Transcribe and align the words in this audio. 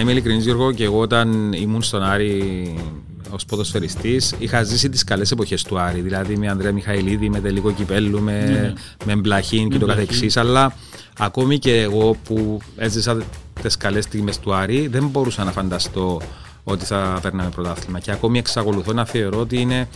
Είμαι 0.00 0.10
ειλικρινής 0.10 0.44
Γιώργο 0.44 0.72
και 0.72 0.84
εγώ 0.84 1.00
όταν 1.00 1.52
ήμουν 1.52 1.82
στον 1.82 2.02
Άρη 2.02 2.74
ως 3.30 3.44
ποδοσφαιριστής 3.44 4.34
είχα 4.38 4.62
ζήσει 4.62 4.88
τις 4.88 5.04
καλές 5.04 5.30
εποχές 5.30 5.62
του 5.62 5.78
Άρη 5.78 6.00
δηλαδή 6.00 6.36
με 6.36 6.48
Ανδρέα 6.48 6.72
Μιχαηλίδη, 6.72 7.28
με 7.28 7.40
τελικό 7.40 7.72
κυπέλου, 7.72 8.20
με, 8.20 8.44
ναι. 8.44 8.72
με 9.04 9.20
Μπλαχίν 9.20 9.68
και 9.68 9.78
το 9.78 9.86
καθεξής 9.86 10.36
αλλά 10.36 10.72
ακόμη 11.18 11.58
και 11.58 11.80
εγώ 11.80 12.16
που 12.24 12.60
έζησα 12.76 13.16
τις 13.62 13.76
καλές 13.76 14.04
στιγμές 14.04 14.38
του 14.38 14.54
Άρη 14.54 14.86
δεν 14.86 15.06
μπορούσα 15.06 15.44
να 15.44 15.52
φανταστώ 15.52 16.20
ότι 16.64 16.84
θα 16.84 17.18
παίρναμε 17.22 17.50
πρωτάθλημα 17.50 17.98
και 17.98 18.10
ακόμη 18.10 18.38
εξακολουθώ 18.38 18.92
να 18.92 19.04
θεωρώ 19.04 19.40
ότι 19.40 19.60
είναι 19.60 19.88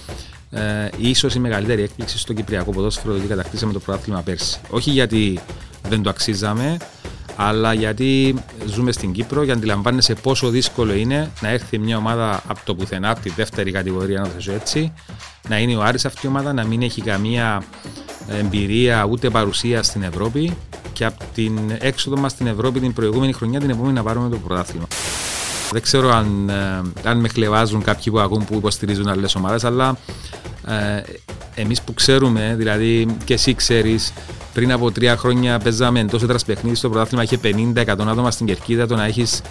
ε, 0.50 0.88
ίσως 0.96 1.34
η 1.34 1.38
μεγαλύτερη 1.38 1.82
έκπληξη 1.82 2.18
στο 2.18 2.32
Κυπριακό 2.32 2.70
ποδόσφαιρο 2.70 3.14
ότι 3.14 3.26
κατακτήσαμε 3.26 3.72
το 3.72 3.78
πρωτάθλημα 3.78 4.22
πέρσι. 4.22 4.60
Όχι 4.70 4.90
γιατί 4.90 5.40
δεν 5.88 6.02
το 6.02 6.10
αξίζαμε, 6.10 6.76
αλλά 7.42 7.72
γιατί 7.72 8.34
ζούμε 8.66 8.92
στην 8.92 9.12
Κύπρο 9.12 9.44
και 9.44 9.50
αντιλαμβάνεσαι 9.50 10.14
πόσο 10.14 10.48
δύσκολο 10.48 10.94
είναι 10.94 11.30
να 11.40 11.48
έρθει 11.48 11.78
μια 11.78 11.96
ομάδα 11.96 12.42
από 12.46 12.60
το 12.64 12.74
πουθενά, 12.74 13.10
από 13.10 13.20
τη 13.20 13.30
δεύτερη 13.30 13.70
κατηγορία, 13.70 14.20
να 14.20 14.26
θέσω 14.26 14.52
έτσι, 14.52 14.92
να 15.48 15.58
είναι 15.58 15.76
ο 15.76 15.82
Άρης 15.82 16.04
αυτή 16.04 16.26
η 16.26 16.28
ομάδα, 16.28 16.52
να 16.52 16.64
μην 16.64 16.82
έχει 16.82 17.02
καμία 17.02 17.62
εμπειρία 18.28 19.04
ούτε 19.04 19.30
παρουσία 19.30 19.82
στην 19.82 20.02
Ευρώπη 20.02 20.56
και 20.92 21.04
από 21.04 21.24
την 21.34 21.58
έξοδο 21.78 22.16
μας 22.16 22.32
στην 22.32 22.46
Ευρώπη 22.46 22.80
την 22.80 22.92
προηγούμενη 22.92 23.32
χρονιά 23.32 23.60
την 23.60 23.70
επόμενη 23.70 23.92
να 23.92 24.02
πάρουμε 24.02 24.28
το 24.28 24.36
πρωτάθλημα. 24.36 24.86
Δεν 25.72 25.82
ξέρω 25.82 26.10
αν, 26.10 26.48
ε, 26.48 27.08
αν 27.08 27.18
με 27.18 27.28
χλεβάζουν 27.28 27.82
κάποιοι 27.82 28.12
που 28.12 28.20
ακούν 28.20 28.44
που 28.44 28.54
υποστηρίζουν 28.54 29.08
άλλες 29.08 29.34
ομάδες, 29.34 29.64
αλλά 29.64 29.96
ε, 30.66 31.02
εμείς 31.54 31.82
που 31.82 31.94
ξέρουμε, 31.94 32.54
δηλαδή 32.56 33.16
και 33.24 33.34
εσύ 33.34 33.54
ξέρεις, 33.54 34.12
πριν 34.52 34.72
από 34.72 34.90
τρία 34.90 35.16
χρόνια 35.16 35.58
παίζαμε 35.58 36.00
εντός 36.00 36.22
έδρας 36.22 36.44
παιχνίδι 36.44 36.76
στο 36.76 36.88
πρωτάθλημα, 36.88 37.22
είχε 37.22 37.38
50-100 37.42 37.84
άτομα 37.86 38.30
στην 38.30 38.46
κερκίδα. 38.46 38.86
Το 38.86 38.96
να 38.96 39.04
έχεις 39.04 39.42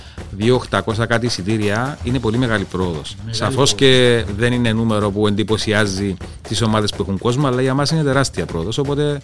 2-800 0.69 1.07
κάτι 1.07 1.25
εισιτήρια 1.25 1.97
είναι 2.03 2.19
πολύ 2.19 2.37
μεγάλη 2.37 2.63
πρόοδος. 2.63 3.15
Σαφώς 3.29 3.73
και 3.73 4.23
δεν 4.37 4.53
είναι 4.53 4.73
νούμερο 4.73 5.11
που 5.11 5.27
εντυπωσιάζει 5.27 6.15
τις 6.47 6.61
ομάδες 6.61 6.91
που 6.91 7.01
έχουν 7.01 7.17
κόσμο, 7.17 7.47
αλλά 7.47 7.61
για 7.61 7.73
μας 7.73 7.91
είναι 7.91 8.03
τεράστια 8.03 8.45
πρόοδος. 8.45 8.77
Οπότε 8.77 9.21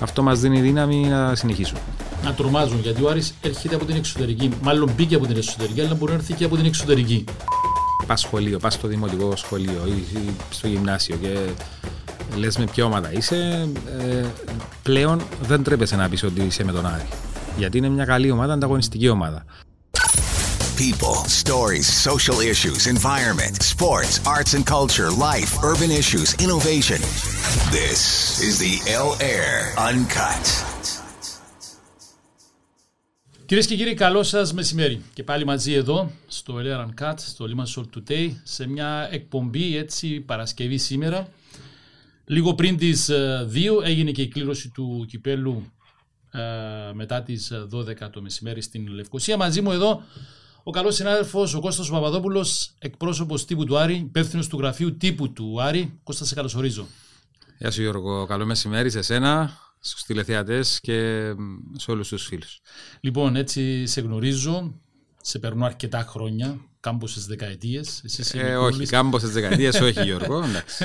αυτό 0.00 0.22
μας 0.22 0.40
δίνει 0.40 0.60
δύναμη 0.60 0.96
να 0.96 1.34
συνεχίσουμε. 1.34 1.80
Να 2.24 2.32
τρομάζουν 2.32 2.80
γιατί 2.80 3.02
ο 3.02 3.08
Άρης 3.08 3.34
έρχεται 3.40 3.74
από 3.74 3.84
την 3.84 3.96
εξωτερική. 3.96 4.50
Μάλλον 4.62 4.90
μπήκε 4.96 5.14
από 5.14 5.26
την 5.26 5.36
εσωτερική, 5.36 5.80
αλλά 5.80 5.94
μπορεί 5.94 6.12
να 6.12 6.18
έρθει 6.18 6.32
και 6.32 6.44
από 6.44 6.56
την 6.56 6.64
εξωτερική. 6.64 7.24
Πας 8.06 8.20
σχολείο, 8.20 8.58
πας 8.58 8.74
στο 8.74 8.88
δημοτικό 8.88 9.36
σχολείο 9.36 9.86
ή 9.86 10.18
στο 10.50 10.68
γυμνάσιο 10.68 11.16
και 11.16 11.38
λες 12.36 12.56
με 12.56 12.64
ποια 12.64 12.84
ομάδα 12.84 13.12
είσαι, 13.12 13.68
ε, 13.98 14.24
πλέον 14.82 15.20
δεν 15.42 15.62
τρέπεσαι 15.62 15.96
να 15.96 16.08
πεις 16.08 16.22
ότι 16.22 16.42
είσαι 16.42 16.64
με 16.64 16.72
τον 16.72 16.86
Άρη. 16.86 17.08
Γιατί 17.58 17.78
είναι 17.78 17.88
μια 17.88 18.04
καλή 18.04 18.30
ομάδα, 18.30 18.52
ανταγωνιστική 18.52 19.08
ομάδα. 19.08 19.44
People, 20.76 21.16
stories, 21.42 21.86
social 21.86 22.40
issues, 22.40 22.86
environment, 22.86 23.62
sports, 23.62 24.20
arts 24.26 24.52
and 24.52 24.64
culture, 24.66 25.10
life, 25.10 25.50
urban 25.64 25.90
issues, 25.90 26.34
innovation. 26.34 27.00
This 27.78 28.00
is 28.48 28.54
the 28.58 28.74
L 28.92 29.16
Air 29.34 29.72
Uncut. 29.78 30.44
Κυρίες 33.46 33.66
και 33.66 33.76
κύριοι, 33.76 33.94
καλό 33.94 34.22
σας 34.22 34.52
μεσημέρι. 34.52 35.02
Και 35.14 35.22
πάλι 35.22 35.44
μαζί 35.44 35.72
εδώ 35.72 36.10
στο 36.26 36.54
LR 36.58 36.86
Uncut, 36.86 37.14
στο 37.16 37.46
Limassol 37.48 37.84
Today, 37.96 38.30
σε 38.42 38.68
μια 38.68 39.08
εκπομπή 39.10 39.76
έτσι 39.76 40.20
Παρασκευή 40.20 40.78
σήμερα. 40.78 41.28
Λίγο 42.24 42.54
πριν 42.54 42.76
τις 42.76 43.10
2 43.10 43.14
ε, 43.14 43.88
έγινε 43.88 44.10
και 44.10 44.22
η 44.22 44.28
κλήρωση 44.28 44.68
του 44.70 45.06
κυπέλου 45.08 45.72
ε, 46.30 46.40
μετά 46.92 47.22
τις 47.22 47.52
12 47.72 47.86
ε, 47.88 48.08
το 48.12 48.22
μεσημέρι 48.22 48.62
στην 48.62 48.86
Λευκοσία. 48.88 49.36
Μαζί 49.36 49.60
μου 49.60 49.72
εδώ 49.72 50.02
ο 50.68 50.70
καλός 50.70 50.94
συνάδελφος 50.94 51.54
ο 51.54 51.60
Κώστας 51.60 51.88
Παπαδόπουλος, 51.88 52.74
εκπρόσωπος 52.78 53.44
τύπου 53.44 53.64
του 53.64 53.78
Άρη, 53.78 53.94
υπεύθυνος 53.94 54.48
του 54.48 54.58
γραφείου 54.58 54.96
τύπου 54.96 55.32
του 55.32 55.62
Άρη. 55.62 55.98
Κώστα, 56.02 56.24
σε 56.24 56.34
καλωσορίζω. 56.34 56.86
Γεια 57.58 57.70
σου 57.70 57.80
Γιώργο, 57.80 58.26
καλό 58.26 58.46
μεσημέρι 58.46 58.90
σε 58.90 59.02
σένα, 59.02 59.58
στους 59.80 60.02
τηλεθεατές 60.02 60.80
και 60.80 61.32
σε 61.76 61.90
όλους 61.90 62.08
τους 62.08 62.26
φίλους. 62.26 62.60
Λοιπόν, 63.00 63.36
έτσι 63.36 63.86
σε 63.86 64.00
γνωρίζω, 64.00 64.74
σε 65.22 65.38
περνώ 65.38 65.64
αρκετά 65.64 66.00
χρόνια, 66.08 66.60
κάμποσες 66.86 67.26
δεκαετίες. 67.26 68.02
Ε, 68.32 68.56
όχι, 68.56 68.86
κάμποσες 68.86 69.30
δεκαετίες, 69.30 69.80
όχι 69.80 70.02
Γιώργο. 70.02 70.44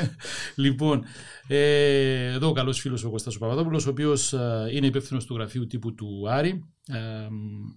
λοιπόν, 0.56 1.04
ε, 1.48 2.26
εδώ 2.34 2.48
ο 2.48 2.52
καλός 2.52 2.80
φίλος 2.80 3.04
ο 3.04 3.10
Κωστάσο 3.10 3.40
Παπαδόπουλος, 3.40 3.86
ο 3.86 3.90
οποίος 3.90 4.34
ε, 4.34 4.70
είναι 4.72 4.86
υπεύθυνος 4.86 5.26
του 5.26 5.36
γραφείου 5.36 5.68
τύπου 5.68 5.94
του 5.96 6.26
Άρη. 6.30 6.64
Ε, 6.88 7.28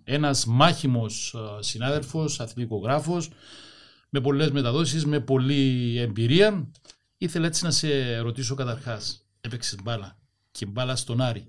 Ένας 0.04 0.46
μάχημος 0.46 1.34
ε, 1.34 1.62
συνάδελφος, 1.62 2.40
αθλητικογράφος, 2.40 3.30
με 4.08 4.20
πολλές 4.20 4.50
μεταδόσεις, 4.50 5.06
με 5.06 5.20
πολλή 5.20 5.96
εμπειρία. 5.98 6.70
Ήθελα 7.18 7.46
έτσι 7.46 7.64
να 7.64 7.70
σε 7.70 8.18
ρωτήσω 8.18 8.54
καταρχάς, 8.54 9.26
έπαιξες 9.40 9.78
μπάλα 9.82 10.18
και 10.50 10.66
μπάλα 10.66 10.96
στον 10.96 11.20
Άρη. 11.20 11.46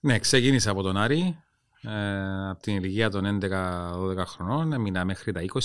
Ναι, 0.00 0.18
ξεκίνησα 0.18 0.70
από 0.70 0.82
τον 0.82 0.96
Άρη 0.96 1.41
ε, 1.82 2.48
από 2.48 2.62
την 2.62 2.76
ηλικία 2.76 3.10
των 3.10 3.38
11-12 3.42 4.16
χρονών, 4.26 4.72
έμεινα 4.72 5.04
μέχρι 5.04 5.32
τα 5.32 5.40
20. 5.40 5.58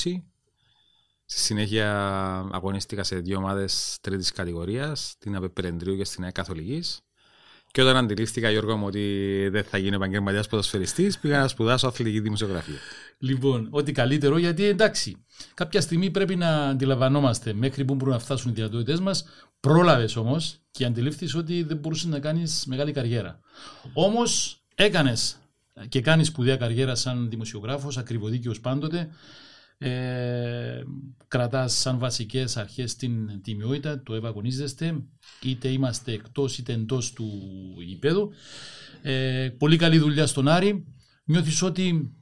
Στη 1.25 1.39
συνέχεια 1.39 1.89
αγωνίστηκα 2.51 3.03
σε 3.03 3.15
δύο 3.15 3.37
ομάδες 3.37 3.97
τρίτης 4.01 4.31
κατηγορίας, 4.31 5.15
την 5.19 5.35
Απεπερεντρίου 5.35 5.97
και 5.97 6.03
στην 6.03 6.23
ΑΕ 6.23 6.31
Καθολικής. 6.31 7.01
Και 7.71 7.81
όταν 7.81 7.97
αντιλήφθηκα, 7.97 8.49
Γιώργο 8.49 8.77
μου, 8.77 8.85
ότι 8.85 9.47
δεν 9.51 9.63
θα 9.63 9.77
γίνω 9.77 9.95
επαγγελματίας 9.95 10.47
ποδοσφαιριστής, 10.47 11.19
πήγα 11.19 11.39
να 11.39 11.47
σπουδάσω 11.47 11.87
αθλητική 11.87 12.19
δημοσιογραφία. 12.19 12.77
Λοιπόν, 13.17 13.67
ό,τι 13.71 13.91
καλύτερο, 13.91 14.37
γιατί 14.37 14.63
εντάξει, 14.63 15.25
κάποια 15.53 15.81
στιγμή 15.81 16.09
πρέπει 16.09 16.35
να 16.35 16.67
αντιλαμβανόμαστε 16.67 17.53
μέχρι 17.53 17.85
που 17.85 17.95
μπορούν 17.95 18.13
να 18.13 18.19
φτάσουν 18.19 18.51
οι 18.51 18.53
δυνατότητέ 18.53 18.99
μας. 18.99 19.25
Πρόλαβες 19.59 20.15
όμως 20.15 20.59
και 20.71 20.85
αντιλήφθη 20.85 21.37
ότι 21.37 21.63
δεν 21.63 21.77
μπορούσες 21.77 22.05
να 22.05 22.19
κάνεις 22.19 22.65
μεγάλη 22.67 22.91
καριέρα. 22.91 23.39
Όμως 23.93 24.61
έκανες 24.75 25.37
και 25.89 26.01
κάνει 26.01 26.23
σπουδαία 26.23 26.57
καριέρα 26.57 26.95
σαν 26.95 27.29
δημοσιογράφος, 27.29 27.97
ακριβοδίκαιος 27.97 28.59
πάντοτε. 28.59 29.09
Ε, 29.79 30.81
κρατάς 31.27 31.73
σαν 31.73 31.97
βασικές 31.97 32.57
αρχές 32.57 32.95
την 32.95 33.41
τιμιότητα, 33.41 34.03
το 34.03 34.13
ευαγωνίζεστε, 34.15 35.03
είτε 35.43 35.67
είμαστε 35.67 36.11
εκτός 36.11 36.57
είτε 36.57 36.73
εντός 36.73 37.13
του 37.13 37.29
γηπέδου. 37.85 38.31
Ε, 39.01 39.49
πολύ 39.57 39.77
καλή 39.77 39.97
δουλειά 39.97 40.27
στον 40.27 40.47
Άρη. 40.47 40.85
Νιώθεις 41.25 41.61
ότι 41.61 42.13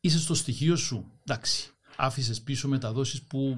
είσαι 0.00 0.18
στο 0.18 0.34
στοιχείο 0.34 0.76
σου. 0.76 1.12
Εντάξει, 1.26 1.70
άφησες 1.96 2.42
πίσω 2.42 2.68
μεταδόσεις 2.68 3.22
που 3.22 3.56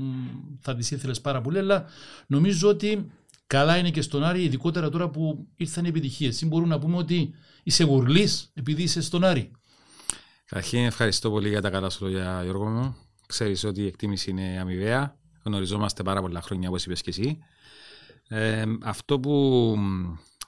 θα 0.61 0.75
τις 0.75 0.91
ήθελες 0.91 1.21
πάρα 1.21 1.41
πολύ, 1.41 1.59
αλλά 1.59 1.85
νομίζω 2.27 2.69
ότι 2.69 3.11
καλά 3.47 3.77
είναι 3.77 3.91
και 3.91 4.03
στον 4.03 4.25
Άρη, 4.25 4.43
ειδικότερα 4.43 4.89
τώρα 4.89 5.09
που 5.09 5.49
ήρθαν 5.57 5.85
οι 5.85 5.89
επιτυχίες. 5.89 6.45
Μπορούμε 6.45 6.69
να 6.69 6.79
πούμε 6.79 6.97
ότι 6.97 7.35
είσαι 7.63 7.85
γουρλής 7.85 8.51
επειδή 8.55 8.83
είσαι 8.83 9.01
στον 9.01 9.25
Άρη. 9.25 9.51
Καταρχήν, 10.45 10.85
ευχαριστώ 10.85 11.31
πολύ 11.31 11.49
για 11.49 11.61
τα 11.61 11.71
καλά 11.71 11.91
σου 11.91 12.05
λόγια, 12.05 12.41
Γιώργο 12.43 12.69
μου. 12.69 12.97
Ξέρεις 13.27 13.65
ότι 13.65 13.83
η 13.83 13.87
εκτίμηση 13.87 14.31
είναι 14.31 14.59
αμοιβαία. 14.61 15.19
Γνωριζόμαστε 15.43 16.03
πάρα 16.03 16.21
πολλά 16.21 16.43
χρόνια, 16.43 16.69
όπως 16.69 16.85
είπες 16.85 17.03
και 17.03 17.11
εσύ. 17.11 17.39
Ε, 18.29 18.65
αυτό 18.83 19.21
που 19.21 19.75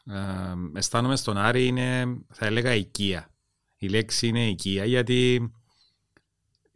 ε, 0.07 0.79
αισθάνομαι 0.79 1.17
στον 1.17 1.37
Άρη 1.37 1.67
είναι, 1.67 2.05
θα 2.33 2.47
έλεγα, 2.47 2.75
οικία. 2.75 3.31
Η 3.79 3.89
λέξη 3.89 4.27
είναι 4.27 4.49
οικία 4.49 4.85
γιατί 4.85 5.51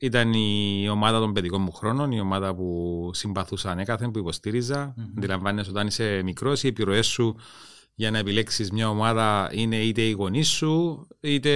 ήταν 0.02 0.32
η 0.32 0.88
ομάδα 0.90 1.18
των 1.18 1.32
παιδικών 1.32 1.62
μου 1.62 1.72
χρόνων, 1.72 2.12
η 2.12 2.20
ομάδα 2.20 2.54
που 2.54 3.10
συμπαθούσα 3.12 3.70
ανέκαθεν, 3.70 4.10
που 4.10 4.18
υποστήριζα. 4.18 4.94
Mm-hmm. 4.94 5.12
Αντιλαμβάνεσαι 5.16 5.70
όταν 5.70 5.86
είσαι 5.86 6.20
μικρός, 6.24 6.62
οι 6.62 6.66
επιρροές 6.68 7.06
σου 7.06 7.36
για 7.94 8.10
να 8.10 8.18
επιλέξεις 8.18 8.70
μια 8.70 8.88
ομάδα 8.88 9.50
είναι 9.52 9.76
είτε 9.76 10.02
οι 10.02 10.10
γονείς 10.10 10.48
σου, 10.48 11.06
είτε 11.20 11.52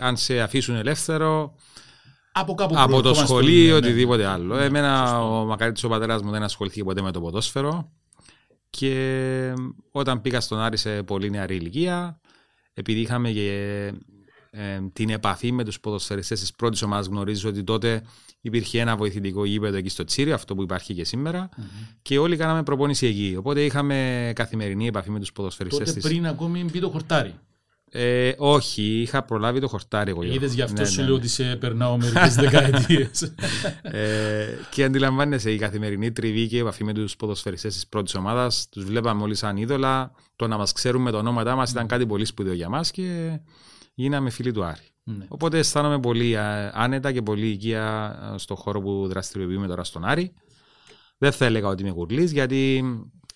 αν 0.00 0.16
σε 0.16 0.40
αφήσουν 0.40 0.74
ελεύθερο, 0.74 1.54
από, 2.32 2.54
κάπου 2.54 2.74
από 2.76 3.02
το 3.02 3.14
σχολείο 3.14 3.64
ή 3.64 3.68
ναι. 3.68 3.74
οτιδήποτε 3.74 4.26
άλλο. 4.26 4.56
Ναι, 4.56 4.64
Εμένα 4.64 5.22
ο 5.24 5.44
μακαρίτης 5.44 5.84
ο 5.84 5.88
πατέρας 5.88 6.22
μου 6.22 6.30
δεν 6.30 6.42
ασχολήθηκε 6.42 6.84
ποτέ 6.84 7.02
με 7.02 7.10
το 7.10 7.20
ποδόσφαιρο 7.20 7.92
και 8.70 9.54
όταν 9.90 10.20
πήγα 10.20 10.40
στον 10.40 10.58
Άρη 10.58 10.76
σε 10.76 11.02
πολύ 11.02 11.30
νεαρή 11.30 11.54
ηλικία, 11.54 12.20
επειδή 12.74 13.00
είχαμε 13.00 13.30
και 13.30 13.92
ε, 14.54 14.80
την 14.92 15.10
επαφή 15.10 15.52
με 15.52 15.64
τους 15.64 15.80
ποδοσφαιριστές 15.80 16.40
της 16.40 16.52
πρώτης 16.52 16.82
ομάδας 16.82 17.06
γνωρίζω 17.06 17.48
ότι 17.48 17.64
τότε 17.64 18.02
υπήρχε 18.40 18.80
ένα 18.80 18.96
βοηθητικό 18.96 19.44
γήπεδο 19.44 19.76
εκεί 19.76 19.88
στο 19.88 20.04
Τσίριο, 20.04 20.34
αυτό 20.34 20.54
που 20.54 20.62
υπάρχει 20.62 20.94
και 20.94 21.04
σήμερα, 21.04 21.48
mm-hmm. 21.48 21.94
και 22.02 22.18
όλοι 22.18 22.36
κάναμε 22.36 22.62
προπόνηση 22.62 23.06
εκεί. 23.06 23.34
Οπότε 23.38 23.64
είχαμε 23.64 24.32
καθημερινή 24.34 24.86
επαφή 24.86 25.10
με 25.10 25.18
τους 25.18 25.32
ποδοσφαιριστές. 25.32 25.88
Τότε 25.88 26.00
πριν 26.00 26.26
ακόμη 26.26 26.64
μπει 26.64 26.80
το 26.80 26.88
χορτάρι. 26.88 27.34
Ε, 27.94 28.32
όχι, 28.36 28.82
είχα 28.82 29.22
προλάβει 29.22 29.60
το 29.60 29.68
χορτάρι 29.68 30.10
εγώ. 30.10 30.22
Είδες 30.22 30.54
γι' 30.54 30.62
αυτό 30.62 30.80
ναι, 30.80 30.86
σου 30.86 31.00
ναι, 31.00 31.06
λέω 31.06 31.14
ναι. 31.14 31.18
ότι 31.18 31.28
σε 31.28 31.56
περνάω 31.56 31.96
μερικές 31.96 32.34
δεκαετίες. 32.34 33.22
ε, 33.82 34.46
και 34.70 34.84
αντιλαμβάνεσαι 34.84 35.50
η 35.50 35.58
καθημερινή 35.58 36.12
τριβή 36.12 36.48
και 36.48 36.56
η 36.56 36.58
επαφή 36.58 36.84
με 36.84 36.92
τους 36.92 37.16
ποδοσφαιριστές 37.16 37.74
της 37.74 37.86
πρώτης 37.86 38.14
ομάδας. 38.14 38.68
Τους 38.70 38.84
βλέπαμε 38.84 39.22
όλοι 39.22 39.34
σαν 39.34 39.56
είδωλα. 39.56 40.12
Το 40.36 40.46
να 40.46 40.56
μας 40.56 40.72
ξέρουν 40.72 41.02
με 41.02 41.10
το 41.10 41.16
ονόματά 41.16 41.56
μας 41.56 41.70
ήταν 41.70 41.86
κάτι 41.86 42.06
πολύ 42.06 42.24
σπουδαίο 42.24 42.52
για 42.52 42.68
μας 42.68 42.90
και 42.90 43.38
γίναμε 43.94 44.30
φίλοι 44.30 44.52
του 44.52 44.64
Άρη. 44.64 44.86
Ναι. 45.04 45.26
Οπότε 45.28 45.58
αισθάνομαι 45.58 46.00
πολύ 46.00 46.36
α, 46.38 46.70
άνετα 46.74 47.12
και 47.12 47.22
πολύ 47.22 47.48
οικία 47.48 48.34
στον 48.38 48.56
χώρο 48.56 48.80
που 48.80 49.06
δραστηριοποιούμε 49.08 49.66
τώρα 49.66 49.84
στον 49.84 50.04
Άρη. 50.04 50.32
Δεν 51.18 51.32
θα 51.32 51.44
έλεγα 51.44 51.68
ότι 51.68 51.82
είμαι 51.82 51.92
κουρλής 51.92 52.32
γιατί 52.32 52.84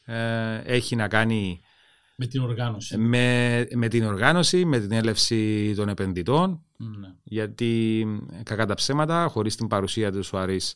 ε, 0.05 0.56
έχει 0.64 0.97
να 0.97 1.08
κάνει 1.08 1.61
Με 2.17 2.26
την 2.26 2.41
οργάνωση. 2.43 2.97
με, 2.99 3.67
με 3.75 3.88
την 3.88 4.05
οργάνωση, 4.05 4.64
με 4.64 4.79
την 4.81 4.93
έλευση 4.93 5.73
των 5.76 5.88
επενδυτών 5.88 6.62
Ναι. 6.76 7.09
γιατί 7.25 8.05
ε, 8.32 8.43
κακά 8.43 8.67
τα 8.67 8.75
ψέματα, 8.75 9.26
χωρίς 9.31 9.56
την 9.56 9.67
παρουσία 9.69 10.12
του 10.12 10.23
ο 10.32 10.38
Άρης 10.38 10.75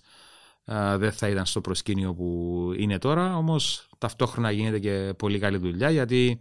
α, 0.65 0.99
δεν 0.99 1.13
θα 1.13 1.29
ήταν 1.29 1.47
στο 1.47 1.61
προσκήνιο 1.61 2.15
που 2.15 2.71
είναι 2.77 2.99
τώρα, 2.99 3.37
όμως 3.37 3.89
ταυτόχρονα 3.99 4.51
γίνεται 4.51 4.79
και 4.79 5.15
πολύ 5.19 5.39
καλή 5.39 5.57
δουλειά 5.57 5.91
γιατί 5.91 6.41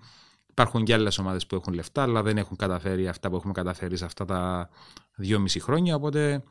υπάρχουν 0.62 0.84
και 0.84 0.94
άλλες 0.94 1.18
ομάδες 1.18 1.46
που 1.46 1.56
έχουν 1.56 1.74
λεφτά 1.74 2.02
αλλά 2.02 2.24
δεν 2.24 2.38
έχουν 2.38 2.58
καταφέρει 2.58 3.08
αυτά 3.08 3.30
που 3.30 3.36
έχουμε 3.36 3.54
καταφέρει 3.54 3.98
σε 3.98 4.06
αυτά 4.06 4.26
τα 4.26 4.70
δυόμιση 5.16 5.60
χρόνια, 5.60 5.96
οπότε 5.96 6.44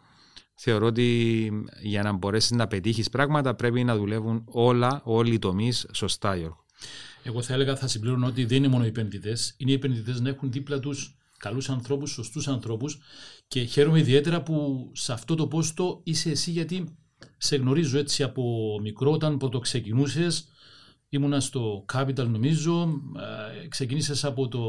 θεωρώ 0.55 0.87
ότι 0.87 1.51
για 1.83 2.03
να 2.03 2.13
μπορέσεις 2.13 2.51
να 2.51 2.67
πετύχεις 2.67 3.11
πράγματα 3.11 3.55
πρέπει 3.55 3.85
να 3.85 3.97
δουλεύουν 3.97 4.43
όλα, 4.47 5.01
όλοι 5.05 5.35
οι 5.35 5.39
τομείς 5.39 5.87
σωστά, 5.93 6.37
Γιώργο. 6.37 6.65
Εγώ 7.23 7.43
θα 7.43 7.55
έλεγα, 7.55 7.77
θα 7.77 7.87
συμπλήρωνω 7.87 8.27
ότι 8.27 8.45
δεν 8.45 8.57
είναι 8.57 8.69
μόνο 8.69 8.85
οι 8.85 8.89
επενδυτές. 8.89 9.55
Είναι 9.57 9.71
οι 9.71 9.75
επενδυτές 9.75 10.21
να 10.21 10.29
έχουν 10.29 10.53
δίπλα 10.53 10.79
τους 10.79 11.17
καλούς 11.39 11.71
ανθρώπους, 11.71 12.11
σωστούς 12.11 12.49
ανθρώπους 12.49 12.99
και 13.49 13.63
χαίρομαι 13.63 13.99
ιδιαίτερα 13.99 14.43
που 14.43 14.89
σε 14.95 15.13
αυτό 15.13 15.35
το 15.35 15.47
πόστο 15.47 16.01
είσαι 16.05 16.31
εσύ 16.31 16.51
γιατί 16.51 16.97
σε 17.37 17.57
γνωρίζω 17.57 17.99
έτσι 17.99 18.23
από 18.23 18.43
μικρό 18.83 19.11
όταν 19.11 19.37
πρώτο 19.37 19.59
ξεκινούσε. 19.59 20.29
Ήμουνα 21.09 21.41
στο 21.41 21.85
Capital 21.93 22.27
νομίζω, 22.27 22.89
ε, 23.63 23.69
ξεκίνησες 23.69 24.25
από 24.25 24.49
το 24.49 24.61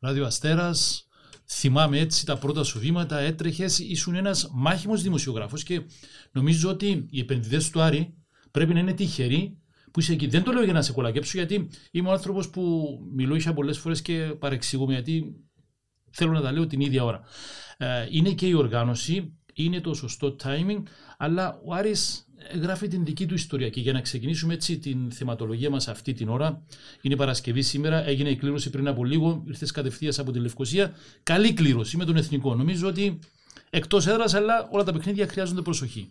Ράδιο 0.00 0.26
Αστέρας, 0.26 1.08
θυμάμαι 1.46 1.98
έτσι 1.98 2.26
τα 2.26 2.38
πρώτα 2.38 2.64
σου 2.64 2.78
βήματα, 2.78 3.18
έτρεχες, 3.18 3.78
ήσουν 3.78 4.14
ένας 4.14 4.50
μάχημος 4.52 5.02
δημοσιογράφος 5.02 5.62
και 5.62 5.82
νομίζω 6.32 6.70
ότι 6.70 7.06
οι 7.10 7.20
επενδυτές 7.20 7.70
του 7.70 7.80
Άρη 7.80 8.14
πρέπει 8.50 8.72
να 8.74 8.80
είναι 8.80 8.92
τυχεροί 8.92 9.58
που 9.90 10.00
είσαι 10.00 10.12
εκεί. 10.12 10.26
Δεν 10.26 10.42
το 10.42 10.52
λέω 10.52 10.64
για 10.64 10.72
να 10.72 10.82
σε 10.82 10.92
κολακέψω 10.92 11.38
γιατί 11.38 11.68
είμαι 11.90 12.08
ο 12.08 12.12
άνθρωπος 12.12 12.50
που 12.50 12.88
μιλούσα 13.14 13.52
πολλές 13.52 13.78
φορές 13.78 14.02
και 14.02 14.34
παρεξηγούμε 14.38 14.92
γιατί 14.92 15.34
θέλω 16.10 16.32
να 16.32 16.40
τα 16.40 16.52
λέω 16.52 16.66
την 16.66 16.80
ίδια 16.80 17.04
ώρα. 17.04 17.20
Ε, 17.76 18.06
είναι 18.10 18.30
και 18.30 18.46
η 18.46 18.52
οργάνωση, 18.52 19.38
είναι 19.54 19.80
το 19.80 19.94
σωστό 19.94 20.36
timing, 20.42 20.82
αλλά 21.18 21.60
ο 21.64 21.74
Άρης 21.74 22.29
γράφει 22.60 22.88
την 22.88 23.04
δική 23.04 23.26
του 23.26 23.34
ιστορία. 23.34 23.68
Και 23.68 23.80
για 23.80 23.92
να 23.92 24.00
ξεκινήσουμε 24.00 24.54
έτσι 24.54 24.78
την 24.78 25.10
θεματολογία 25.10 25.70
μας 25.70 25.88
αυτή 25.88 26.12
την 26.12 26.28
ώρα, 26.28 26.62
είναι 27.00 27.16
Παρασκευή 27.16 27.62
σήμερα, 27.62 28.06
έγινε 28.06 28.30
η 28.30 28.36
κλήρωση 28.36 28.70
πριν 28.70 28.88
από 28.88 29.04
λίγο, 29.04 29.44
ήρθες 29.46 29.70
κατευθείαν 29.70 30.14
από 30.16 30.32
τη 30.32 30.38
Λευκοσία. 30.38 30.94
Καλή 31.22 31.52
κλήρωση 31.52 31.96
με 31.96 32.04
τον 32.04 32.16
Εθνικό. 32.16 32.54
Νομίζω 32.54 32.88
ότι 32.88 33.18
εκτός 33.70 34.06
έδρας, 34.06 34.34
αλλά 34.34 34.68
όλα 34.70 34.84
τα 34.84 34.92
παιχνίδια 34.92 35.26
χρειάζονται 35.26 35.62
προσοχή. 35.62 36.10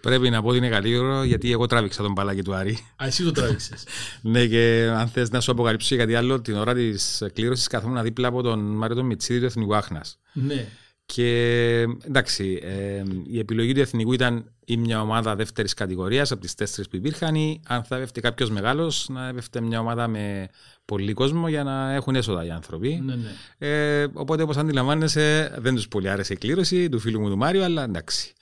Πρέπει 0.00 0.30
να 0.30 0.42
πω 0.42 0.48
ότι 0.48 0.56
είναι 0.56 0.68
καλύτερο 0.68 1.22
γιατί 1.24 1.52
εγώ 1.52 1.66
τράβηξα 1.66 2.02
τον 2.02 2.12
μπαλάκι 2.12 2.42
του 2.42 2.54
Άρη. 2.54 2.78
Α, 3.02 3.06
εσύ 3.06 3.24
το 3.24 3.32
τράβηξες. 3.32 3.84
ναι, 4.22 4.46
και 4.46 4.90
αν 4.96 5.08
θες 5.08 5.30
να 5.30 5.40
σου 5.40 5.50
αποκαλύψω 5.52 5.96
κάτι 5.96 6.14
άλλο, 6.14 6.40
την 6.40 6.54
ώρα 6.54 6.74
της 6.74 7.22
κλήρωσης 7.32 7.66
καθόμουν 7.66 8.02
δίπλα 8.02 8.28
από 8.28 8.42
τον 8.42 8.58
Μάριο 8.58 8.96
τον 8.96 9.06
Μιτσίδη 9.06 9.40
του 9.40 9.46
Εθνικού 9.46 9.74
Άχνας. 9.74 10.18
ναι. 10.32 10.68
Και 11.14 11.86
εντάξει, 12.06 12.60
ε, 12.62 13.02
η 13.26 13.38
επιλογή 13.38 13.72
του 13.72 13.80
Εθνικού 13.80 14.12
ήταν 14.12 14.50
ή 14.64 14.76
μια 14.76 15.00
ομάδα 15.00 15.36
δεύτερης 15.36 15.74
κατηγορίας 15.74 16.32
από 16.32 16.40
τις 16.40 16.54
τέσσερις 16.54 16.90
που 16.90 16.96
υπήρχαν, 16.96 17.34
ή 17.34 17.60
αν 17.66 17.82
θα 17.82 17.96
έπεφτε 17.96 18.20
κάποιος 18.20 18.50
μεγάλος, 18.50 19.06
να 19.08 19.28
έπεφτε 19.28 19.60
μια 19.60 19.80
ομάδα 19.80 20.08
με 20.08 20.48
πολύ 20.84 21.12
κόσμο 21.12 21.48
για 21.48 21.64
να 21.64 21.92
έχουν 21.92 22.14
έσοδα 22.14 22.44
οι 22.44 22.50
άνθρωποι. 22.50 23.02
ναι, 23.04 23.14
ναι. 23.14 23.30
Ε, 23.68 24.06
οπότε, 24.12 24.42
όπως 24.42 24.56
αντιλαμβάνεσαι, 24.56 25.54
δεν 25.58 25.74
τους 25.74 25.88
πολύ 25.88 26.08
άρεσε 26.08 26.32
η 26.32 26.36
κλήρωση 26.36 26.88
του 26.88 26.98
φίλου 26.98 27.20
μου 27.20 27.28
του 27.28 27.36
Μάριου, 27.36 27.64
αλλά 27.64 27.82
εντάξει. 27.82 28.32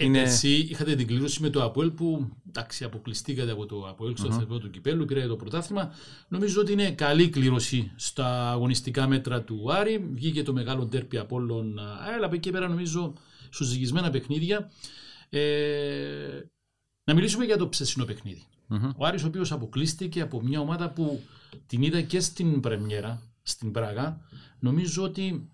Είναι... 0.00 0.20
Εσύ 0.20 0.48
είχατε 0.48 0.94
την 0.94 1.06
κλήρωση 1.06 1.42
με 1.42 1.50
το 1.50 1.64
Αποέλ 1.64 1.90
που 1.90 2.28
εντάξει, 2.48 2.84
αποκλειστήκατε 2.84 3.50
από 3.50 3.66
το 3.66 3.88
Αποέλ 3.88 4.16
στο 4.16 4.46
mm-hmm. 4.50 4.60
του 4.60 4.70
κυπέλου, 4.70 5.04
πήρατε 5.04 5.26
το 5.26 5.36
πρωτάθλημα. 5.36 5.94
Νομίζω 6.28 6.60
ότι 6.60 6.72
είναι 6.72 6.90
καλή 6.90 7.28
κλήρωση 7.28 7.92
στα 7.96 8.50
αγωνιστικά 8.50 9.06
μέτρα 9.06 9.42
του 9.42 9.72
Άρη. 9.72 10.08
Βγήκε 10.12 10.42
το 10.42 10.52
μεγάλο 10.52 10.84
ντέρπι 10.84 11.18
Απόλλων 11.18 11.78
ΑΕΛ. 11.78 12.24
Από 12.24 12.34
εκεί 12.34 12.50
πέρα 12.50 12.68
νομίζω 12.68 13.12
στου 13.50 13.64
ζυγισμένα 13.64 14.10
παιχνίδια. 14.10 14.70
Ε, 15.28 16.40
να 17.04 17.14
μιλήσουμε 17.14 17.44
για 17.44 17.56
το 17.56 17.68
ψεσινό 17.68 18.04
παιχνίδι. 18.04 18.42
Μμμ. 18.66 18.90
Ο 18.96 19.06
Άρης 19.06 19.24
ο 19.24 19.26
οποίος 19.26 19.52
αποκλείστηκε 19.52 20.20
από 20.20 20.42
μια 20.42 20.60
ομάδα 20.60 20.90
που 20.90 21.22
την 21.66 21.82
είδα 21.82 22.00
και 22.00 22.20
στην 22.20 22.60
Πρεμιέρα, 22.60 23.22
στην 23.42 23.72
Πράγα. 23.72 24.20
Νομίζω 24.58 25.02
ότι 25.02 25.48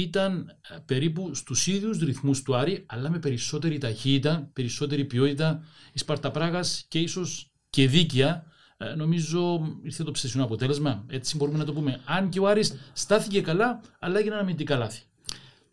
ήταν 0.00 0.56
ε, 0.68 0.76
περίπου 0.86 1.34
στους 1.34 1.66
ίδιους 1.66 1.98
ρυθμούς 1.98 2.42
του 2.42 2.56
Άρη, 2.56 2.84
αλλά 2.86 3.10
με 3.10 3.18
περισσότερη 3.18 3.78
ταχύτητα, 3.78 4.50
περισσότερη 4.52 5.04
ποιότητα 5.04 5.64
η 5.92 5.98
Σπάρτα 5.98 6.30
Πράγας 6.30 6.84
και 6.88 6.98
ίσως 6.98 7.50
και 7.70 7.88
δίκαια. 7.88 8.44
Ε, 8.76 8.94
νομίζω 8.94 9.60
ήρθε 9.82 10.04
το 10.04 10.10
ψεσινό 10.10 10.44
αποτέλεσμα, 10.44 11.04
έτσι 11.08 11.36
μπορούμε 11.36 11.58
να 11.58 11.64
το 11.64 11.72
πούμε. 11.72 12.00
Αν 12.04 12.28
και 12.28 12.40
ο 12.40 12.48
Άρης 12.48 12.74
στάθηκε 12.92 13.40
καλά, 13.40 13.80
αλλά 13.98 14.18
έγιναν 14.18 14.38
αμυντικά 14.38 14.76
λάθη. 14.76 15.02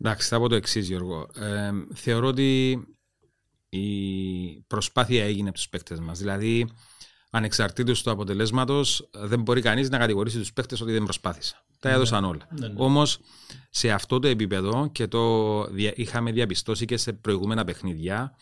Εντάξει, 0.00 0.28
θα 0.28 0.38
πω 0.38 0.48
το 0.48 0.54
εξής, 0.54 0.88
Γιώργο. 0.88 1.28
Ε, 1.34 1.70
θεωρώ 1.94 2.26
ότι 2.26 2.78
η 3.68 3.86
προσπάθεια 4.66 5.24
έγινε 5.24 5.48
από 5.48 5.58
τους 5.58 5.68
παίκτες 5.68 6.00
μας. 6.00 6.18
Δηλαδή, 6.18 6.68
ανεξαρτήτως 7.36 8.02
του 8.02 8.10
αποτελέσματος, 8.10 9.08
δεν 9.12 9.40
μπορεί 9.42 9.60
κανείς 9.60 9.90
να 9.90 9.98
κατηγορήσει 9.98 10.38
τους 10.38 10.52
παίκτες 10.52 10.80
ότι 10.80 10.92
δεν 10.92 11.02
προσπάθησαν. 11.02 11.58
Τα 11.78 11.90
έδωσαν 11.90 12.24
όλα. 12.24 12.48
Ναι, 12.60 12.68
ναι. 12.68 12.74
Όμως, 12.76 13.18
σε 13.70 13.90
αυτό 13.90 14.18
το 14.18 14.28
επίπεδο 14.28 14.88
και 14.92 15.06
το 15.06 15.64
δια- 15.64 15.92
είχαμε 15.96 16.32
διαπιστώσει 16.32 16.84
και 16.84 16.96
σε 16.96 17.12
προηγούμενα 17.12 17.64
παιχνίδια, 17.64 18.36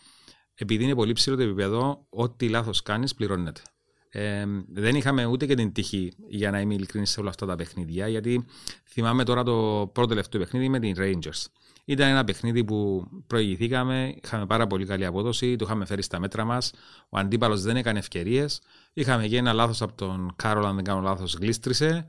επειδή 0.53 0.83
είναι 0.83 0.95
πολύ 0.95 1.13
ψηλό 1.13 1.35
το 1.35 1.41
επίπεδο, 1.41 2.05
ό,τι 2.09 2.49
λάθος 2.49 2.81
κάνεις 2.81 3.15
πληρώνεται. 3.15 3.61
Ε, 4.09 4.45
δεν 4.73 4.95
είχαμε 4.95 5.25
ούτε 5.25 5.45
και 5.45 5.55
την 5.55 5.73
τύχη, 5.73 6.11
για 6.29 6.51
να 6.51 6.59
είμαι 6.59 6.73
ειλικρινής, 6.73 7.09
σε 7.11 7.19
όλα 7.19 7.29
αυτά 7.29 7.45
τα 7.45 7.55
παιχνίδια, 7.55 8.07
γιατί 8.07 8.45
θυμάμαι 8.89 9.23
τώρα 9.23 9.43
το 9.43 9.89
πρώτο 9.93 10.07
τελευταίο 10.09 10.41
παιχνίδι 10.41 10.69
με 10.69 10.79
την 10.79 10.93
Rangers. 10.97 11.45
Ήταν 11.85 12.09
ένα 12.09 12.23
παιχνίδι 12.23 12.63
που 12.63 13.07
προηγηθήκαμε, 13.27 14.15
είχαμε 14.23 14.45
πάρα 14.45 14.67
πολύ 14.67 14.85
καλή 14.85 15.05
απόδοση, 15.05 15.55
το 15.55 15.65
είχαμε 15.65 15.85
φέρει 15.85 16.01
στα 16.01 16.19
μέτρα 16.19 16.43
μας. 16.45 16.71
Ο 17.09 17.17
αντίπαλος 17.17 17.61
δεν 17.61 17.75
έκανε 17.75 17.99
ευκαιρίες. 17.99 18.61
Είχαμε 18.93 19.27
και 19.27 19.37
ένα 19.37 19.53
λάθος 19.53 19.81
από 19.81 19.93
τον 19.93 20.33
Κάρολ, 20.35 20.65
αν 20.65 20.75
δεν 20.75 20.83
κάνω 20.83 21.01
λάθος, 21.01 21.33
γλίστρισε. 21.33 22.05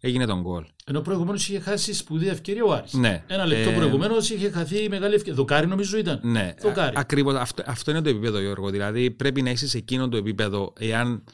Έγινε 0.00 0.26
τον 0.26 0.40
γκολ. 0.40 0.64
Ενώ 0.86 1.00
προηγουμένως 1.00 1.48
είχε 1.48 1.60
χάσει 1.60 1.94
σπουδαία 1.94 2.30
ευκαιρία 2.30 2.64
ο 2.64 2.72
Άρης. 2.72 2.92
Ναι. 2.92 3.24
Ένα 3.26 3.46
λεπτό 3.46 3.70
Ε, 3.70 3.74
προηγουμένως 3.74 4.30
είχε 4.30 4.50
χαθεί 4.50 4.88
μεγάλη 4.88 5.14
ευκαιρία. 5.14 5.34
Δοκάρι 5.34 5.66
νομίζω 5.66 5.98
ήταν. 5.98 6.20
Ναι, 6.22 6.54
Δοκάρι. 6.60 6.92
ακριβώς. 6.96 7.34
Αυτό, 7.34 7.62
αυτό 7.66 7.90
είναι 7.90 8.02
το 8.02 8.08
επίπεδο, 8.08 8.40
Γιώργο. 8.40 8.70
Δηλαδή 8.70 9.10
πρέπει 9.10 9.42
να 9.42 9.50
είσαι 9.50 9.68
σε 9.68 9.78
εκείνο 9.78 10.08
το 10.08 10.16
επίπεδο. 10.16 10.72
Εάν, 10.78 11.24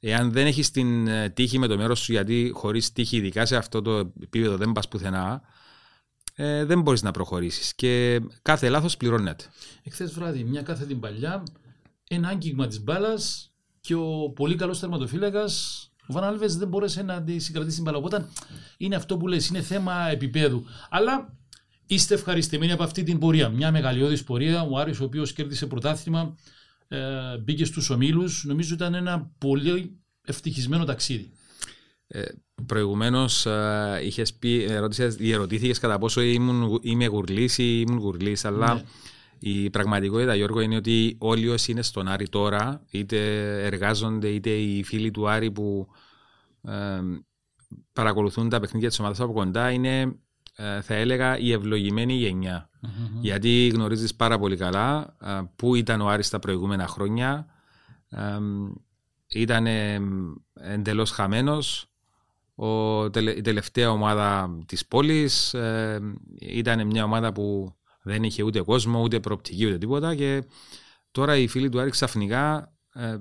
εάν 0.00 0.32
δεν 0.32 0.46
έχεις 0.46 0.70
την 0.70 1.06
ε, 1.06 1.30
τύχη 1.30 1.58
με 1.58 1.66
το 1.66 1.76
μέρος 1.76 2.00
σου, 2.00 2.12
γιατί 2.12 2.50
χωρίς 2.54 2.92
τύχη, 2.92 3.16
ειδικά 3.16 3.46
σε 3.46 3.56
αυτό 3.56 3.82
το 3.82 4.12
επίπεδο, 4.22 4.56
δεν 4.56 4.72
πας 4.72 4.88
πουθενά, 4.88 5.42
ε, 6.34 6.64
δεν 6.64 6.80
μπορείς 6.80 7.02
να 7.02 7.10
προχωρήσεις. 7.10 7.74
Και 7.74 8.20
κάθε 8.42 8.68
λάθος 8.68 8.96
πληρώνεται. 8.96 9.44
Εχθές 9.82 10.12
βράδυ, 10.12 10.44
μια 10.44 10.62
κάθε 10.62 10.84
την 10.84 11.00
παλιά, 11.00 11.42
ένα 12.08 12.28
άγγιγμα 12.28 12.66
της 12.66 12.82
μπάλας 12.82 13.52
και 13.80 13.94
ο 13.94 14.30
πολύ 14.34 14.56
καλός 14.56 14.78
τερματοφύλακα, 14.80 15.44
ο 16.06 16.12
Βαν 16.12 16.24
Άλβες, 16.24 16.56
δεν 16.56 16.68
μπόρεσε 16.68 17.02
να 17.02 17.22
τη 17.22 17.38
συγκρατήσει 17.38 17.74
την 17.74 17.84
μπάλα. 17.84 17.96
Οπότε 17.96 18.28
είναι 18.76 18.96
αυτό 18.96 19.16
που 19.16 19.26
λες, 19.26 19.48
είναι 19.48 19.60
θέμα 19.62 20.08
επίπεδου. 20.08 20.64
Αλλά 20.90 21.38
είστε 21.86 22.14
ευχαριστημένοι 22.14 22.72
από 22.72 22.82
αυτή 22.82 23.02
την 23.02 23.18
πορεία. 23.18 23.48
Μια 23.48 23.70
μεγαλειώδης 23.70 24.24
πορεία. 24.24 24.62
Ο 24.62 24.78
Άρης, 24.78 25.00
ο 25.00 25.04
οποίος 25.04 25.32
κέρδισε 25.32 25.66
πρωτάθλημα, 25.66 26.36
ε, 26.88 27.38
μπήκε 27.38 27.64
στους 27.64 27.90
ομίλους. 27.90 28.44
Νομίζω 28.44 28.74
ήταν 28.74 28.94
ένα 28.94 29.30
πολύ 29.38 30.00
ευτυχισμένο 30.22 30.84
ταξίδι. 30.84 31.32
Ε, 32.06 32.22
Προηγουμένως, 32.66 33.46
διερωτήθηκε 35.16 35.80
κατά 35.80 35.98
πόσο 35.98 36.20
ήμουν, 36.20 36.78
είμαι 36.82 37.06
γουρλής 37.06 37.58
ή 37.58 37.84
ήμουν 37.86 37.98
γουρλής. 37.98 38.44
Αλλά 38.44 38.74
Ναι. 38.74 38.82
η 39.38 39.70
πραγματικότητα, 39.70 40.34
Γιώργο, 40.34 40.60
είναι 40.60 40.76
ότι 40.76 41.16
όλοι 41.18 41.48
όσοι 41.48 41.70
είναι 41.70 41.82
στον 41.82 42.08
Άρη 42.08 42.28
τώρα, 42.28 42.82
είτε 42.90 43.18
εργάζονται, 43.64 44.28
είτε 44.28 44.50
οι 44.50 44.82
φίλοι 44.82 45.10
του 45.10 45.28
Άρη 45.28 45.50
που 45.50 45.88
ε, 46.62 47.00
παρακολουθούν 47.92 48.48
τα 48.48 48.60
παιχνίδια 48.60 48.88
της 48.88 48.98
ομάδας 48.98 49.20
από 49.20 49.32
κοντά, 49.32 49.70
είναι, 49.70 50.16
ε, 50.56 50.80
θα 50.80 50.94
έλεγα, 50.94 51.38
η 51.38 51.52
ευλογημένη 51.52 52.14
γενιά. 52.14 52.68
Γιατί 53.20 53.68
γνωρίζεις 53.68 54.14
πάρα 54.14 54.38
πολύ 54.38 54.56
καλά 54.56 55.16
ε, 55.22 55.40
πού 55.56 55.74
ήταν 55.74 56.00
ο 56.00 56.08
Άρης 56.08 56.28
τα 56.30 56.38
προηγούμενα 56.38 56.86
χρόνια. 56.86 57.46
Ε, 58.08 58.38
ήταν 59.28 59.66
ε, 59.66 60.00
εντελώς 60.54 61.10
χαμένος. 61.10 61.88
Ο, 62.54 63.10
τελε- 63.10 63.36
η 63.36 63.40
τελευταία 63.40 63.90
ομάδα 63.90 64.58
της 64.66 64.86
πόλης 64.86 65.54
ε, 65.54 66.00
ήταν 66.38 66.86
μια 66.86 67.04
ομάδα 67.04 67.32
που 67.32 67.74
δεν 68.02 68.22
είχε 68.22 68.42
ούτε 68.42 68.60
κόσμο, 68.60 69.02
ούτε 69.02 69.20
προοπτική, 69.20 69.66
ούτε 69.66 69.78
τίποτα 69.78 70.14
και 70.14 70.44
τώρα 71.10 71.36
οι 71.36 71.46
φίλοι 71.46 71.68
του 71.68 71.80
Άρη 71.80 71.90
ξαφνικά 71.90 72.72
ε, 72.92 73.16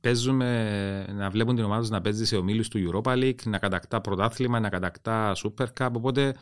παίζουμε, 0.00 1.06
να 1.12 1.30
βλέπουν 1.30 1.54
την 1.54 1.64
ομάδα 1.64 1.88
να 1.88 2.00
παίζει 2.00 2.24
σε 2.26 2.36
ομίλους 2.36 2.68
του 2.68 2.90
Europa 2.90 3.12
League, 3.12 3.42
να 3.44 3.58
κατακτά 3.58 4.00
πρωτάθλημα, 4.00 4.60
να 4.60 4.68
κατακτά 4.68 5.36
Super 5.36 5.66
Cup. 5.80 5.88
Οπότε 5.92 6.34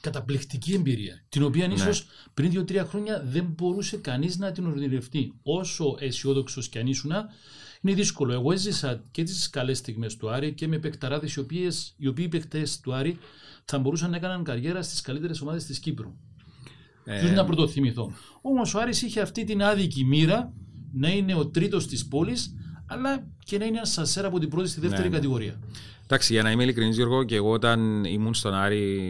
καταπληκτική 0.00 0.74
εμπειρία, 0.74 1.24
την 1.28 1.42
οποία 1.42 1.68
ναι. 1.68 1.74
ίσως 1.74 2.06
πριν 2.34 2.50
δύο-τρία 2.50 2.84
χρόνια 2.84 3.22
δεν 3.24 3.44
μπορούσε 3.56 3.96
κανείς 3.96 4.38
να 4.38 4.52
την 4.52 4.66
ορεινευτεί. 4.66 5.32
Όσο 5.42 5.96
αισιόδοξος 5.98 6.68
κι 6.68 6.78
αν 6.78 6.86
ήσουν, 6.86 7.12
είναι 7.82 7.94
δύσκολο. 7.94 8.32
Εγώ 8.32 8.52
έζησα 8.52 9.04
και 9.10 9.22
τις 9.22 9.50
καλές 9.50 9.78
στιγμές 9.78 10.16
του 10.16 10.30
Άρη 10.30 10.52
και 10.52 10.68
με 10.68 10.78
παικταράδε 10.78 11.28
οι, 11.36 11.38
οποίες, 11.38 11.94
οι 11.96 12.06
οποίοι 12.06 12.28
παικτέ 12.28 12.62
του 12.82 12.94
Άρη 12.94 13.18
θα 13.64 13.78
μπορούσαν 13.78 14.10
να 14.10 14.16
έκαναν 14.16 14.44
καριέρα 14.44 14.82
στις 14.82 15.00
καλύτερες 15.00 15.40
ομάδες 15.40 15.64
της 15.64 15.78
Κύπρου. 15.78 16.14
Ε... 17.04 17.30
να 17.30 17.44
πρωτοθυμηθώ; 17.44 18.12
Όμως 18.40 18.74
ο 18.74 18.80
Άρης 18.80 19.02
είχε 19.02 19.20
αυτή 19.20 19.44
την 19.44 19.62
άδικη 19.62 20.04
μοίρα 20.04 20.52
να 20.92 21.08
είναι 21.08 21.34
ο 21.34 21.46
τρίτος 21.46 21.86
της 21.86 22.06
πόλης, 22.06 22.54
αλλά 22.86 23.26
και 23.44 23.58
να 23.58 23.64
είναι 23.64 23.76
ένας 23.76 23.92
σασέρα 23.92 24.26
από 24.26 24.38
την 24.38 24.48
πρώτη 24.48 24.68
στη 24.68 24.80
δεύτερη 24.80 25.02
ναι, 25.02 25.08
ναι. 25.08 25.14
κατηγορία. 25.14 25.58
Εντάξει, 26.04 26.32
για 26.32 26.42
να 26.42 26.50
είμαι 26.50 26.62
ειλικρινής, 26.62 26.96
Γιώργο, 26.96 27.24
και 27.24 27.36
εγώ 27.36 27.50
όταν 27.50 28.04
ήμουν 28.04 28.34
στον 28.34 28.54
Άρη 28.54 29.04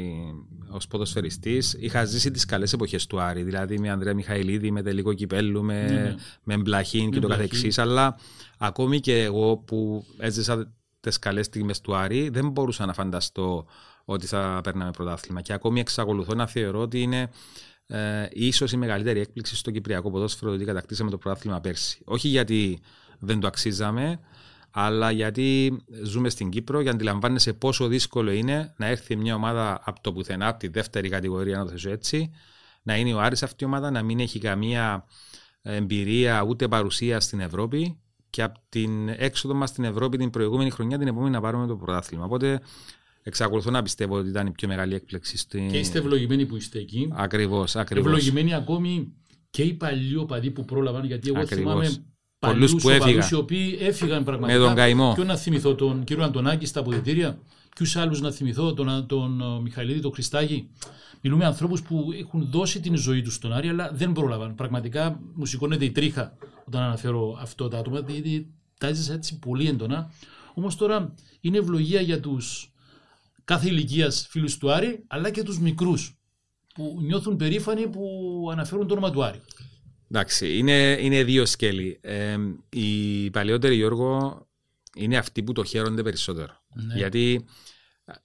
ως 0.72 0.86
ποδοσφαιριστής, 0.86 1.76
είχα 1.78 2.04
ζήσει 2.04 2.30
τις 2.30 2.44
καλές 2.44 2.72
εποχές 2.72 3.06
του 3.06 3.20
Άρη. 3.20 3.42
Δηλαδή 3.42 3.78
με 3.78 3.90
Ανδρέα 3.90 4.14
Μιχαηλίδη, 4.14 4.70
με 4.70 4.82
τελικό 4.82 5.12
κυπέλου, 5.12 5.62
με, 5.62 5.82
ναι. 5.82 6.14
με 6.42 6.56
Μπλαχίν 6.56 7.10
και 7.10 7.20
το 7.20 7.28
καθεξής. 7.28 7.78
Αλλά 7.78 8.18
ακόμη 8.58 9.00
και 9.00 9.22
εγώ 9.22 9.56
που 9.56 10.04
έζησα 10.18 10.72
τις 11.00 11.18
καλές 11.18 11.46
στιγμές 11.46 11.80
του 11.80 11.96
Άρη, 11.96 12.28
δεν 12.28 12.48
μπορούσα 12.48 12.86
να 12.86 12.92
φανταστώ 12.92 13.66
ότι 14.04 14.26
θα 14.26 14.60
παίρναμε 14.62 14.90
πρωτάθλημα. 14.90 15.40
Και 15.40 15.52
ακόμη 15.52 15.80
εξακολουθώ 15.80 16.34
να 16.34 16.46
θεωρώ 16.46 16.80
ότι 16.80 17.00
είναι 17.00 17.30
ε, 17.86 18.28
ίσως 18.30 18.72
η 18.72 18.76
μεγαλύτερη 18.76 19.20
έκπληξη 19.20 19.56
στο 19.56 19.70
Κυπριακό 19.70 20.10
ποδόσφαιρο 20.10 20.52
ότι 20.52 20.64
κατακτήσαμε 20.64 21.10
το 21.10 21.18
πρωτάθλημα 21.18 21.60
πέρσι. 21.60 22.00
Όχι 22.04 22.28
γιατί 22.28 22.80
δεν 23.18 23.40
το 23.40 23.46
αξίζαμε, 23.46 24.20
αλλά 24.74 25.10
γιατί 25.10 25.76
ζούμε 26.02 26.28
στην 26.28 26.50
Κύπρο 26.50 26.82
και 26.82 26.88
αντιλαμβάνεσαι 26.88 27.52
πόσο 27.52 27.86
δύσκολο 27.86 28.30
είναι 28.30 28.74
να 28.76 28.86
έρθει 28.86 29.16
μια 29.16 29.34
ομάδα 29.34 29.80
από 29.84 30.00
το 30.00 30.12
πουθενά, 30.12 30.48
από 30.48 30.58
τη 30.58 30.68
δεύτερη 30.68 31.08
κατηγορία, 31.08 31.58
να 31.58 31.64
το 31.64 31.70
θέσω 31.70 31.90
έτσι, 31.90 32.30
να 32.82 32.96
είναι 32.96 33.14
ο 33.14 33.20
Άρης 33.20 33.42
αυτή 33.42 33.64
η 33.64 33.66
ομάδα, 33.66 33.90
να 33.90 34.02
μην 34.02 34.20
έχει 34.20 34.38
καμία 34.38 35.04
εμπειρία 35.62 36.42
ούτε 36.42 36.68
παρουσία 36.68 37.20
στην 37.20 37.40
Ευρώπη 37.40 37.98
και 38.30 38.42
από 38.42 38.58
την 38.68 39.08
έξοδο 39.08 39.54
μας 39.54 39.68
στην 39.68 39.84
Ευρώπη 39.84 40.16
την 40.16 40.30
προηγούμενη 40.30 40.70
χρονιά, 40.70 40.98
την 40.98 41.06
επόμενη 41.06 41.30
να 41.30 41.40
πάρουμε 41.40 41.66
το 41.66 41.76
πρωτάθλημα. 41.76 42.24
Οπότε 42.24 42.60
εξακολουθώ 43.22 43.70
να 43.70 43.82
πιστεύω 43.82 44.16
ότι 44.16 44.28
ήταν 44.28 44.46
η 44.46 44.50
πιο 44.50 44.68
μεγάλη 44.68 44.94
έκπληξη. 44.94 45.36
Στην... 45.38 45.70
Και 45.70 45.78
είστε 45.78 45.98
ευλογημένοι 45.98 46.46
που 46.46 46.56
είστε 46.56 46.78
εκεί. 46.78 47.08
Ακριβώς. 47.12 47.74
Ευλογημένοι 47.74 48.54
ακόμη 48.54 49.12
και 49.50 49.62
οι 49.62 49.74
παλιοί 49.74 50.16
οπαδοί 50.18 50.50
που 50.50 50.64
πρόλαβαν, 50.64 51.04
γιατί 51.04 51.28
εγώ 51.28 51.40
ακριβώς. 51.40 51.86
θυμάμαι 51.86 52.04
Πολλούς 52.46 52.74
που 52.74 52.90
έφυγαν. 52.90 53.28
Οι 53.30 53.34
οποίοι 53.34 53.78
έφυγαν 53.80 54.24
πραγματικά. 54.24 54.58
Με 54.58 54.66
τον 54.66 54.74
καημό. 54.74 55.12
Ποιο 55.14 55.24
να 55.24 55.36
θυμηθώ, 55.36 55.74
τον 55.74 56.04
κύριο 56.04 56.24
Αντωνάκη 56.24 56.66
στα 56.66 56.80
αποδητήρια. 56.80 57.38
Ποιους 57.76 57.96
άλλους 57.96 58.20
να 58.20 58.30
θυμηθώ, 58.30 58.74
τον, 58.74 59.06
τον 59.06 59.40
ε, 59.40 59.60
Μιχαηλίδη, 59.60 60.00
τον 60.00 60.12
Χριστάκη. 60.12 60.68
Μιλούμε 61.20 61.44
ανθρώπους 61.44 61.82
που 61.82 62.08
έχουν 62.20 62.48
δώσει 62.50 62.80
την 62.80 62.96
ζωή 62.96 63.22
τους 63.22 63.34
στον 63.34 63.52
Άρη, 63.52 63.68
αλλά 63.68 63.90
δεν 63.94 64.12
πρόλαβαν. 64.12 64.54
Πραγματικά 64.54 65.20
μου 65.34 65.46
σηκώνεται 65.46 65.84
η 65.84 65.90
τρίχα 65.90 66.36
όταν 66.64 66.82
αναφέρω 66.82 67.38
αυτό 67.40 67.68
το 67.68 67.76
άτομα, 67.76 68.04
γιατί 68.08 68.54
τα 68.78 68.86
έζησα 68.86 69.12
έτσι 69.12 69.38
πολύ 69.38 69.68
έντονα. 69.68 70.10
Όμως 70.54 70.76
τώρα 70.76 71.14
είναι 71.40 71.58
ευλογία 71.58 72.00
για 72.00 72.20
τους 72.20 72.72
κάθε 73.44 73.68
ηλικίας 73.68 74.26
φίλους 74.30 74.58
του 74.58 74.72
Άρη, 74.72 75.04
αλλά 75.06 75.30
και 75.30 75.42
τους 75.42 75.58
μικρούς 75.58 76.16
που 76.74 76.98
νιώθουν 77.00 77.36
περήφανοι 77.36 77.88
που 77.88 78.48
αναφέρουν 78.52 78.86
το 78.86 78.92
όνομα 78.92 79.10
του 79.10 79.24
Άρη. 79.24 79.40
Εντάξει, 80.14 80.58
είναι, 80.58 80.98
είναι 81.00 81.24
δύο 81.24 81.46
σκέλη. 81.46 81.98
Ε, 82.00 82.36
οι 82.68 83.30
παλαιότεροι, 83.30 83.74
Γιώργο, 83.74 84.46
είναι 84.94 85.16
αυτοί 85.16 85.42
που 85.42 85.52
το 85.52 85.64
χαίρονται 85.64 86.02
περισσότερο. 86.02 86.52
Ναι. 86.74 86.94
Γιατί 86.94 87.44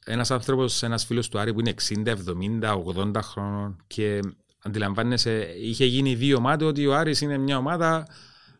ένας 0.05 0.31
άνθρωπος, 0.31 0.83
ένας 0.83 1.05
φίλος 1.05 1.29
του 1.29 1.39
Άρη 1.39 1.53
που 1.53 1.59
είναι 1.59 1.73
60, 1.87 2.15
70, 2.61 2.83
80 2.95 3.21
χρόνων 3.21 3.83
και 3.87 4.19
αντιλαμβάνεσαι, 4.63 5.53
είχε 5.61 5.85
γίνει 5.85 6.15
δύο 6.15 6.37
ομάδες 6.37 6.67
ότι 6.67 6.87
ο 6.87 6.95
Άρης 6.95 7.21
είναι 7.21 7.37
μια 7.37 7.57
ομάδα. 7.57 8.07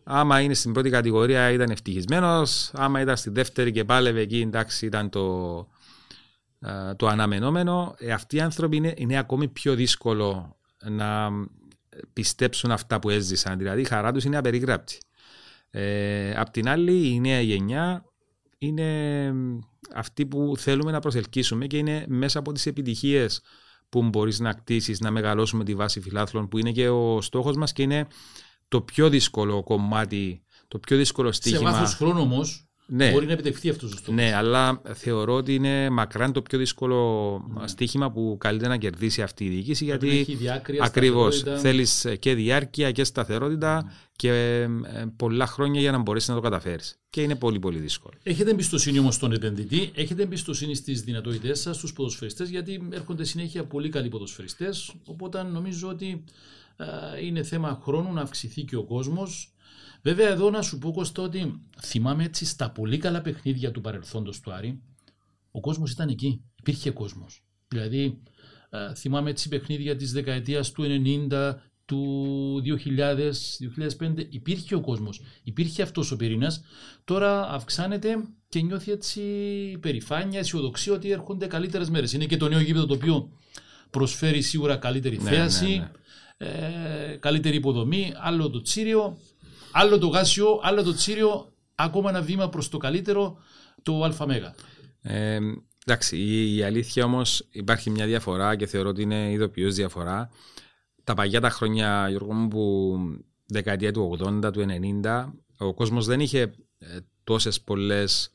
Άμα 0.04 0.42
είναι 0.42 0.54
στην 0.54 0.74
πρώτη 0.74 0.90
κατηγορία 0.90 1.52
ήταν 1.52 1.70
ευτυχισμένος. 1.70 2.72
Άμα 2.74 3.02
ήταν 3.02 3.18
στη 3.18 3.30
δεύτερη 3.30 3.72
και 3.72 3.84
πάλευε 3.84 4.22
εκεί, 4.22 4.40
εντάξει, 4.40 4.86
ήταν 4.86 5.10
το, 5.10 5.58
το 6.96 7.08
αναμενόμενο. 7.08 7.96
Ε, 7.98 8.12
αυτοί 8.12 8.36
οι 8.36 8.42
άνθρωποι 8.42 8.76
είναι, 8.76 8.94
είναι 8.98 9.18
ακόμη 9.18 9.48
πιο 9.48 9.76
δύσκολο 9.76 10.58
να 10.84 11.30
πιστέψουν 12.14 12.72
αυτά 12.72 13.00
που 13.00 13.10
έζησαν. 13.10 13.58
Δηλαδή 13.58 13.82
η 13.82 13.86
χαρά 13.86 14.12
τους 14.12 14.24
είναι 14.24 14.38
απερίγραπτη. 14.38 14.98
Ε, 15.70 16.34
απ' 16.36 16.50
την 16.50 16.70
άλλη, 16.70 17.14
η 17.14 17.20
νέα 17.20 17.42
γενιά 17.42 18.06
είναι 18.58 19.34
αυτή 19.94 20.26
που 20.26 20.54
θέλουμε 20.58 20.92
να 20.92 21.00
προσελκύσουμε 21.00 21.68
και 21.68 21.78
είναι 21.78 22.06
μέσα 22.08 22.40
από 22.40 22.52
τις 22.52 22.66
επιτυχίες 22.66 23.42
που 23.90 24.04
μπορείς 24.04 24.40
να 24.40 24.54
κτίσεις, 24.54 25.00
να 25.00 25.12
μεγαλώσουμε 25.12 25.64
τη 25.64 25.76
βάση 25.76 26.02
φιλάθλων, 26.02 26.48
που 26.48 26.58
είναι 26.58 26.72
και 26.72 26.90
ο 26.90 27.22
στόχος 27.22 27.56
μας 27.56 27.74
και 27.74 27.82
είναι 27.82 28.08
το 28.68 28.82
πιο 28.82 29.10
δύσκολο 29.10 29.64
κομμάτι, 29.64 30.44
το 30.68 30.80
πιο 30.80 30.98
δύσκολο 30.98 31.32
στοίχημα. 31.32 31.72
Σε 31.72 31.80
βάθος 31.80 31.96
χρόνου 31.96 32.22
όμως, 32.22 32.67
ναι. 32.88 33.12
μπορεί 33.12 33.26
να 33.26 33.32
επιτευχθεί 33.32 33.70
αυτός 33.70 33.94
ο 33.94 33.98
στόχος. 33.98 34.16
Ναι, 34.16 34.34
αλλά 34.36 34.82
θεωρώ 34.94 35.34
ότι 35.34 35.56
είναι 35.56 35.90
μακράν 35.90 36.34
το 36.34 36.42
πιο 36.42 36.58
δύσκολο 36.58 37.42
ναι. 37.60 37.68
στοίχημα 37.68 38.12
που 38.12 38.38
καλύτερα 38.40 38.70
να 38.70 38.78
κερδίσει 38.78 39.22
αυτή 39.22 39.46
η 39.46 39.50
διοίκηση. 39.50 39.84
Γιατί 39.84 40.26
ακριβώς 40.82 41.44
θέλεις 41.58 42.08
και 42.20 42.34
διάρκεια 42.34 42.92
και 42.92 43.04
σταθερότητα 43.04 43.84
ναι. 43.84 43.92
και 44.16 44.30
ε, 44.62 45.06
πολλά 45.16 45.48
χρόνια 45.48 45.82
για 45.82 45.92
να 45.92 45.98
μπορέσεις 45.98 46.30
να 46.30 46.36
το 46.36 46.42
καταφέρεις. 46.42 47.00
Και 47.10 47.22
είναι 47.22 47.36
πολύ 47.36 47.60
πολύ 47.60 47.80
δύσκολο. 47.80 48.14
Έχετε 48.24 48.52
εμπιστοσύνη 48.52 49.00
όμως 49.00 49.16
στον 49.16 49.32
επενδυτή, 49.32 49.92
έχετε 49.96 50.22
εμπιστοσύνη 50.24 50.76
στις 50.76 51.02
δυνατότητές 51.02 51.60
σας, 51.60 51.76
στους 51.76 51.94
ποδοσφαιριστές, 51.94 52.50
γιατί 52.50 52.88
έρχονται 52.92 53.24
συνέχεια 53.24 53.64
πολύ 53.64 53.90
καλοί 53.90 54.10
ποδοσφαιριστές. 54.10 54.94
Οπότε 55.06 55.44
νομίζω 55.44 55.90
ότι 55.90 56.24
ε, 56.78 56.86
είναι 57.26 57.44
θέμα 57.44 57.80
χρόνου 57.84 58.14
να 58.14 58.22
αυξηθεί 58.22 58.64
και 58.64 58.76
ο 58.76 58.84
κόσμος 58.84 59.52
Βέβαια, 60.08 60.30
εδώ 60.30 60.50
να 60.50 60.62
σου 60.62 60.78
πω 60.78 60.92
Κώστα 60.92 61.22
ότι 61.22 61.62
θυμάμαι 61.82 62.24
έτσι 62.24 62.46
στα 62.46 62.72
πολύ 62.72 62.98
καλά 62.98 63.22
παιχνίδια 63.22 63.72
του 63.72 63.82
παρελθόντος 63.82 64.40
του 64.40 64.52
Άρη, 64.52 64.82
ο 65.52 65.60
κόσμος 65.60 65.92
ήταν 65.92 66.10
εκεί. 66.10 66.42
Υπήρχε 66.60 66.92
κόσμος. 66.92 67.44
Δηλαδή, 67.68 68.22
ε, 68.70 68.94
θυμάμαι 68.96 69.30
έτσι 69.30 69.50
παιχνίδια 69.50 69.96
της 69.96 70.12
δεκαετίας 70.12 70.72
του 70.72 70.84
90, 70.84 71.56
του 71.86 72.62
2000, 72.64 73.58
2005, 73.60 74.28
υπήρχε 74.30 74.76
ο 74.76 74.82
κόσμος. 74.82 75.22
Υπήρχε 75.44 75.82
αυτός 75.82 76.12
ο 76.12 76.16
πυρήνας. 76.16 76.62
Τώρα 77.04 77.50
αυξάνεται 77.50 78.16
και 78.50 78.62
νιώθει 78.62 78.92
έτσι 78.92 79.22
περηφάνεια, 79.80 80.40
αισιοδοξία 80.40 80.94
ότι 80.94 81.12
έρχονται 81.12 81.48
καλύτερες 81.48 81.90
μέρες. 81.90 82.14
Είναι 82.14 82.26
και 82.26 82.38
το 82.38 82.48
νέο 82.48 82.60
γήπεδο 82.60 82.86
το 82.86 82.94
οποίο 82.94 83.32
προσφέρει 83.90 84.42
σίγουρα 84.42 84.76
καλύτερη 84.76 85.18
ναι, 85.22 85.30
θέαση, 85.30 85.68
ναι, 85.68 85.76
ναι. 85.76 85.92
Ε, 86.40 87.18
καλύτερη 87.20 87.56
υποδομή, 87.56 88.14
άλλο 88.16 88.50
το 88.50 88.62
τσίριο. 88.62 89.18
Άλλο 89.80 89.98
το 89.98 90.08
γάσιο, 90.08 90.60
άλλο 90.64 90.84
το 90.84 90.94
τσίριο, 90.94 91.54
ακόμα 91.76 92.10
ένα 92.10 92.22
βήμα 92.22 92.50
προς 92.50 92.70
το 92.70 92.78
καλύτερο, 92.78 93.38
το 93.82 94.14
ΑΜΕΓΑ. 94.18 94.56
Ε, 95.02 95.40
εντάξει, 95.86 96.18
η, 96.18 96.56
η 96.56 96.64
αλήθεια 96.64 97.06
όμως 97.06 97.48
υπάρχει 97.52 97.90
μια 97.90 98.06
διαφορά 98.06 98.56
και 98.56 98.66
θεωρώ 98.66 98.90
ότι 98.90 99.02
είναι 99.02 99.32
ειδοποιώς 99.32 99.76
διαφορά. 99.76 100.30
Τα 101.04 101.14
παγιά 101.14 101.42
τα 101.42 101.50
χρόνια, 101.50 102.10
Γιώργο 102.10 102.34
μου, 102.34 102.48
που 102.48 102.98
δεκαετία 103.46 103.92
του 103.92 104.18
80, 104.44 104.52
του 104.54 104.66
90, 105.04 105.32
ο 105.58 105.74
κόσμος 105.74 106.06
δεν 106.06 106.20
είχε 106.20 106.42
ε, 106.78 106.98
τόσες 107.24 107.62
πολλές 107.62 108.32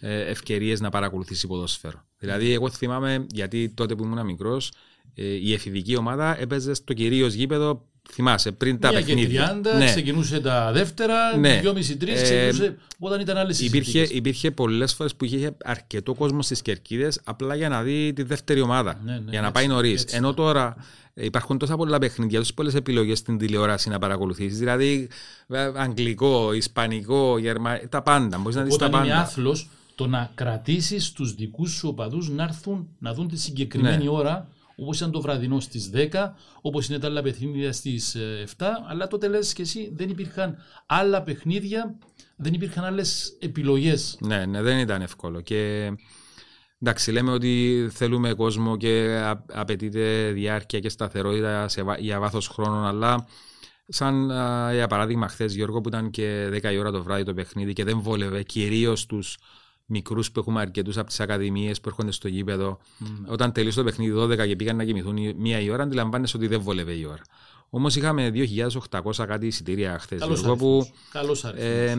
ε, 0.00 0.20
ευκαιρίες 0.20 0.80
να 0.80 0.90
παρακολουθήσει 0.90 1.46
ποδόσφαιρο. 1.46 2.04
Δηλαδή, 2.18 2.52
εγώ 2.52 2.70
θυμάμαι, 2.70 3.26
γιατί 3.30 3.68
τότε 3.68 3.94
που 3.94 4.04
ήμουν 4.04 4.24
μικρός, 4.24 4.72
ε, 5.14 5.24
η 5.24 5.52
εφηβική 5.52 5.96
ομάδα 5.96 6.40
έπαιζε 6.40 6.74
στο 6.74 6.92
κυρίως 6.92 7.34
γήπεδο 7.34 7.88
Θυμάσαι 8.10 8.52
πριν 8.52 8.78
τα 8.78 8.90
παιχνίδια. 8.90 9.60
Και 9.62 9.70
30, 9.70 9.78
ναι. 9.78 9.84
ξεκινούσε 9.84 10.40
τα 10.40 10.72
δεύτερα, 10.72 11.36
ναι. 11.36 11.60
2,5-3, 11.64 12.08
ε, 12.08 12.22
ξεκινούσε 12.22 12.76
όταν 12.98 13.20
ήταν 13.20 13.36
άλλες 13.36 13.60
υπήρχε, 13.60 14.00
υπήρχε 14.00 14.50
πολλές 14.50 14.94
φορές 14.94 15.14
που 15.14 15.24
είχε 15.24 15.56
αρκετό 15.64 16.14
κόσμο 16.14 16.42
στις 16.42 16.62
κερκίδες 16.62 17.20
απλά 17.24 17.54
για 17.54 17.68
να 17.68 17.82
δει 17.82 18.12
τη 18.12 18.22
δεύτερη 18.22 18.60
ομάδα. 18.60 19.00
Ναι, 19.04 19.12
ναι, 19.12 19.30
για 19.30 19.40
να 19.40 19.52
πάει 19.52 19.66
νωρίς. 19.66 20.04
Ενώ 20.04 20.34
τώρα 20.34 20.76
υπάρχουν 21.14 21.58
τόσα 21.58 21.76
πολλά 21.76 21.98
παιχνίδια, 21.98 22.38
τόσες 22.38 22.54
πολλές 22.54 22.74
επιλογές 22.74 23.18
στην 23.18 23.38
τηλεόραση 23.38 23.88
να 23.88 23.98
παρακολουθήσει. 23.98 24.56
Δηλαδή, 24.56 25.08
ε, 25.48 25.70
αγγλικό, 25.74 26.52
ισπανικό, 26.52 27.38
γερμανικό, 27.38 27.86
τα 27.88 28.02
πάντα. 28.02 28.38
Μπορείς 28.38 28.56
να 28.56 28.62
δεις 28.62 28.76
τα 28.76 28.90
πάντα. 28.90 29.04
Είναι 29.04 29.14
άθλος 29.14 29.68
το 29.94 30.06
να 30.06 30.30
κρατήσεις 30.34 31.12
τους 31.12 31.34
δικούς 31.34 31.70
σου 31.70 31.88
οπαδούς 31.88 32.28
να 32.28 32.42
έρθουν 32.42 32.88
να 32.98 33.14
δουν 33.14 33.28
τη 33.28 33.38
συγκεκριμένη 33.38 34.04
ναι. 34.04 34.10
ώρα 34.10 34.48
όπως 34.76 34.96
ήταν 34.96 35.10
το 35.10 35.20
βραδινό 35.20 35.60
στις 35.60 35.90
10, 35.94 36.08
όπως 36.60 36.88
είναι 36.88 36.98
τα 36.98 37.06
άλλα 37.06 37.22
παιχνίδια 37.22 37.72
στις 37.72 38.16
7, 38.16 38.66
ε, 38.66 38.66
αλλά 38.88 39.06
τότε 39.06 39.28
λες 39.28 39.52
και 39.52 39.62
εσύ 39.62 39.92
δεν 39.96 40.08
υπήρχαν 40.08 40.56
άλλα 40.86 41.22
παιχνίδια, 41.22 41.98
δεν 42.36 42.52
υπήρχαν 42.54 42.84
άλλες 42.84 43.36
επιλογές. 43.40 44.18
Ναι, 44.20 44.46
ναι, 44.46 44.62
δεν 44.62 44.78
ήταν 44.78 45.02
εύκολο. 45.02 45.40
Και 45.40 45.92
εντάξει, 46.82 47.12
λέμε 47.12 47.30
ότι 47.30 47.86
θέλουμε 47.92 48.34
κόσμο 48.34 48.76
και 48.76 49.22
απαιτείται 49.52 50.30
διάρκεια 50.30 50.78
και 50.80 50.88
σταθερότητα 50.88 51.68
σε, 51.68 51.84
για 51.98 52.20
βάθος 52.20 52.48
χρόνου, 52.48 52.86
αλλά 52.86 53.26
Σαν 53.88 54.26
για 54.72 54.86
παράδειγμα, 54.88 55.28
χθες 55.28 55.54
Γιώργο 55.54 55.80
που 55.80 55.88
ήταν 55.88 56.10
και 56.10 56.48
10 56.62 56.72
η 56.72 56.78
ώρα 56.78 56.90
το 56.90 57.02
βράδυ 57.02 57.22
το 57.22 57.34
παιχνίδι 57.34 57.72
και 57.72 57.84
δεν 57.84 58.00
βόλευε 58.00 58.42
κυρίως 58.42 59.06
τους 59.06 59.36
μικρούς 59.86 60.32
που 60.32 60.40
έχουμε 60.40 60.60
αρκετούς 60.60 60.96
από 60.96 61.06
τις 61.06 61.20
ακαδημίες 61.20 61.80
που 61.80 61.88
έρχονται 61.88 62.10
στο 62.10 62.28
γήπεδο. 62.28 62.78
Mm. 63.00 63.04
Όταν 63.26 63.52
τελείωσε 63.52 63.78
το 63.78 63.84
παιχνίδι 63.84 64.12
12 64.16 64.46
και 64.46 64.56
πήγαν 64.56 64.76
να 64.76 64.84
κοιμηθούν 64.84 65.34
μία 65.36 65.60
η 65.60 65.70
ώρα, 65.70 65.82
αντιλαμβάνεσαι 65.82 66.36
ότι 66.36 66.46
δεν 66.46 66.60
βόλευε 66.60 66.92
η 66.92 67.04
ώρα. 67.04 67.22
Όμως 67.70 67.96
είχαμε 67.96 68.30
2.800 68.90 69.26
κάτι 69.26 69.46
εισιτήρια 69.46 69.98
χθες. 69.98 70.18
Καλώ 70.20 70.56
που, 70.56 70.90
ε, 71.56 71.94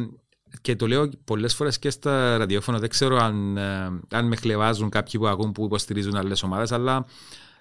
και 0.61 0.75
το 0.75 0.87
λέω 0.87 1.09
πολλές 1.23 1.55
φορές 1.55 1.79
και 1.79 1.89
στα 1.89 2.37
ραδιόφωνα. 2.37 2.79
Δεν 2.79 2.89
ξέρω 2.89 3.17
αν, 3.17 3.57
ε, 3.57 3.99
αν 4.09 4.27
με 4.27 4.35
χλεβάζουν 4.35 4.89
κάποιοι 4.89 5.19
που 5.19 5.27
ακούν 5.27 5.51
που 5.51 5.65
υποστηρίζουν 5.65 6.15
άλλες 6.15 6.43
ομάδες, 6.43 6.71
αλλά 6.71 7.05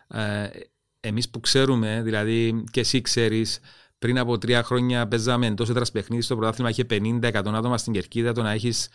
ε, 0.09 0.47
εμείς 1.00 1.31
που 1.31 1.40
ξέρουμε, 1.40 2.00
δηλαδή 2.04 2.64
και 2.71 2.81
εσύ 2.81 3.00
ξέρεις, 3.00 3.59
πριν 4.04 4.18
από 4.18 4.38
τρία 4.38 4.62
χρόνια 4.62 5.08
παίζαμε 5.08 5.54
τόσο 5.54 5.73
έδρας 5.73 5.90
παιχνίδι 5.90 6.23
στο 6.23 6.37
πρωτάθλημα, 6.37 6.70
είχε 6.70 6.87
50-100 6.90 7.32
άτομα 7.32 7.78
στην 7.78 7.92
κερκίδα. 7.92 8.32
Το 8.32 8.42
να 8.42 8.50
έχεις 8.50 8.88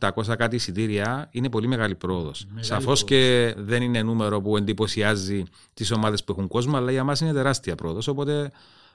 2.800 0.00 0.36
κάτι 0.38 0.56
εισιτήρια 0.56 1.28
είναι 1.30 1.48
πολύ 1.48 1.66
μεγάλη 1.66 1.94
πρόοδος. 1.94 2.46
Σαφώς 2.60 3.04
και 3.04 3.54
δεν 3.56 3.82
είναι 3.82 4.02
νούμερο 4.02 4.40
που 4.40 4.56
εντυπωσιάζει 4.56 5.42
τις 5.74 5.90
ομάδες 5.90 6.24
που 6.24 6.32
έχουν 6.32 6.48
κόσμο, 6.48 6.76
αλλά 6.76 6.90
για 6.90 7.04
μας 7.04 7.20
είναι 7.20 7.32
τεράστια 7.32 7.74
πρόοδος. 7.74 8.08
Οπότε 8.08 8.50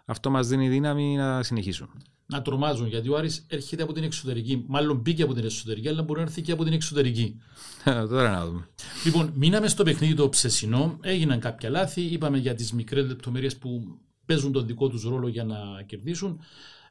αυτό 0.06 0.30
μας 0.30 0.48
δίνει 0.48 0.70
δύναμη 0.70 1.16
να 1.16 1.44
συνεχίσουν. 1.44 1.90
Να 2.26 2.42
τρομάζουν, 2.42 2.88
γιατί 2.88 3.10
ο 3.10 3.18
Άρης 3.18 3.46
έρχεται 3.48 3.84
από 3.84 3.94
την 3.94 4.04
εξωτερική. 4.04 4.64
Μάλλον 4.68 4.98
μπήκε 4.98 5.24
από 5.24 5.34
την 5.34 5.46
εσωτερική, 5.46 5.88
αλλά 5.88 6.04
μπορεί 6.04 6.20
να 6.20 6.26
έρθει 6.26 6.42
και 6.42 6.52
από 6.52 6.64
την 6.64 6.74
εξωτερική. 6.74 7.40
Τώρα 8.10 8.32
να 8.32 8.46
δούμε. 8.46 8.68
Λοιπόν, 9.06 9.32
μείναμε 9.36 9.68
στο 9.68 9.84
παιχνίδι 9.84 10.14
το 10.14 10.30
ψεσινό. 10.30 10.98
Έγιναν 11.02 11.40
κάποια 11.40 11.70
λάθη. 11.70 12.02
Είπαμε 12.02 12.38
για 12.38 12.56
τις 12.56 12.74
μικρές 12.74 13.06
λεπτομέρειες 13.08 13.58
που 13.58 14.00
παίζουν 14.32 14.52
τον 14.52 14.66
δικό 14.66 14.90
τους 14.90 15.04
ρόλο 15.04 15.28
για 15.28 15.44
να 15.44 15.58
κερδίσουν. 15.86 16.40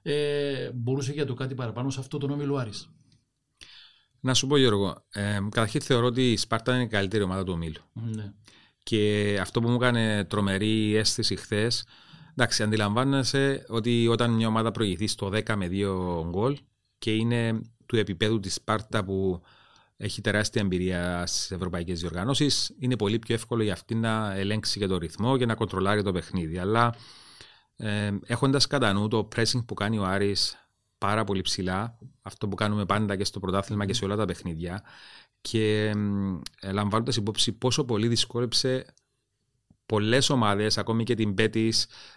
Ε, 0.02 0.70
μπορούσε 0.74 1.12
για 1.12 1.26
το 1.26 1.34
κάτι 1.34 1.54
παραπάνω 1.54 1.90
σε 1.90 2.00
αυτό 2.00 2.18
τον 2.18 2.30
όμιλο 2.30 2.56
Άρης. 2.56 2.88
Να 4.20 4.34
σου 4.34 4.46
πω 4.46 4.56
Γιώργο, 4.56 5.04
ε, 5.12 5.38
καταρχήν 5.50 5.80
θεωρώ 5.80 6.06
ότι 6.06 6.32
η 6.32 6.36
Σπάρτα 6.36 6.74
είναι 6.74 6.82
η 6.82 6.86
καλύτερη 6.86 7.22
ομάδα 7.22 7.44
του 7.44 7.52
ομίλου. 7.52 7.80
Ναι. 7.92 8.32
Και 8.82 9.38
αυτό 9.40 9.60
που 9.60 9.68
μου 9.68 9.74
έκανε 9.74 10.24
τρομερή 10.24 10.96
αίσθηση 10.96 11.36
χθες, 11.36 11.86
εντάξει, 12.30 12.62
αντιλαμβάνεσαι 12.62 13.64
ότι 13.68 14.08
όταν 14.08 14.30
μια 14.30 14.48
ομάδα 14.48 14.70
προηγηθεί 14.70 15.06
στο 15.06 15.30
10 15.32 15.56
με 15.56 15.68
2 15.70 16.26
γκολ 16.28 16.58
και 16.98 17.14
είναι 17.14 17.60
του 17.86 17.96
επίπεδου 17.96 18.40
της 18.40 18.54
Σπάρτα 18.54 19.04
που 19.04 19.42
έχει 19.96 20.20
τεράστια 20.20 20.62
εμπειρία 20.62 21.26
στις 21.26 21.50
ευρωπαϊκές 21.50 22.00
διοργανώσεις, 22.00 22.74
είναι 22.78 22.96
πολύ 22.96 23.18
πιο 23.18 23.34
εύκολο 23.34 23.62
για 23.62 23.72
αυτή 23.72 23.94
να 23.94 24.34
ελέγξει 24.34 24.78
και 24.78 24.86
το 24.86 24.98
ρυθμό 24.98 25.36
και 25.36 25.46
να 25.46 25.54
κοντρολάρει 25.54 26.02
το 26.02 26.12
παιχνίδι. 26.12 26.58
Αλλά 26.58 26.94
ε, 27.80 28.18
έχοντας 28.26 28.66
κατά 28.66 28.92
νου 28.92 29.08
το 29.08 29.28
pressing 29.36 29.64
που 29.66 29.74
κάνει 29.74 29.98
ο 29.98 30.04
Άρης 30.04 30.68
πάρα 30.98 31.24
πολύ 31.24 31.40
ψηλά, 31.40 31.98
αυτό 32.22 32.48
που 32.48 32.56
κάνουμε 32.56 32.84
πάντα 32.84 33.16
και 33.16 33.24
στο 33.24 33.40
πρωτάθλημα 33.40 33.86
και 33.86 33.94
σε 33.94 34.04
όλα 34.04 34.16
τα 34.16 34.24
παιχνίδια, 34.24 34.82
και 35.40 35.92
ε, 36.60 36.72
λαμβάνοντας 36.72 37.16
υπόψη 37.16 37.52
πόσο 37.52 37.84
πολύ 37.84 38.08
δυσκόλεψε 38.08 38.86
πολλές 39.90 40.30
ομάδες, 40.30 40.78
ακόμη 40.78 41.04
και 41.04 41.14
την 41.14 41.34
Betis, 41.38 41.70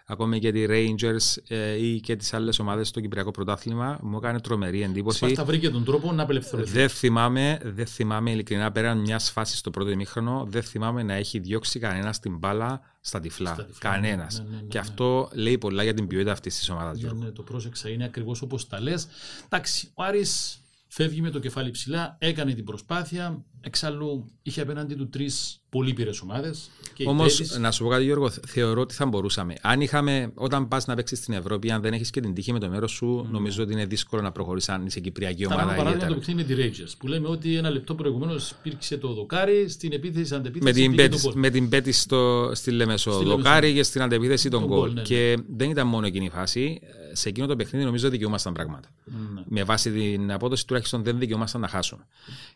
ακόμη 0.06 0.40
και 0.40 0.52
τη 0.52 0.66
Rangers 0.70 1.42
ε, 1.48 1.86
ή 1.86 2.00
και 2.00 2.16
τις 2.16 2.34
άλλες 2.34 2.60
ομάδες 2.60 2.88
στο 2.88 3.00
Κυπριακό 3.00 3.32
Πρωτάθλημα, 3.32 4.00
μου 4.02 4.18
έκανε 4.18 4.40
τρομερή 4.40 4.82
εντύπωση. 4.82 5.18
Σπάρτα 5.18 5.46
βρήκε 5.46 5.70
τον 5.70 5.84
τρόπο 5.84 6.12
να 6.12 6.24
απελευθερωθεί. 6.24 6.72
Δεν 6.72 6.90
θυμάμαι, 6.90 7.60
δεν 7.64 7.86
θυμάμαι 7.86 8.32
ειλικρινά 8.32 8.72
πέραν 8.72 9.00
μιας 9.00 9.32
φάσης 9.32 9.58
στο 9.58 9.70
πρώτο 9.70 9.90
ημίχρονο, 9.90 10.46
δεν 10.50 10.64
θυμάμαι 10.64 11.04
να 11.04 11.14
έχει 11.14 11.40
διώξει 11.40 11.80
κανένας 11.80 12.20
την 12.20 12.38
μπάλα 12.38 12.82
στα 13.02 13.20
τυφλά. 13.20 13.54
Στα 13.54 13.66
τυφλά 13.66 13.92
Κανένας. 13.92 14.40
Ναι, 14.40 14.50
ναι, 14.50 14.62
ναι, 14.62 14.68
και 14.68 14.78
ναι. 14.78 14.80
αυτό 14.80 15.30
λέει 15.34 15.58
πολλά 15.58 15.84
για 15.84 15.94
την 15.94 16.08
ποιότητα 16.08 16.32
αυτής 16.32 16.58
της 16.58 16.70
ομάδας. 16.70 17.00
Ναι, 17.00 17.12
ναι, 17.12 17.30
το 17.32 17.42
πρόσεξα. 17.42 17.90
Είναι 17.90 18.04
ακριβώς 18.04 18.42
όπως 18.42 18.68
τα 18.68 18.82
λες. 18.82 19.08
Εντάξει, 19.46 19.90
ο 19.94 20.04
Άρης 20.04 20.63
φεύγει 20.96 21.22
με 21.22 21.30
το 21.30 21.40
κεφάλι 21.40 21.72
ψηλά, 21.72 22.18
έκανε 22.20 22.54
την 22.54 22.64
προσπάθεια. 22.64 23.44
Εξάλλου 23.66 24.26
είχε 24.42 24.62
απέναντι 24.62 24.96
του 24.96 25.10
τρεις 25.10 25.62
πολύ 25.70 25.94
πυρε 25.94 26.10
ομάδες. 26.24 26.70
Όμως, 27.06 27.58
να 27.60 27.72
σου 27.72 27.84
πω 27.84 27.90
κάτι, 27.90 28.04
Γιώργο, 28.04 28.30
θεωρώ 28.48 28.82
ότι 28.82 28.94
θα 28.94 29.06
μπορούσαμε. 29.06 29.56
Αν 29.62 29.82
είχαμε, 29.82 30.32
όταν 30.36 30.68
πας 30.68 30.86
να 30.86 30.96
παίξεις 30.96 31.18
στην 31.18 31.34
Ευρώπη, 31.34 31.72
αν 31.72 31.82
δεν 31.82 31.94
έχεις 31.94 32.10
και 32.10 32.22
την 32.22 32.34
τύχη 32.34 32.52
με 32.52 32.60
το 32.60 32.70
μέρος 32.70 32.92
σου, 32.92 33.26
mm. 33.26 33.32
νομίζω 33.32 33.64
ότι 33.64 33.74
είναι 33.74 33.86
δύσκολο 33.86 34.22
να 34.22 34.32
προχωρήσεις 34.32 34.70
αν 34.70 34.86
είσαι 34.86 35.00
κυπριακή 35.00 35.46
ομάδα. 35.46 35.70
Θα 35.70 35.76
παράδειγμα 35.76 36.08
το 36.08 36.14
παιχνίδι 36.14 36.54
με 36.56 36.56
τη 36.56 36.82
Rangers, 36.84 36.94
που 36.98 37.08
λέμε 37.08 37.28
ότι 37.28 37.56
ένα 37.56 37.70
λεπτό 37.70 37.96
προηγουμένως 37.96 38.52
υπήρξε 38.52 38.98
το 38.98 39.14
δοκάρι, 39.14 39.70
στην 39.70 39.92
επίθεση 39.92 40.36
αντεπίθεση. 40.36 40.90
Με 40.90 41.08
την, 41.08 41.20
με 41.34 41.50
την 41.50 41.70
πέτη 41.70 41.92
στο, 41.92 42.52
στη 42.54 42.72
Λεμεσό. 42.72 43.12
Δοκάρι 43.12 43.74
και 43.74 43.84
στην 43.84 44.02
αντεπίθεση 44.02 44.50
τον 44.50 44.66
γκολ. 44.66 45.02
Και 45.02 45.36
ναι. 45.38 45.44
δεν 45.58 45.70
ήταν 45.70 45.88
μόνο 45.88 46.06
εκείνη 46.06 46.26
η 46.26 46.30
φάση. 46.30 46.80
Σε 47.16 47.30
εκείνο 47.30 47.48
το 47.48 47.56
παιχνίδι 47.56 47.86
νομίζω 47.86 48.10
δικαιούμασταν 48.10 48.54
πράγματα. 48.54 48.90
Ναι. 49.06 49.42
Με 49.46 49.64
βάση 49.64 49.92
την 49.92 50.32
απόδοση 50.32 50.68
τουλάχιστον 50.68 51.04
δεν 51.04 51.20
δικαιούμασταν 51.20 51.62
να 51.62 51.68
χάσουμε. 51.68 52.08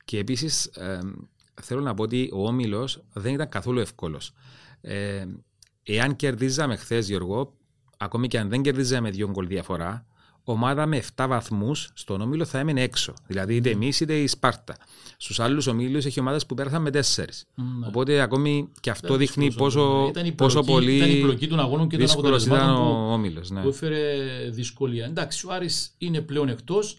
Και 0.06 0.18
επίσης 0.18 0.70
θέλω 1.62 1.82
να 1.82 1.94
πω 1.94 2.04
ότι 2.04 2.30
ο 2.34 2.48
Όμιλος 2.48 3.04
δεν 3.14 3.34
ήταν 3.34 3.50
καθόλου 3.50 3.80
εύκολος. 3.80 4.34
Ε, 4.82 5.26
εάν 5.84 6.16
κερδίζαμε 6.16 6.76
χθες, 6.76 7.08
Γιώργο, 7.08 7.54
ακόμη 7.98 8.28
και 8.28 8.40
αν 8.40 8.50
δεν 8.50 8.62
κερδίζαμε 8.62 9.10
δύο 9.10 9.30
γκολ 9.30 9.48
διαφορά, 9.48 10.06
ομάδα 10.54 10.86
με 10.86 11.04
7 11.16 11.26
βαθμούς 11.28 11.90
στον 11.94 12.22
όμιλο 12.22 12.46
θα 12.46 12.60
έμενε 12.60 12.82
έξω. 12.82 13.14
Δηλαδή 13.28 13.56
είτε 13.56 13.70
εμείς 13.70 14.00
είτε 14.00 14.14
η 14.14 14.28
Σπάρτα. 14.28 14.78
Στους 15.18 15.40
άλλους 15.40 15.68
ομίλους 15.68 16.06
έχει 16.06 16.20
ομάδες 16.20 16.46
που 16.46 16.56
πέρασαν 16.56 16.82
με 16.82 16.90
4. 16.90 17.00
Ναι. 17.56 17.88
Οπότε 17.88 18.22
ακόμη 18.22 18.72
και 18.80 18.90
αυτό 18.90 19.08
ήταν 19.08 19.18
δείχνει 19.20 19.54
πόσο, 19.54 20.08
ήταν 20.10 20.36
πόσο 20.36 20.64
πολύ. 20.64 20.96
Ήταν 20.96 21.10
η 21.10 21.22
πλοκή 21.22 21.48
των 21.48 21.60
αγώνων 21.60 21.88
και 21.88 21.98
των 21.98 22.10
αποτελεσμάτων 22.10 22.76
που, 22.76 22.82
ο 22.82 23.12
όμιλος, 23.14 23.50
ναι. 23.50 23.62
που 23.62 23.68
έφερε 23.68 24.00
δυσκολία. 24.50 25.06
Εντάξει, 25.06 25.48
ο 25.48 25.54
Άρης 25.54 25.94
είναι 25.98 26.22
πλέον 26.22 26.50
εκτός. 26.50 26.98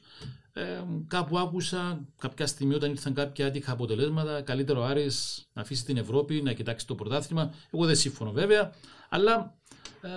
Ε, 0.59 0.85
κάπου 1.09 1.39
άκουσα 1.39 2.01
κάποια 2.19 2.47
στιγμή 2.47 2.75
όταν 2.75 2.91
ήρθαν 2.91 3.15
κάποια 3.15 3.47
άτυχα 3.47 3.73
αποτελέσματα, 3.73 4.43
καλύτερο 4.43 4.85
Άρης 4.85 5.49
να 5.53 5.63
αφήσει 5.63 5.85
την 5.85 5.97
Ευρώπη, 5.97 6.43
να 6.43 6.53
κοιτάξει 6.53 6.87
το 6.87 6.95
πρωτάθλημα. 6.95 7.55
Εγώ 7.71 7.87
δεν 7.87 7.97
σύμφωνο 7.97 8.33
βέβαια, 8.33 8.73
αλλά 9.09 9.55
ε, 10.01 10.09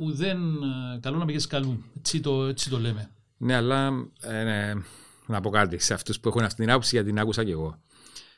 ουδέν 0.00 0.62
ε, 0.62 0.98
καλό 1.00 1.18
να 1.18 1.24
πήγες 1.24 1.46
καλού. 1.46 1.84
Έτσι 1.98 2.20
το, 2.20 2.44
έτσι 2.44 2.70
το 2.70 2.78
λέμε. 2.78 3.10
Ναι, 3.36 3.54
αλλά 3.54 3.86
ε, 4.20 4.42
ναι, 4.42 4.72
να 5.26 5.40
πω 5.40 5.50
κάτι 5.50 5.78
σε 5.78 5.94
αυτούς 5.94 6.20
που 6.20 6.28
έχουν 6.28 6.42
αυτή 6.42 6.60
την 6.60 6.70
άποψη, 6.70 6.94
γιατί 6.94 7.08
την 7.08 7.18
άκουσα 7.18 7.44
και 7.44 7.52
εγώ. 7.52 7.80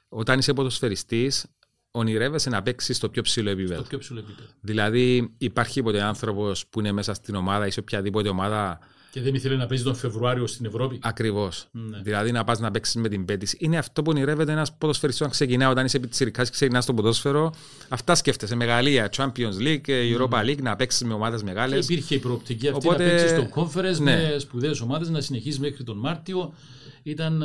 Όταν 0.08 0.38
είσαι 0.38 0.52
ποδοσφαιριστής, 0.52 1.46
ονειρεύεσαι 1.90 2.50
να 2.50 2.62
παίξεις 2.62 2.96
στο 2.96 3.08
πιο 3.08 3.22
ψηλό 3.22 3.50
επίπεδο. 3.50 3.74
Στο 3.74 3.88
πιο 3.88 3.98
ψηλό 3.98 4.18
επίπεδο. 4.18 4.48
Δηλαδή, 4.60 5.34
υπάρχει 5.38 5.82
ποτέ 5.82 6.02
άνθρωπος 6.02 6.66
που 6.66 6.80
είναι 6.80 6.92
μέσα 6.92 7.14
στην 7.14 7.34
ομάδα 7.34 7.66
ή 7.66 7.70
σε 7.70 7.80
οποιαδήποτε 7.80 8.28
ομάδα 8.28 8.78
και 9.12 9.20
δεν 9.20 9.34
ήθελε 9.34 9.56
να 9.56 9.66
παίζει 9.66 9.84
τον 9.84 9.94
Φεβρουάριο 9.94 10.46
στην 10.46 10.66
Ευρώπη. 10.66 10.98
Ακριβώς. 11.02 11.66
Ναι. 11.70 11.98
Δηλαδή 12.02 12.32
να 12.32 12.44
πας 12.44 12.60
να 12.60 12.70
παίξεις 12.70 12.94
με 12.94 13.08
την 13.08 13.24
πέτης. 13.24 13.54
Είναι 13.58 13.78
αυτό 13.78 14.02
που 14.02 14.10
ονειρεύεται 14.14 14.52
ένας 14.52 14.72
ποδοσφαιριστής 14.72 15.20
όταν 15.20 15.32
ξεκινά, 15.32 15.70
όταν 15.70 15.84
είσαι 15.84 15.98
πιτσυρικά 15.98 16.44
και 16.44 16.50
ξεκινάς 16.50 16.84
στο 16.84 16.94
ποδόσφαιρο. 16.94 17.54
Αυτά 17.88 18.14
σκέφτεσαι. 18.14 18.54
Μεγαλεία, 18.54 19.10
Champions 19.16 19.58
League, 19.60 19.88
Europa 19.88 20.44
League, 20.44 20.62
να 20.62 20.76
παίξεις 20.76 21.02
με 21.02 21.14
ομάδες 21.14 21.42
μεγάλες. 21.42 21.84
Υπήρχε 21.84 22.14
η 22.14 22.18
προοπτική 22.18 22.68
αυτή 22.68 22.86
Οπότε... 22.86 23.04
να 23.04 23.10
παίξεις 23.10 23.30
στο 23.30 23.48
Conference 23.54 24.02
ναι. 24.02 24.32
με 24.32 24.38
σπουδαίες 24.38 24.80
ομάδες, 24.80 25.08
να 25.08 25.20
συνεχίσεις 25.20 25.60
μέχρι 25.60 25.84
τον 25.84 25.98
Μάρτιο 25.98 26.54
ήταν 27.02 27.44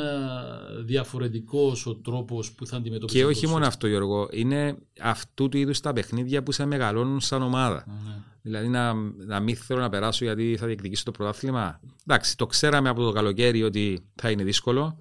διαφορετικός 0.84 1.86
ο 1.86 1.94
τρόπος 1.94 2.52
που 2.52 2.66
θα 2.66 2.76
αντιμετωπίσει. 2.76 3.18
Και 3.18 3.24
όχι 3.24 3.46
μόνο 3.46 3.66
αυτό, 3.66 3.86
Γιώργο. 3.86 4.28
Είναι 4.30 4.76
αυτού 5.00 5.48
του 5.48 5.56
είδους 5.56 5.80
τα 5.80 5.92
παιχνίδια 5.92 6.42
που 6.42 6.52
σε 6.52 6.64
μεγαλώνουν 6.64 7.20
σαν 7.20 7.42
ομάδα. 7.42 7.84
Ναι. 7.86 8.22
Δηλαδή 8.42 8.68
να, 8.68 8.94
να 9.26 9.40
μην 9.40 9.56
θέλω 9.56 9.80
να 9.80 9.88
περάσω 9.88 10.24
γιατί 10.24 10.56
θα 10.58 10.66
διεκδικήσω 10.66 11.04
το 11.04 11.10
πρωτάθλημα. 11.10 11.80
Εντάξει, 12.06 12.36
το 12.36 12.46
ξέραμε 12.46 12.88
από 12.88 13.02
το 13.02 13.12
καλοκαίρι 13.12 13.62
ότι 13.62 14.00
θα 14.14 14.30
είναι 14.30 14.42
δύσκολο. 14.42 14.98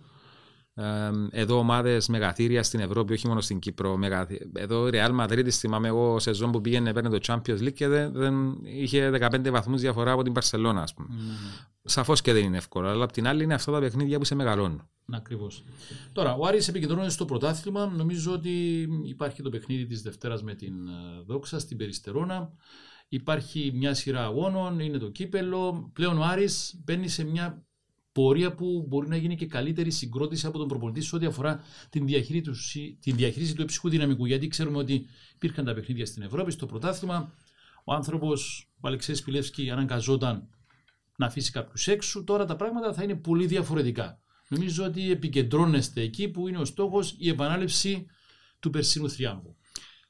Εδώ 1.32 1.58
ομάδες 1.58 2.08
μεγαθύρια 2.08 2.64
στην 2.64 2.80
Ευρώπη, 2.80 3.14
όχι 3.14 3.28
μόνο 3.28 3.42
στην 3.42 3.60
Κύπρο. 3.60 4.00
Εδώ 4.54 4.88
η 4.88 4.92
Real 4.94 5.20
Madrid, 5.20 5.50
θυμάμαι 5.50 5.88
εγώ, 5.88 6.20
σε 6.20 6.34
ζώο 6.34 6.50
που 6.50 6.62
πήγαινε 6.62 6.94
παίρνει 6.94 7.10
το 7.10 7.20
Champions 7.22 7.60
League 7.60 7.74
και 7.74 7.88
δεν, 7.88 8.12
δεν 8.12 8.58
είχε 8.64 9.12
15 9.22 9.50
βαθμούς 9.52 9.82
διαφορά 9.82 10.12
από 10.12 10.24
την 10.24 10.34
Παρσελώνα, 10.34 10.82
ας 10.82 10.94
πούμε. 10.94 11.08
Mm. 11.12 11.68
Σαφώς 11.84 12.22
και 12.22 12.34
δεν 12.34 12.44
είναι 12.44 12.58
εύκολο, 12.58 12.88
αλλά 12.88 13.04
απ' 13.04 13.12
την 13.12 13.28
άλλη 13.28 13.44
είναι 13.44 13.54
αυτά 13.54 13.72
τα 13.72 13.80
παιχνίδια 13.80 14.18
που 14.18 14.26
σε 14.26 14.36
μεγαλώνουν. 14.36 14.90
Ακριβώς. 15.12 15.64
Τώρα, 16.12 16.36
ο 16.36 16.46
Άρης 16.46 16.68
επικεντρώνεται 16.68 17.10
στο 17.10 17.26
πρωτάθλημα. 17.26 17.86
Νομίζω 17.86 18.32
ότι 18.32 18.88
υπάρχει 19.04 19.42
το 19.42 19.50
παιχνίδι 19.50 19.86
της 19.86 20.02
Δευτέρας 20.02 20.44
με 20.44 20.54
την 20.54 20.88
ε, 20.88 21.24
Δόξα 21.26 21.60
στην 21.60 21.78
Περιστερώνα. 21.78 22.52
Υπάρχει 23.08 23.72
μια 23.76 23.94
σειρά 23.94 24.24
αγώνων, 24.24 24.80
είναι 24.80 24.98
το 24.98 25.10
κύπελο. 25.10 25.92
Πλέον 25.94 26.18
ο 26.18 26.24
Άρης 26.24 26.82
μπαίνει 26.84 27.08
σε 27.08 27.24
μια 27.24 27.67
πορεία 28.18 28.54
που 28.54 28.86
μπορεί 28.88 29.08
να 29.08 29.16
γίνει 29.16 29.36
και 29.36 29.46
καλύτερη 29.46 29.92
συγκρότηση 29.92 30.46
από 30.46 30.58
τον 30.58 30.68
προπονητή 30.68 31.02
σε 31.02 31.16
ό,τι 31.16 31.26
αφορά 31.26 31.64
την 31.90 32.06
διαχείριση, 32.06 32.98
την 33.02 33.16
διαχείριση 33.16 33.56
του 33.56 33.62
εψυχού 33.62 33.90
δυναμικού. 33.90 34.26
Γιατί 34.26 34.48
ξέρουμε 34.48 34.78
ότι 34.78 35.06
υπήρχαν 35.36 35.66
τα 35.66 35.74
παιχνίδια 35.74 36.06
στην 36.06 36.24
Ευρώπη, 36.24 36.52
στο 36.52 36.66
πρωτάθλημα. 36.66 37.34
Ο 37.84 37.94
άνθρωπος, 37.94 38.70
ο 38.80 38.88
Αλεξέης 38.88 39.24
Πιλεύσκη, 39.24 39.70
αναγκαζόταν 39.70 40.50
να 41.18 41.26
αφήσει 41.26 41.52
κάποιους 41.52 41.88
έξω. 41.88 42.24
Τώρα 42.24 42.46
τα 42.46 42.56
πράγματα 42.56 42.94
θα 42.94 43.04
είναι 43.04 43.16
πολύ 43.16 43.46
διαφορετικά. 43.46 44.20
Νομίζω 44.48 44.86
ότι 44.86 45.12
επικεντρώνεστε 45.12 46.02
εκεί 46.02 46.28
που 46.28 46.48
είναι 46.48 46.58
ο 46.58 46.66
στόχος 46.66 47.16
η 47.18 47.30
επανάληψη 47.30 48.06
του 48.60 48.70
περσίνου 48.70 49.10
θριάμβου. 49.10 49.56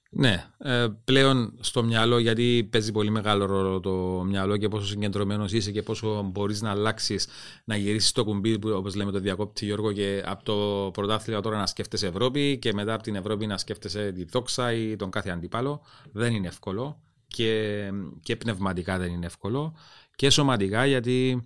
Ναι, 0.10 0.46
ε, 0.58 0.88
πλέον 1.04 1.58
στο 1.60 1.84
μυαλό, 1.84 2.18
γιατί 2.18 2.68
παίζει 2.72 2.92
πολύ 2.92 3.10
μεγάλο 3.10 3.46
ρόλο 3.46 3.80
το 3.80 4.24
μυαλό 4.26 4.58
και 4.58 4.68
πόσο 4.68 4.86
συγκεντρωμένος 4.86 5.52
είσαι 5.52 5.72
και 5.72 5.82
πόσο 5.82 6.22
μπορείς 6.32 6.62
να 6.62 6.72
αλλάξεις, 6.72 7.28
να 7.64 7.76
γυρίσεις 7.76 8.12
το 8.12 8.24
κουμπί, 8.24 8.60
όπως 8.64 8.96
λέμε 8.96 9.12
το 9.12 9.20
διακόπτη 9.20 9.66
Γιώργο, 9.66 9.92
και 9.92 10.24
από 10.26 10.44
το 10.44 10.90
πρωτάθλημα 10.92 11.42
τώρα 11.42 11.58
να 11.58 11.66
σκέφτεσαι 11.66 12.08
Ευρώπη 12.08 12.58
και 12.58 12.74
μετά 12.74 12.94
από 12.94 13.04
την 13.04 13.16
Ευρώπη 13.16 13.46
να 13.46 13.58
σκέφτεσαι 13.58 14.12
τη 14.12 14.24
δόξα 14.24 14.74
ή 14.74 14.96
τον 14.96 15.10
κάθε 15.10 15.30
αντίπαλο. 15.30 15.82
Δεν 16.12 16.34
είναι 16.34 16.48
εύκολο 16.48 17.00
και, 17.28 17.90
και 18.24 18.36
πνευματικά 18.36 18.98
δεν 18.98 19.12
είναι 19.12 19.26
εύκολο 19.26 19.74
και 20.16 20.30
σωματικά 20.30 20.86
γιατί 20.86 21.44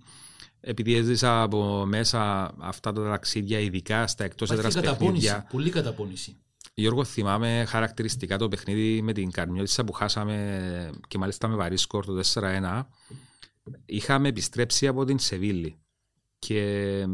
επειδή 0.60 0.94
έζησα 0.94 1.42
από 1.42 1.84
μέσα 1.86 2.52
αυτά 2.58 2.92
τα 2.92 3.02
ταξίδια, 3.02 3.58
ειδικά 3.58 4.06
στα 4.06 4.24
εκτός 4.24 4.50
έδρας 4.50 4.74
παιχνίδια. 4.80 5.46
Πολύ 5.50 5.70
καταπώνηση. 5.70 6.36
Γιώργο, 6.74 7.04
θυμάμαι 7.04 7.64
χαρακτηριστικά 7.68 8.38
το 8.38 8.48
παιχνίδι 8.48 9.02
με 9.02 9.12
την 9.12 9.30
Καρμιώτησα 9.30 9.84
που 9.84 9.92
χάσαμε 9.92 10.90
και 11.08 11.18
μάλιστα 11.18 11.48
με 11.48 11.56
βαρύ 11.56 11.76
σκορ 11.76 12.04
το 12.04 12.20
4-1. 12.34 12.82
Είχαμε 13.84 14.28
επιστρέψει 14.28 14.86
από 14.86 15.04
την 15.04 15.18
Σεβίλη 15.18 15.80
και 16.38 17.04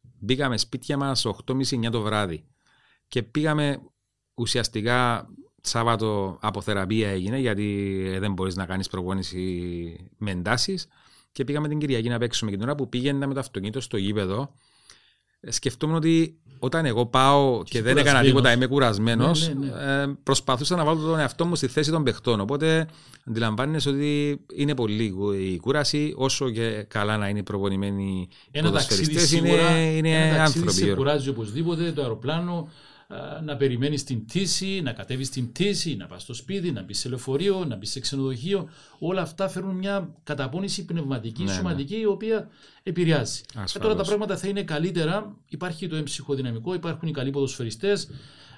μπήκαμε 0.00 0.58
σπίτια 0.58 0.96
μας 0.96 1.26
8.30-9 1.46 1.90
το 1.90 2.00
βράδυ 2.00 2.44
και 3.08 3.22
πήγαμε 3.22 3.80
ουσιαστικά 4.34 5.28
Σάββατο 5.60 6.38
από 6.40 6.60
θεραπεία 6.60 7.08
έγινε 7.08 7.38
γιατί 7.38 8.16
δεν 8.18 8.32
μπορείς 8.32 8.56
να 8.56 8.66
κάνεις 8.66 8.88
προπόνηση 8.88 10.10
με 10.16 10.30
εντάσεις 10.30 10.86
και 11.32 11.44
πήγαμε 11.44 11.68
την 11.68 11.78
Κυριακή 11.78 12.08
να 12.08 12.18
παίξουμε 12.18 12.50
και 12.50 12.56
την 12.56 12.66
ώρα 12.66 12.74
που 12.74 12.88
πήγαινα 12.88 13.26
με 13.26 13.34
το 13.34 13.40
αυτοκίνητο 13.40 13.80
στο 13.80 13.96
γήπεδο 13.96 14.54
σκεφτόμουν 15.40 15.96
ότι 15.96 16.40
όταν 16.58 16.84
εγώ 16.84 17.06
πάω 17.06 17.62
και, 17.62 17.70
και 17.70 17.82
δεν 17.82 17.96
έκανα 17.96 18.20
τίποτα, 18.20 18.52
είμαι 18.52 18.66
κουρασμένος, 18.66 19.48
ναι, 19.48 19.54
ναι, 19.54 19.66
ναι. 19.66 20.02
ε, 20.02 20.06
προσπαθούσα 20.22 20.76
να 20.76 20.84
βάλω 20.84 21.00
τον 21.00 21.18
εαυτό 21.18 21.46
μου 21.46 21.54
στη 21.54 21.66
θέση 21.66 21.90
των 21.90 22.04
παιχτών. 22.04 22.40
Οπότε 22.40 22.86
αντιλαμβάνεσαι 23.28 23.88
ότι 23.88 24.40
είναι 24.54 24.74
πολύ 24.74 25.14
η 25.52 25.58
κούραση, 25.58 26.14
όσο 26.16 26.50
και 26.50 26.84
καλά 26.88 27.16
να 27.16 27.28
είναι 27.28 27.42
προπονημένοι 27.42 28.28
οι 28.50 28.62
ποδοσφαιριστές, 28.62 29.32
είναι, 29.32 29.50
είναι 29.94 30.28
ένα 30.28 30.42
άνθρωποι. 30.42 30.72
Σε 30.72 30.94
κουράζει 30.94 31.28
οπωσδήποτε 31.28 31.92
το 31.92 32.02
αεροπλάνο, 32.02 32.68
να 33.44 33.56
περιμένεις 33.56 34.04
την 34.04 34.26
τύση, 34.26 34.80
να 34.80 34.92
κατέβεις 34.92 35.26
στην 35.26 35.52
τύση, 35.52 35.96
να 35.96 36.06
πας 36.06 36.22
στο 36.22 36.34
σπίτι, 36.34 36.72
να 36.72 36.82
μπεις 36.82 36.98
σε 36.98 37.08
λεωφορείο, 37.08 37.64
να 37.64 37.76
μπεις 37.76 37.90
σε 37.90 38.00
ξενοδοχείο. 38.00 38.68
Όλα 38.98 39.20
αυτά 39.20 39.48
φέρνουν 39.48 39.76
μια 39.76 40.14
καταπώνηση 40.22 40.84
πνευματική, 40.84 41.42
ναι, 41.42 41.50
ναι. 41.50 41.56
σωματική, 41.56 41.94
ναι. 41.94 42.00
η 42.00 42.04
οποία 42.04 42.48
επηρεάζει. 42.82 43.40
Και 43.72 43.78
τώρα 43.78 43.94
τα 43.94 44.02
πράγματα 44.02 44.36
θα 44.36 44.48
είναι 44.48 44.62
καλύτερα. 44.62 45.36
Υπάρχει 45.48 45.88
το 45.88 45.96
εμψυχοδυναμικό, 45.96 46.74
υπάρχουν 46.74 47.08
οι 47.08 47.12
καλοί 47.12 47.30
ποδοσφαιριστές. 47.30 48.10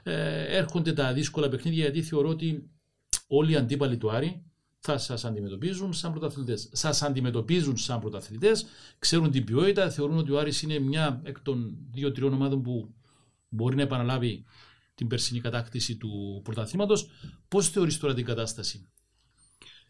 Ε, 0.02 0.56
έρχονται 0.56 0.92
τα 0.92 1.12
δύσκολα 1.12 1.48
παιχνίδια 1.48 1.82
γιατί 1.82 2.02
θεωρώ 2.02 2.28
ότι 2.28 2.70
όλοι 3.26 3.52
οι 3.52 3.56
αντίπαλοι 3.56 3.96
του 3.96 4.10
Άρη 4.10 4.42
θα 4.78 4.98
σας 4.98 5.24
αντιμετωπίζουν 5.24 5.92
σαν 5.92 6.10
πρωταθλητές. 6.10 6.68
Σας 6.72 7.02
αντιμετωπίζουν 7.02 7.76
σαν 7.76 8.00
πρωταθλητές, 8.00 8.66
ξέρουν 8.98 9.30
την 9.30 9.44
ποιότητα, 9.44 9.90
θεωρούν 9.90 10.18
ότι 10.18 10.32
ο 10.32 10.38
Άρης 10.38 10.62
είναι 10.62 10.78
μια 10.78 11.20
εκ 11.24 11.40
των 11.40 11.76
δύο-τριών 11.90 12.32
ομάδων 12.32 12.62
που 12.62 12.94
μπορεί 13.48 13.76
να 13.76 13.82
επαναλάβει 13.82 14.44
την 14.94 15.06
περσινή 15.06 15.40
κατάκτηση 15.40 15.96
του 15.96 16.40
πρωταθλήματος. 16.44 17.10
Πώς 17.48 17.68
θεωρείς 17.68 17.98
τώρα 17.98 18.14
την 18.14 18.24
κατάσταση, 18.24 18.88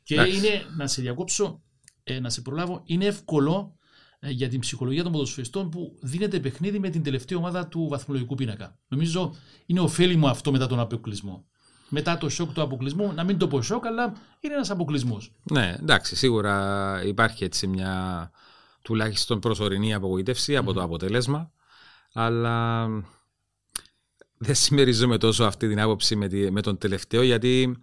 Και 0.03 0.15
είναι, 0.15 0.65
να 0.77 0.87
σε 0.87 1.03
διακόψω, 1.03 1.63
ε, 2.05 2.21
να 2.21 2.31
σε 2.31 2.41
προλάβω, 2.41 2.83
είναι 2.85 3.05
εύκολο 3.05 3.77
ε, 4.21 4.31
για 4.31 4.49
την 4.49 4.61
ψυχολογία 4.61 5.03
των 5.03 5.13
ποδοσφαιριστών 5.13 5.71
που 5.71 5.99
δίνεται 6.03 6.41
παιχνίδι 6.41 6.79
με 6.79 6.91
την 6.91 7.03
τελευταία 7.03 7.39
ομάδα 7.39 7.69
του 7.69 7.89
βαθμολογικού 7.89 8.35
πίνακα. 8.35 8.79
Νομίζω 8.89 9.35
είναι 9.67 9.81
ωφέλιμο 9.81 10.29
αυτό 10.29 10.53
μετά 10.53 10.67
τον 10.67 10.81
αποκλεισμό. 10.81 11.47
Μετά 11.89 12.19
το 12.19 12.29
σοκ 12.29 12.53
του 12.53 12.63
αποκλεισμού, 12.63 13.13
να 13.13 13.25
μην 13.25 13.39
το 13.39 13.49
πω 13.49 13.63
σοκ, 13.63 13.87
αλλά 13.87 14.13
είναι 14.41 14.55
ένας 14.55 14.71
αποκλεισμός. 14.71 15.33
Ναι, 15.43 15.77
εντάξει, 15.81 16.17
σίγουρα 16.17 17.03
υπάρχει 17.05 17.45
έτσι 17.45 17.67
μια 17.67 18.31
τουλάχιστον 18.83 19.39
προσωρινή 19.39 19.95
απογοήτευση 19.95 20.57
από 20.57 20.73
το 20.73 20.83
αποτέλεσμα. 20.83 21.51
Αλλά 22.13 22.87
δεν 24.39 24.55
συμμερίζομαι 24.55 25.19
τόσο 25.19 25.45
αυτή 25.45 25.69
την 25.69 25.81
άποψη 25.81 26.17
με, 26.17 26.29
τη, 26.29 26.51
με 26.51 26.61
τον 26.61 26.79
τελευταίο, 26.79 27.23
γιατί 27.23 27.77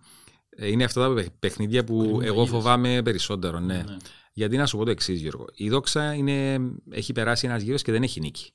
ε, 0.50 0.68
είναι 0.68 0.84
αυτά 0.84 1.14
τα 1.14 1.24
παιχνίδια 1.40 1.84
που 1.84 2.20
εγώ 2.24 2.46
φοβάμαι 2.46 3.02
περισσότερο. 3.02 3.60
Ναι. 3.60 3.74
ναι. 3.74 3.98
Γιατί 4.34 4.58
να 4.58 4.66
σου 4.66 4.78
πω 4.78 4.86
το 4.86 4.92
εξής, 4.92 5.22
Γιώργο. 5.22 5.46
Η 5.54 5.70
δόξα 5.70 6.14
είναι, 6.14 6.60
έχει 6.92 7.14
περάσει 7.14 7.48
ένας 7.48 7.62
γύρος 7.62 7.82
και 7.82 7.92
δεν 7.92 8.04
έχει 8.04 8.20
νίκη. 8.20 8.52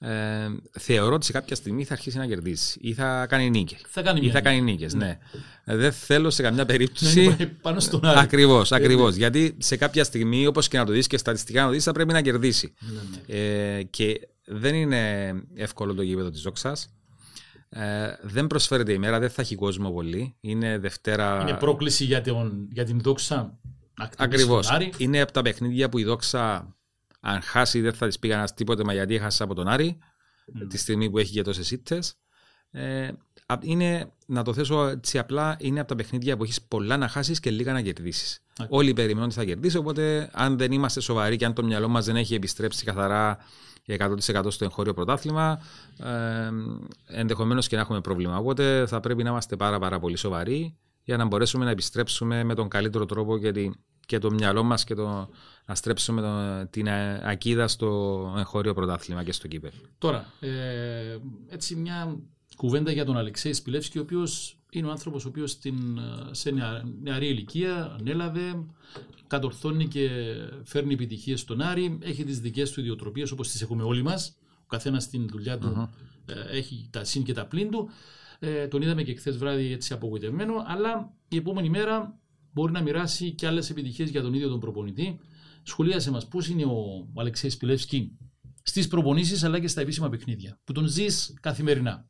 Ε, 0.00 0.48
θεωρώ 0.70 1.14
ότι 1.14 1.24
σε 1.24 1.32
κάποια 1.32 1.56
στιγμή 1.56 1.84
θα 1.84 1.92
αρχίσει 1.92 2.16
να 2.16 2.26
κερδίσει 2.26 2.78
ή 2.82 2.94
θα 2.94 3.26
κάνει 3.26 3.50
νίκες. 3.50 3.80
Θα 3.88 4.02
κάνει, 4.02 4.26
ή 4.26 4.30
θα 4.30 4.40
κάνει 4.40 4.60
νίκες, 4.60 4.94
ναι. 4.94 5.04
ναι. 5.04 5.18
Ε, 5.64 5.76
δεν 5.76 5.92
θέλω 5.92 6.30
σε 6.30 6.42
καμιά 6.42 6.66
περίπτωση. 6.66 7.36
πάνω 7.62 7.80
στον 7.80 8.04
άλλο. 8.04 8.18
Ακριβώς, 8.18 8.72
ακριβώς. 8.72 9.14
Γιατί 9.14 9.56
σε 9.58 9.76
κάποια 9.76 10.04
στιγμή, 10.04 10.46
όπως 10.46 10.68
και 10.68 10.78
να 10.78 10.84
το 10.84 10.92
δεις 10.92 11.06
και 11.06 11.16
στατιστικά 11.16 11.60
να 11.60 11.66
το 11.66 11.72
δεις, 11.72 11.84
θα 11.84 11.92
πρέπει 11.92 12.12
να 12.12 12.22
κερδίσει. 12.22 12.74
Ναι, 12.78 13.00
ναι. 13.26 13.76
Ε, 13.76 13.82
και 13.82 14.28
δεν 14.44 14.74
είναι 14.74 15.32
εύκολο 15.54 15.94
το 15.94 16.02
γήπεδο 16.02 16.30
της 16.30 16.42
δόξας. 16.42 16.97
Ε, 17.68 18.12
δεν 18.22 18.46
προσφέρεται 18.46 18.92
η 18.92 18.98
μέρα, 18.98 19.18
δεν 19.18 19.30
θα 19.30 19.42
έχει 19.42 19.54
κόσμο 19.54 19.90
πολύ. 19.90 20.36
Είναι 20.40 20.78
Δευτέρα. 20.78 21.40
Είναι 21.40 21.54
πρόκληση 21.54 22.04
για, 22.04 22.22
τον, 22.22 22.68
για 22.72 22.84
την 22.84 23.00
δόξα. 23.00 23.58
Ακριβώς. 24.16 24.70
Είναι 24.96 25.20
από 25.20 25.32
τα 25.32 25.42
παιχνίδια 25.42 25.88
που 25.88 25.98
η 25.98 26.04
δόξα, 26.04 26.76
αν 27.20 27.40
χάσει, 27.40 27.80
δεν 27.80 27.92
θα 27.92 28.06
της 28.06 28.18
πήγα 28.18 28.34
ένας 28.34 28.54
τίποτε, 28.54 28.84
μα 28.84 28.92
γιατί 28.92 29.14
έχασα 29.14 29.44
από 29.44 29.54
τον 29.54 29.68
Άρη, 29.68 29.98
mm. 29.98 30.66
τη 30.68 30.78
στιγμή 30.78 31.10
που 31.10 31.18
έχει 31.18 31.32
και 31.32 31.42
τόσες 31.42 31.70
ήττες. 31.70 32.14
Ε, 32.70 33.08
είναι, 33.60 34.12
να 34.26 34.42
το 34.42 34.54
θέσω 34.54 34.86
έτσι 34.86 35.18
απλά, 35.18 35.56
είναι 35.60 35.80
από 35.80 35.88
τα 35.88 35.94
παιχνίδια 35.94 36.36
που 36.36 36.42
έχεις 36.42 36.62
πολλά 36.62 36.96
να 36.96 37.08
χάσεις 37.08 37.40
και 37.40 37.50
λίγα 37.50 37.72
να 37.72 37.82
κερδίσεις. 37.82 38.42
Όλοι 38.68 38.92
περιμένουν 38.92 39.24
ότι 39.24 39.34
θα 39.34 39.44
κερδίσει, 39.44 39.76
οπότε 39.76 40.30
αν 40.32 40.58
δεν 40.58 40.72
είμαστε 40.72 41.00
σοβαροί 41.00 41.36
και 41.36 41.44
αν 41.44 41.54
το 41.54 41.64
μυαλό 41.64 41.88
μας 41.88 42.04
δεν 42.04 42.16
έχει 42.16 42.34
επιστρέψει 42.34 42.84
καθαρά 42.84 43.38
100% 43.88 44.44
στο 44.48 44.64
εγχώριο 44.64 44.94
πρωτάθλημα, 44.94 45.60
ε, 45.98 46.50
ενδεχομένως 47.06 47.68
και 47.68 47.76
να 47.76 47.82
έχουμε 47.82 48.00
πρόβλημα. 48.00 48.36
Οπότε 48.36 48.86
θα 48.86 49.00
πρέπει 49.00 49.22
να 49.22 49.30
είμαστε 49.30 49.56
πάρα, 49.56 49.78
πάρα 49.78 49.98
πολύ 49.98 50.16
σοβαροί 50.16 50.76
για 51.02 51.16
να 51.16 51.24
μπορέσουμε 51.24 51.64
να 51.64 51.70
επιστρέψουμε 51.70 52.44
με 52.44 52.54
τον 52.54 52.68
καλύτερο 52.68 53.06
τρόπο 53.06 53.38
και, 53.38 53.52
τη, 53.52 53.70
και 54.06 54.18
το 54.18 54.30
μυαλό 54.30 54.62
μας 54.62 54.84
και 54.84 54.94
το, 54.94 55.28
να 55.66 55.74
στρέψουμε 55.74 56.20
το, 56.20 56.66
την 56.70 56.88
ακίδα 57.22 57.68
στο 57.68 58.34
εγχώριο 58.38 58.74
πρωτάθλημα 58.74 59.24
και 59.24 59.32
στο 59.32 59.48
κύπελ. 59.48 59.72
Τώρα, 59.98 60.32
ε, 60.40 61.16
έτσι 61.48 61.74
μια 61.74 62.16
κουβέντα 62.56 62.92
για 62.92 63.04
τον 63.04 63.16
Αλεξέη 63.16 63.52
Σπιλεύσκη, 63.52 63.98
ο 63.98 64.02
οποίος 64.02 64.58
είναι 64.70 64.86
ο 64.86 64.90
άνθρωπος 64.90 65.24
ο 65.24 65.28
οποίος 65.28 65.58
σε 66.30 66.50
νεαρή 67.02 67.26
ηλικία 67.26 67.96
ανέλαβε, 67.98 68.64
κατορθώνει 69.28 69.88
και 69.88 70.10
φέρνει 70.64 70.94
επιτυχίες 70.94 71.40
στον 71.40 71.60
Άρη, 71.60 71.98
έχει 72.02 72.24
τις 72.24 72.40
δικές 72.40 72.70
του 72.70 72.80
ιδιοτροπίες 72.80 73.30
όπως 73.30 73.50
τις 73.50 73.62
έχουμε 73.62 73.82
όλοι 73.82 74.02
μας. 74.02 74.36
Ο 74.62 74.66
καθένας 74.66 75.02
στην 75.02 75.28
δουλειά 75.28 75.58
του 75.58 75.90
uh-huh. 75.90 76.34
έχει 76.50 76.88
τα 76.92 77.04
συν 77.04 77.22
και 77.22 77.32
τα 77.32 77.46
πλήν 77.46 77.70
του. 77.70 77.90
Ε, 78.38 78.66
τον 78.66 78.82
είδαμε 78.82 79.02
και 79.02 79.14
χθες 79.14 79.36
βράδυ 79.36 79.72
έτσι 79.72 79.92
απογοητευμένο, 79.92 80.54
αλλά 80.66 81.12
η 81.28 81.36
επόμενη 81.36 81.68
μέρα 81.68 82.18
μπορεί 82.52 82.72
να 82.72 82.82
μοιράσει 82.82 83.32
και 83.32 83.46
άλλες 83.46 83.70
επιτυχίες 83.70 84.10
για 84.10 84.22
τον 84.22 84.34
ίδιο 84.34 84.48
τον 84.48 84.60
προπονητή. 84.60 85.20
Σχολίασε 85.62 86.10
μας 86.10 86.28
πώς 86.28 86.48
είναι 86.48 86.64
ο 86.64 87.06
Αλεξέης 87.16 87.56
Πιλεύσκη 87.56 88.18
στις 88.62 88.88
προπονήσεις 88.88 89.44
αλλά 89.44 89.60
και 89.60 89.68
στα 89.68 89.80
επίσημα 89.80 90.08
παιχνίδια, 90.08 90.60
που 90.64 90.72
τον 90.72 90.86
ζεις 90.86 91.34
καθημερινά. 91.40 92.08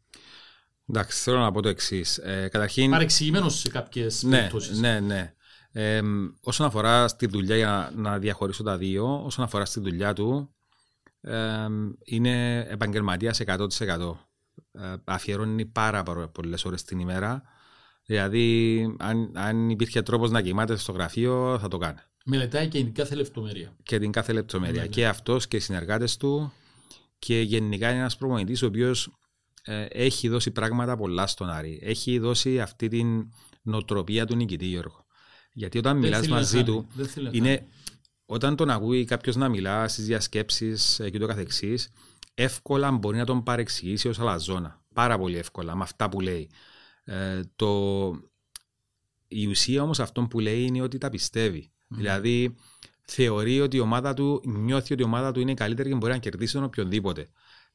Εντάξει, 0.87 1.23
θέλω 1.23 1.39
να 1.39 1.53
πω 1.53 1.63
το 1.63 1.69
εξής. 1.69 2.19
Ε, 2.19 2.49
καταρχήν. 2.51 2.91
Παρεξηγημένος 2.91 3.59
σε 3.59 3.69
κάποιες 3.69 4.23
ναι, 4.23 4.37
περιπτώσεις. 4.37 4.79
Ναι, 4.79 5.01
ναι. 5.01 5.35
Ε, 5.73 6.01
όσον 6.41 6.67
αφορά 6.67 7.09
στη 7.09 7.27
δουλειά, 7.27 7.57
για 7.57 7.93
να 7.95 8.19
διαχωρίσω 8.19 8.63
τα 8.63 8.77
δύο, 8.77 9.25
όσον 9.25 9.45
αφορά 9.45 9.65
στη 9.65 9.81
δουλειά 9.81 10.13
του, 10.13 10.55
ε, 11.21 11.67
είναι 12.05 12.59
επαγγελματίας 12.69 13.41
100%. 13.41 14.29
Ε, 14.73 14.95
αφιερώνει 15.05 15.67
πάρα 15.67 16.03
πολλές 16.33 16.65
ώρες 16.65 16.85
την 16.85 16.99
ημέρα. 16.99 17.43
Δηλαδή, 18.05 18.83
αν, 18.99 19.33
αν 19.35 19.71
υπήρχε 19.71 20.03
τρόπος 20.03 20.31
να 20.31 20.43
κοιμάται 20.43 20.77
στο 20.77 20.93
γραφείο, 20.93 21.59
θα 21.61 21.69
το 21.69 21.79
κάνει. 21.79 21.99
Μελετάει 22.25 22.69
και 22.69 22.79
την 22.79 22.95
κάθε 22.95 23.15
λεπτομέρεια. 23.15 23.77
Και 23.83 23.99
την 23.99 24.13
κάθε 24.13 24.33
λεπτομέρεια. 24.33 24.75
Ναι, 24.75 24.81
ναι. 24.81 24.87
Και 24.87 25.07
αυτός 25.07 25.49
και 25.49 25.57
οι 25.57 25.61
συνεργάτες 25.61 26.17
του. 26.17 26.53
Και 27.19 27.41
γενικά 27.41 27.91
είναι 27.91 27.99
ένας 27.99 28.17
προπονητής 28.17 28.63
ο 28.63 28.67
οποίος 28.67 29.19
ε, 29.63 29.85
έχει 29.85 30.29
δώσει 30.29 30.51
πράγματα 30.51 30.97
πολλά 30.97 31.27
στον 31.27 31.51
Άρη. 31.51 31.81
Έχει 31.83 32.19
δώσει 32.19 32.61
αυτή 32.61 32.89
την 32.89 33.33
νοοτροπία 33.63 34.27
του 34.27 34.37
νικητή 34.37 34.67
Γιώργο. 34.67 35.07
Γιατί 35.59 35.79
όταν 35.79 35.97
μιλάς 35.97 36.29
μαζί 36.29 36.65
του, 36.65 36.87
είναι, 37.31 37.67
όταν 38.27 38.57
τον 38.57 38.71
ακούει 38.71 39.05
κάποιος 39.05 39.37
να 39.37 39.49
μιλά 39.49 39.89
στις 39.89 40.07
διασκέψεις 40.07 41.01
και 41.11 41.19
το 41.19 41.27
καθεξής, 41.27 41.89
εύκολα 42.35 42.91
μπορεί 42.91 43.17
να 43.17 43.25
τον 43.25 43.43
παρεξηγήσει 43.43 44.09
ως 44.09 44.19
αλαζόνα. 44.19 44.81
Πάρα 44.95 45.19
πολύ 45.19 45.37
εύκολα 45.37 45.77
με 45.77 45.83
αυτά 45.83 46.09
που 46.09 46.21
λέει. 46.21 46.51
Ε, 47.05 47.41
το... 47.57 47.71
Η 49.29 49.47
ουσία 49.47 49.83
όμως 49.83 50.01
αυτό 50.01 50.23
που 50.23 50.41
λέει 50.41 50.63
είναι 50.63 50.83
ότι 50.83 50.99
τα 50.99 51.11
πιστεύει. 51.11 51.71
Δηλαδή 51.89 52.55
θεωρεί 53.05 53.61
ότι 53.61 53.77
η 53.77 53.81
ομάδα 53.81 54.15
του, 54.15 54.43
νιώθει 54.45 54.93
ότι 54.93 55.03
η 55.03 55.05
ομάδα 55.05 55.33
του 55.33 55.41
είναι 55.41 55.55
καλύτερη 55.55 55.89
και 55.89 55.95
μπορεί 55.95 56.13
να 56.13 56.19
κερδίσει 56.19 56.53
τον 56.53 56.65
οποιονδήποτε. 56.65 57.29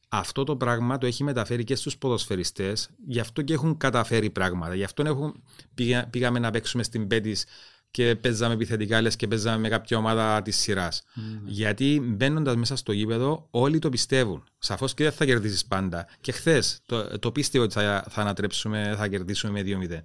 αυτό 0.09 0.43
το 0.43 0.55
πράγμα 0.55 0.97
το 0.97 1.05
έχει 1.05 1.23
μεταφέρει 1.23 1.63
και 1.63 1.75
στους 1.75 1.97
ποδοσφαιριστές, 1.97 2.89
γι' 3.07 3.19
αυτό 3.19 3.41
και 3.41 3.53
έχουν 3.53 3.77
καταφέρει 3.77 4.29
πράγματα. 4.29 4.75
Γι' 4.75 4.83
αυτό 4.83 5.03
έχουν, 5.05 5.43
πήγα, 5.73 6.07
πήγαμε 6.07 6.39
να 6.39 6.51
παίξουμε 6.51 6.83
στην 6.83 7.07
Πέτης 7.07 7.45
και 7.93 8.15
παίζαμε 8.15 8.53
επιθετικά 8.53 9.01
λες 9.01 9.15
και 9.15 9.27
παίζαμε 9.27 9.57
με 9.57 9.69
κάποια 9.69 9.97
ομάδα 9.97 10.41
της 10.41 10.57
σειράς. 10.57 11.03
Mm. 11.15 11.19
Γιατί 11.45 12.01
μπαίνοντας 12.03 12.55
μέσα 12.55 12.75
στο 12.75 12.91
γήπεδο, 12.91 13.47
όλοι 13.51 13.79
το 13.79 13.89
πιστεύουν. 13.89 14.43
Σαφώς 14.57 14.93
και 14.93 15.03
δεν 15.03 15.11
θα 15.11 15.25
κερδίσεις 15.25 15.65
πάντα. 15.65 16.07
Και 16.21 16.31
χθες 16.31 16.81
το, 16.85 17.19
το 17.19 17.31
πίστευε 17.31 17.63
ότι 17.63 17.73
θα, 17.73 18.05
θα 18.09 18.21
ανατρέψουμε, 18.21 18.93
θα 18.97 19.07
κερδίσουμε 19.07 19.63
με 19.63 19.87
2-0. 19.87 20.01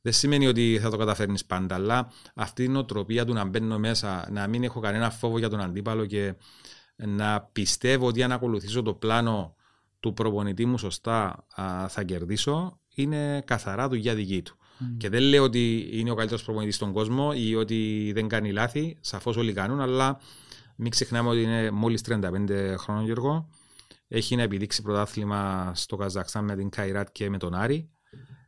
Δεν 0.00 0.12
σημαίνει 0.12 0.46
ότι 0.46 0.78
θα 0.82 0.90
το 0.90 0.96
καταφέρνεις 0.96 1.44
πάντα, 1.44 1.74
αλλά 1.74 2.12
αυτή 2.34 2.64
η 2.64 2.68
νοοτροπία 2.68 3.24
του 3.24 3.32
να 3.32 3.44
μπαίνω 3.44 3.78
μέσα, 3.78 4.28
να 4.30 4.46
μην 4.46 4.64
έχω 4.64 4.80
κανένα 4.80 5.10
φόβο 5.10 5.38
για 5.38 5.48
τον 5.48 5.60
αντίπαλο 5.60 6.06
και 6.06 6.34
να 6.96 7.40
πιστεύω 7.52 8.06
ότι 8.06 8.22
αν 8.22 8.32
ακολουθήσω 8.32 8.82
το 8.82 8.94
πλάνο 8.94 9.54
του 10.00 10.14
προπονητή 10.14 10.66
μου 10.66 10.78
σωστά 10.78 11.46
θα 11.88 12.02
κερδίσω, 12.04 12.80
είναι 12.94 13.42
καθαρά 13.46 13.88
δουλειά 13.88 14.14
δική 14.14 14.42
του. 14.42 14.56
Και 14.96 15.08
δεν 15.08 15.22
λέω 15.22 15.42
ότι 15.42 15.88
είναι 15.92 16.10
ο 16.10 16.14
καλύτερος 16.14 16.44
προπονητής 16.44 16.74
στον 16.74 16.92
κόσμο 16.92 17.32
ή 17.34 17.54
ότι 17.54 18.10
δεν 18.14 18.28
κάνει 18.28 18.52
λάθη. 18.52 18.96
Σαφώς 19.00 19.36
όλοι 19.36 19.52
κάνουν, 19.52 19.80
αλλά 19.80 20.20
μην 20.76 20.90
ξεχνάμε 20.90 21.28
ότι 21.28 21.42
είναι 21.42 21.70
μόλις 21.70 22.00
35 22.08 22.74
χρόνων 22.76 23.04
Γιώργο. 23.04 23.48
Έχει 24.08 24.36
να 24.36 24.42
επιδείξει 24.42 24.82
πρωτάθλημα 24.82 25.72
στο 25.74 25.96
Καζακστάν 25.96 26.44
με 26.44 26.56
την 26.56 26.68
Καϊράτ 26.68 27.08
και 27.12 27.30
με 27.30 27.38
τον 27.38 27.54
Άρη. 27.54 27.90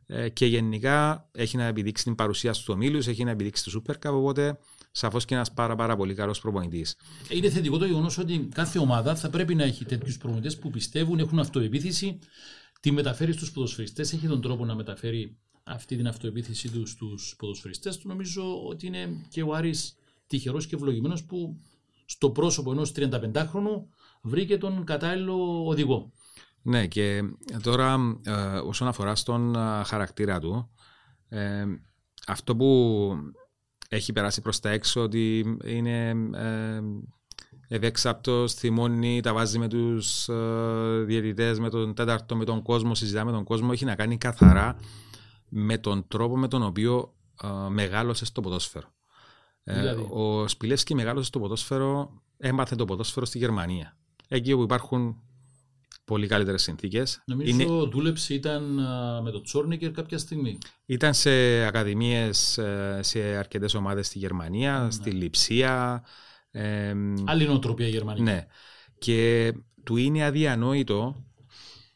Ε, 0.07 0.29
και 0.29 0.45
γενικά 0.45 1.29
έχει 1.31 1.57
να 1.57 1.63
επιδείξει 1.63 2.03
την 2.03 2.15
παρουσία 2.15 2.53
στους 2.53 2.69
ομίλους, 2.69 3.07
έχει 3.07 3.23
να 3.23 3.31
επιδείξει 3.31 3.63
το 3.63 3.81
Super 3.85 3.93
Cup. 3.93 4.13
Οπότε 4.13 4.57
σαφώς 4.91 5.25
και 5.25 5.35
ένας 5.35 5.53
πάρα, 5.53 5.75
πάρα 5.75 5.95
πολύ 5.95 6.13
καλός 6.13 6.41
προπονητής. 6.41 6.95
Είναι 7.29 7.49
θετικό 7.49 7.77
το 7.77 7.85
γεγονός 7.85 8.17
ότι 8.17 8.47
κάθε 8.53 8.79
ομάδα 8.79 9.15
θα 9.15 9.29
πρέπει 9.29 9.55
να 9.55 9.63
έχει 9.63 9.85
τέτοιους 9.85 10.17
προπονητές 10.17 10.57
που 10.57 10.69
πιστεύουν, 10.69 11.19
έχουν 11.19 11.39
αυτοεπίθεση, 11.39 12.19
τη 12.79 12.91
μεταφέρει 12.91 13.33
στους 13.33 13.51
ποδοσφαιριστές, 13.51 14.13
έχει 14.13 14.27
τον 14.27 14.41
τρόπο 14.41 14.65
να 14.65 14.75
μεταφέρει 14.75 15.37
αυτή 15.67 15.95
την 15.95 16.07
αυτοεπίθεση 16.07 16.69
τους 16.69 16.89
στους 16.89 17.35
ποδοσφαιριστές 17.37 17.97
του 17.97 18.07
νομίζω 18.07 18.65
ότι 18.67 18.87
είναι 18.87 19.25
και 19.29 19.43
ο 19.43 19.53
Άρης 19.53 19.97
τυχερός 20.27 20.67
και 20.67 20.75
ευλογημένος 20.75 21.23
που 21.23 21.59
στο 22.05 22.29
πρόσωπο 22.29 22.71
ενός 22.71 22.91
35χρονου 22.95 23.83
βρήκε 24.21 24.57
τον 24.57 24.83
κατάλληλο 24.83 25.67
οδηγό. 25.67 26.11
Ναι 26.61 26.87
και 26.87 27.21
τώρα 27.63 28.17
ε, 28.23 28.31
όσον 28.57 28.87
αφορά 28.87 29.15
στον 29.15 29.55
ε, 29.55 29.83
χαρακτήρα 29.83 30.39
του 30.39 30.69
ε, 31.29 31.65
αυτό 32.27 32.55
που 32.55 33.11
έχει 33.89 34.13
περάσει 34.13 34.41
προς 34.41 34.59
τα 34.59 34.69
έξω 34.69 35.01
ότι 35.01 35.57
είναι 35.65 36.09
ε, 36.33 36.81
ευέξαπτος, 37.67 38.53
θυμώνει, 38.53 39.21
τα 39.21 39.33
βάζει 39.33 39.59
με 39.59 39.67
τους 39.67 40.29
ε, 40.29 41.03
διαιτητές, 41.05 41.59
με 41.59 41.69
τον 41.69 41.93
τέταρτο, 41.93 42.35
με 42.35 42.45
τον 42.45 42.61
κόσμο, 42.61 42.95
συζητά 42.95 43.25
με 43.25 43.31
τον 43.31 43.43
κόσμο, 43.43 43.69
έχει 43.71 43.85
να 43.85 43.95
κάνει 43.95 44.17
καθαρά 44.17 44.75
με 45.57 45.77
τον 45.77 46.07
τρόπο 46.07 46.37
με 46.37 46.47
τον 46.47 46.63
οποίο 46.63 47.13
α, 47.45 47.69
μεγάλωσες 47.69 48.27
στο 48.27 48.41
ποδόσφαιρο. 48.41 48.93
Ε, 49.63 49.79
δηλαδή; 49.79 50.07
ο 50.09 50.47
Σπιλεύσκη 50.47 50.95
μεγάλωσε 50.95 51.25
στο 51.25 51.39
ποδόσφαιρο, 51.39 52.21
έμαθε 52.37 52.75
το 52.75 52.85
ποδόσφαιρο 52.85 53.25
στη 53.25 53.37
Γερμανία. 53.37 53.97
Εκεί 54.27 54.51
όπου 54.51 54.63
υπάρχουν 54.63 55.21
πολύ 56.05 56.27
καλύτερες 56.27 56.61
συνθήκες. 56.61 57.23
Νομίζω 57.25 57.51
είναι... 57.51 57.89
δούλεψε 57.89 58.33
ήταν 58.33 58.63
με 59.23 59.31
το 59.31 59.41
Τσόρνικερ 59.41 59.91
κάποια 59.91 60.17
στιγμή. 60.17 60.57
Ήταν 60.85 61.13
σε 61.13 61.31
ακαδημίες 61.65 62.57
ε, 62.57 62.99
σε 63.03 63.19
αρκετές 63.19 63.73
ομάδες 63.73 64.07
στη 64.07 64.19
Γερμανία, 64.19 64.79
ναι. 64.79 64.91
στη 64.91 65.11
Λιψία. 65.11 66.03
Ε, 66.51 66.93
Άλλη 67.25 67.45
νοοτροπία 67.45 67.87
γερμανική. 67.87 68.23
Ναι. 68.23 68.47
Και 68.97 69.53
του 69.83 69.95
είναι 69.95 70.23
αδιανόητο 70.23 71.24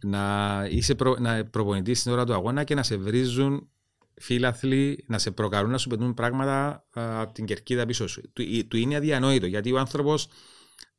να 0.03 0.65
είσαι 0.69 0.95
προ, 0.95 1.15
να 1.19 1.45
προπονητής 1.45 1.99
στην 1.99 2.11
ώρα 2.11 2.25
του 2.25 2.33
αγώνα 2.33 2.63
και 2.63 2.75
να 2.75 2.83
σε 2.83 2.97
βρίζουν 2.97 3.69
φίλαθλοι, 4.13 5.05
να 5.07 5.17
σε 5.17 5.31
προκαλούν 5.31 5.71
να 5.71 5.77
σου 5.77 5.89
πετούν 5.89 6.13
πράγματα 6.13 6.85
από 6.93 7.33
την 7.33 7.45
κερκίδα 7.45 7.85
πίσω 7.85 8.07
σου. 8.07 8.21
Του, 8.33 8.67
του 8.67 8.77
είναι 8.77 8.95
αδιανόητο 8.95 9.45
γιατί 9.45 9.71
ο 9.71 9.79
άνθρωπος 9.79 10.27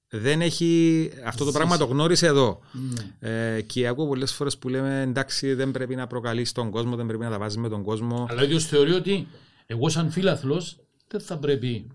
δεν 0.08 0.40
έχει. 0.40 1.10
Αυτό 1.24 1.44
το 1.44 1.52
πράγμα 1.52 1.76
το 1.76 1.84
γνώρισε 1.84 2.26
εδώ. 2.26 2.60
Ναι. 2.72 3.54
Ε, 3.56 3.60
και 3.60 3.86
ακούω 3.86 4.06
πολλές 4.06 4.32
φορές 4.32 4.58
που 4.58 4.68
λέμε 4.68 5.00
εντάξει, 5.00 5.54
δεν 5.54 5.70
πρέπει 5.70 5.94
να 5.94 6.06
προκαλείς 6.06 6.52
τον 6.52 6.70
κόσμο, 6.70 6.96
δεν 6.96 7.06
πρέπει 7.06 7.22
να 7.22 7.30
τα 7.30 7.38
βάζεις 7.38 7.56
με 7.56 7.68
τον 7.68 7.82
κόσμο. 7.82 8.26
Αλλά 8.30 8.40
ο 8.40 8.44
ίδιος 8.44 8.66
θεωρεί 8.66 8.92
ότι 8.92 9.28
εγώ, 9.66 9.88
σαν 9.88 10.10
φίλαθλος, 10.10 10.78
δεν 11.08 11.20
θα 11.20 11.38
πρέπει 11.38 11.86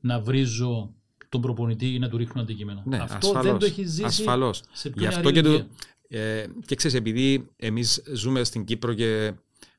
να 0.00 0.20
βρίζω 0.20 0.94
τον 1.28 1.40
προπονητή 1.40 1.94
ή 1.94 1.98
να 1.98 2.08
του 2.08 2.16
ρίχνω 2.16 2.40
αντικείμενα. 2.40 2.82
Ναι, 2.86 2.96
Αυτό 2.96 3.16
ασφαλώς, 3.16 3.44
δεν 3.44 3.58
το 3.58 3.66
έχει 3.66 3.84
ζήσει. 3.84 4.04
Ασφαλώς. 4.04 4.62
Γι' 4.94 5.06
αυτό 5.06 5.30
και 5.30 5.40
το, 5.40 5.66
ε, 6.08 6.44
και 6.66 6.74
ξέρεις, 6.74 6.96
επειδή 6.96 7.48
εμείς 7.56 8.02
ζούμε 8.12 8.44
στην 8.44 8.64
Κύπρο 8.64 8.92
και 8.94 9.32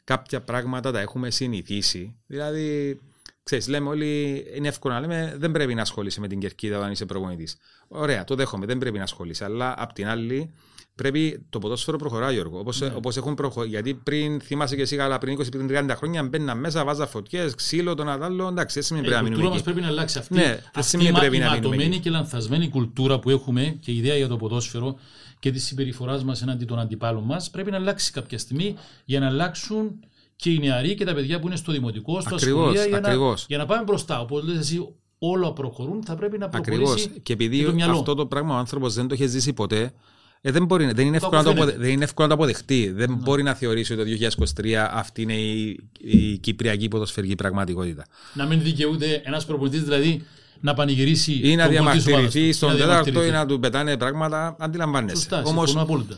κάποια 0.03 0.41
πράγματα 0.41 0.91
τα 0.91 0.99
έχουμε 0.99 1.29
συνηθίσει, 1.29 2.15
δηλαδή, 2.27 2.99
ξέρεις, 3.43 3.67
λέμε 3.67 3.89
όλοι, 3.89 4.45
είναι 4.55 4.67
εύκολο 4.67 4.93
να 4.93 4.99
λέμε, 4.99 5.35
δεν 5.37 5.51
πρέπει 5.51 5.73
να 5.73 5.81
ασχολείσαι 5.81 6.19
με 6.19 6.27
την 6.27 6.39
κερκίδα 6.39 6.77
όταν 6.77 6.91
είσαι 6.91 7.05
προπονητής. 7.05 7.57
Ωραία, 7.87 8.23
το 8.23 8.35
δέχομαι, 8.35 8.65
δεν 8.65 8.77
πρέπει 8.77 8.97
να 8.97 9.03
ασχολείσαι. 9.03 9.43
Αλλά 9.43 9.73
απ' 9.77 9.93
την 9.93 10.07
άλλη, 10.07 10.53
πρέπει 10.95 11.45
το 11.49 11.59
ποδόσφαιρο 11.59 11.97
προχωράει, 11.97 12.33
Γιώργο. 12.33 12.59
Όπως 12.59 12.81
ναι. 12.81 12.91
όπως 12.95 13.17
έχουν 13.17 13.35
προχωρήσει. 13.35 13.73
Γιατί 13.73 13.93
πριν, 13.93 14.41
θυμάσαι 14.41 14.75
και 14.75 14.81
εσύ 14.81 14.95
καλά, 14.95 15.17
πριν 15.17 15.37
20-30 15.69 15.89
χρόνια 15.95 16.23
μπαίνα 16.23 16.55
μέσα, 16.55 16.85
βάζα 16.85 17.07
φωτιές, 17.07 17.55
ξύλο, 17.55 17.95
τον 17.95 18.09
αδάλλο. 18.09 18.47
Εντάξει, 18.47 18.79
έτσι 18.79 18.93
μην 18.93 19.03
πρέπει 19.03 19.15
να 19.15 19.21
μείνουμε. 19.23 19.41
Η 19.41 19.45
κουλτούρα 19.45 19.55
μας 19.55 19.63
πρέπει 19.63 19.81
να 19.81 19.87
αλλάξει. 19.87 20.19
Αυτή, 20.19 20.33
ναι, 20.33 20.59
αυτή 20.73 21.05
η 21.05 21.39
ματωμένη 21.39 21.99
και 21.99 22.09
λανθασμένη 22.09 22.69
κουλτούρα 22.69 23.19
που 23.19 23.29
έχουμε 23.29 23.77
και 23.79 23.91
η 23.91 23.97
ιδέα 23.97 24.15
για 24.15 24.27
το 24.27 24.37
ποδόσφαιρο 24.37 24.99
και 25.39 25.51
της 25.51 25.65
συμπεριφοράς 25.65 26.23
μας 26.23 26.41
εναντί 26.41 26.65
των 26.65 26.79
αντιπάλων 26.79 27.23
μας 27.23 27.49
πρέπει 27.49 27.71
να 27.71 27.77
αλλάξει 27.77 28.11
κάποια 28.11 28.37
στιγμή 28.37 28.75
για 29.05 29.19
να 29.19 29.27
αλλάξουν 29.27 29.99
και 30.35 30.49
οι 30.49 30.59
νεαροί 30.59 30.95
και 30.95 31.05
τα 31.05 31.13
παιδιά 31.13 31.39
που 31.39 31.47
είναι 31.47 31.55
στο 31.55 31.71
δημοτικό, 31.71 32.21
στο 32.21 32.35
ασχολείο, 32.35 32.71
για, 32.71 32.99
να, 32.99 33.35
για 33.47 33.57
να 33.57 33.65
πάμε 33.65 33.83
μπροστά. 33.83 34.19
Όπως 34.21 34.43
λες 34.43 34.57
εσύ, 34.57 34.93
όλα 35.19 35.53
προχωρούν, 35.53 36.03
θα 36.03 36.15
πρέπει 36.15 36.37
να 36.37 36.49
προχωρήσει 36.49 36.91
Ακριβώς. 36.91 37.19
Και 37.23 37.33
επειδή 37.33 37.63
το 37.63 37.91
αυτό 37.91 38.15
το 38.15 38.25
πράγμα 38.25 38.55
ο 38.55 38.57
άνθρωπος 38.57 38.93
δεν 38.93 39.07
το 39.07 39.13
έχει 39.13 39.27
ζήσει 39.27 39.53
ποτέ, 39.53 39.93
ε, 40.41 40.51
δεν, 40.51 40.65
μπορεί, 40.65 40.91
δεν, 40.91 41.05
είναι 41.05 41.17
εύκολο 41.17 41.41
να 41.41 41.53
το 41.53 41.65
δεν 41.65 41.89
είναι 41.89 42.03
εύκολο 42.03 42.27
να 42.27 42.35
το 42.35 42.41
αποδεχτεί. 42.41 42.91
Δεν 42.91 43.09
ναι. 43.09 43.15
μπορεί 43.15 43.43
να 43.43 43.53
θεωρήσει 43.53 43.93
ότι 43.93 44.17
το 44.17 44.29
2023 44.61 44.73
αυτή 44.91 45.21
είναι 45.21 45.33
η, 45.33 45.79
η 45.99 46.37
κυπριακή 46.37 46.87
ποδοσφαιρική 46.87 47.35
πραγματικότητα. 47.35 48.05
Να 48.33 48.45
μην 48.45 48.61
δικαιούται 48.61 49.21
ένας 49.25 49.45
προπονητής 49.45 49.83
δηλαδή 49.83 50.25
να 50.59 50.73
πανηγυρίσει 50.73 51.39
ή 51.43 51.55
να 51.55 51.67
διαμαρτυρηθεί 51.67 52.51
στον 52.51 52.77
τέταρτο 52.77 53.23
ή 53.23 53.29
να 53.29 53.45
του 53.45 53.59
πετάνε 53.59 53.97
πράγματα, 53.97 54.55
αντιλαμβάνεσαι. 54.59 55.41
Όμως, 55.45 55.77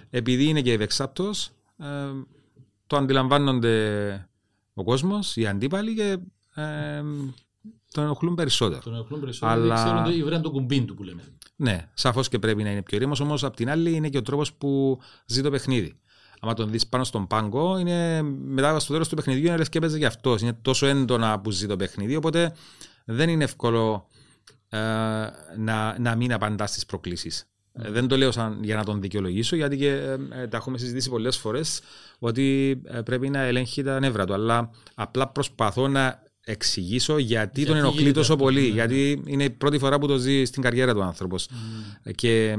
επειδή 0.09 0.45
είναι 0.45 0.61
και 0.61 0.71
ευεξάπτος, 0.71 1.49
ε, 1.77 1.85
το 2.87 2.97
αντιλαμβάνονται 2.97 4.29
ο 4.73 4.83
κόσμος, 4.83 5.35
οι 5.35 5.47
αντίπαλοι 5.47 5.95
και 5.95 6.17
ε, 6.61 7.01
τον 7.91 8.03
ενοχλούν 8.03 8.35
περισσότερο. 8.35 8.81
Τον 8.83 8.93
ενοχλούν 8.93 9.19
περισσότερο. 9.19 9.51
Αλλά... 9.51 10.03
ξέρουν 10.05 10.31
το, 10.31 10.41
το 10.41 10.51
κουμπίν 10.51 10.85
του 10.85 10.95
που 10.95 11.03
λέμε. 11.03 11.23
Ναι, 11.55 11.89
σαφώς 11.93 12.29
και 12.29 12.39
πρέπει 12.39 12.63
να 12.63 12.69
είναι 12.69 12.81
πιο 12.81 12.97
ρήμο, 12.97 13.13
όμως 13.21 13.43
απ' 13.43 13.55
την 13.55 13.69
άλλη 13.69 13.93
είναι 13.93 14.09
και 14.09 14.17
ο 14.17 14.21
τρόπος 14.21 14.53
που 14.53 14.99
ζει 15.25 15.41
το 15.41 15.49
παιχνίδι. 15.49 15.95
Αν 16.43 16.55
τον 16.55 16.71
δεις 16.71 16.87
πάνω 16.87 17.03
στον 17.03 17.27
πάγκο, 17.27 17.77
είναι 17.77 18.21
μετά 18.21 18.79
στο 18.79 18.91
τέλος 18.91 19.09
του 19.09 19.15
παιχνιδιού 19.15 19.45
είναι 19.45 19.57
λες 19.57 19.69
και 19.69 19.79
παίζει 19.79 19.97
γι' 19.97 20.05
αυτός. 20.05 20.41
Είναι 20.41 20.53
τόσο 20.61 20.85
έντονα 20.85 21.39
που 21.39 21.51
ζει 21.51 21.67
το 21.67 21.75
παιχνίδι, 21.75 22.15
οπότε 22.15 22.53
δεν 23.05 23.29
είναι 23.29 23.43
εύκολο 23.43 24.07
ε, 24.17 24.20
να, 25.57 25.99
να 25.99 26.15
μην 26.15 26.33
απαντά 26.33 26.67
στις 26.67 26.85
προκλήσεις. 26.85 27.51
Ε, 27.73 27.91
δεν 27.91 28.07
το 28.07 28.17
λέω 28.17 28.31
σαν, 28.31 28.59
για 28.63 28.75
να 28.75 28.83
τον 28.83 29.01
δικαιολογήσω, 29.01 29.55
γιατί 29.55 29.77
και, 29.77 29.89
ε, 29.89 30.47
τα 30.47 30.57
έχουμε 30.57 30.77
συζητήσει 30.77 31.09
πολλές 31.09 31.37
φορές 31.37 31.81
ότι 32.19 32.81
ε, 32.85 33.01
πρέπει 33.01 33.29
να 33.29 33.41
ελέγχει 33.41 33.83
τα 33.83 33.99
νεύρα 33.99 34.25
του. 34.25 34.33
Αλλά 34.33 34.69
απλά 34.93 35.27
προσπαθώ 35.27 35.87
να 35.87 36.23
εξηγήσω 36.43 37.17
γιατί, 37.17 37.65
τον 37.65 37.75
ενοχλεί 37.75 38.11
τόσο 38.11 38.35
πολύ. 38.35 38.61
Ναι. 38.61 38.67
Γιατί 38.67 39.21
είναι 39.25 39.43
η 39.43 39.49
πρώτη 39.49 39.77
φορά 39.77 39.99
που 39.99 40.07
το 40.07 40.17
ζει 40.17 40.43
στην 40.43 40.61
καριέρα 40.61 40.93
του 40.93 41.03
άνθρωπος. 41.03 41.49
Mm. 41.49 42.11
Και 42.15 42.57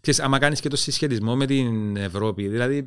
ξέρεις, 0.00 0.20
άμα 0.20 0.38
κάνεις 0.38 0.60
και 0.60 0.68
το 0.68 0.76
συσχετισμό 0.76 1.36
με 1.36 1.46
την 1.46 1.96
Ευρώπη, 1.96 2.48
δηλαδή 2.48 2.76
ε, 2.76 2.86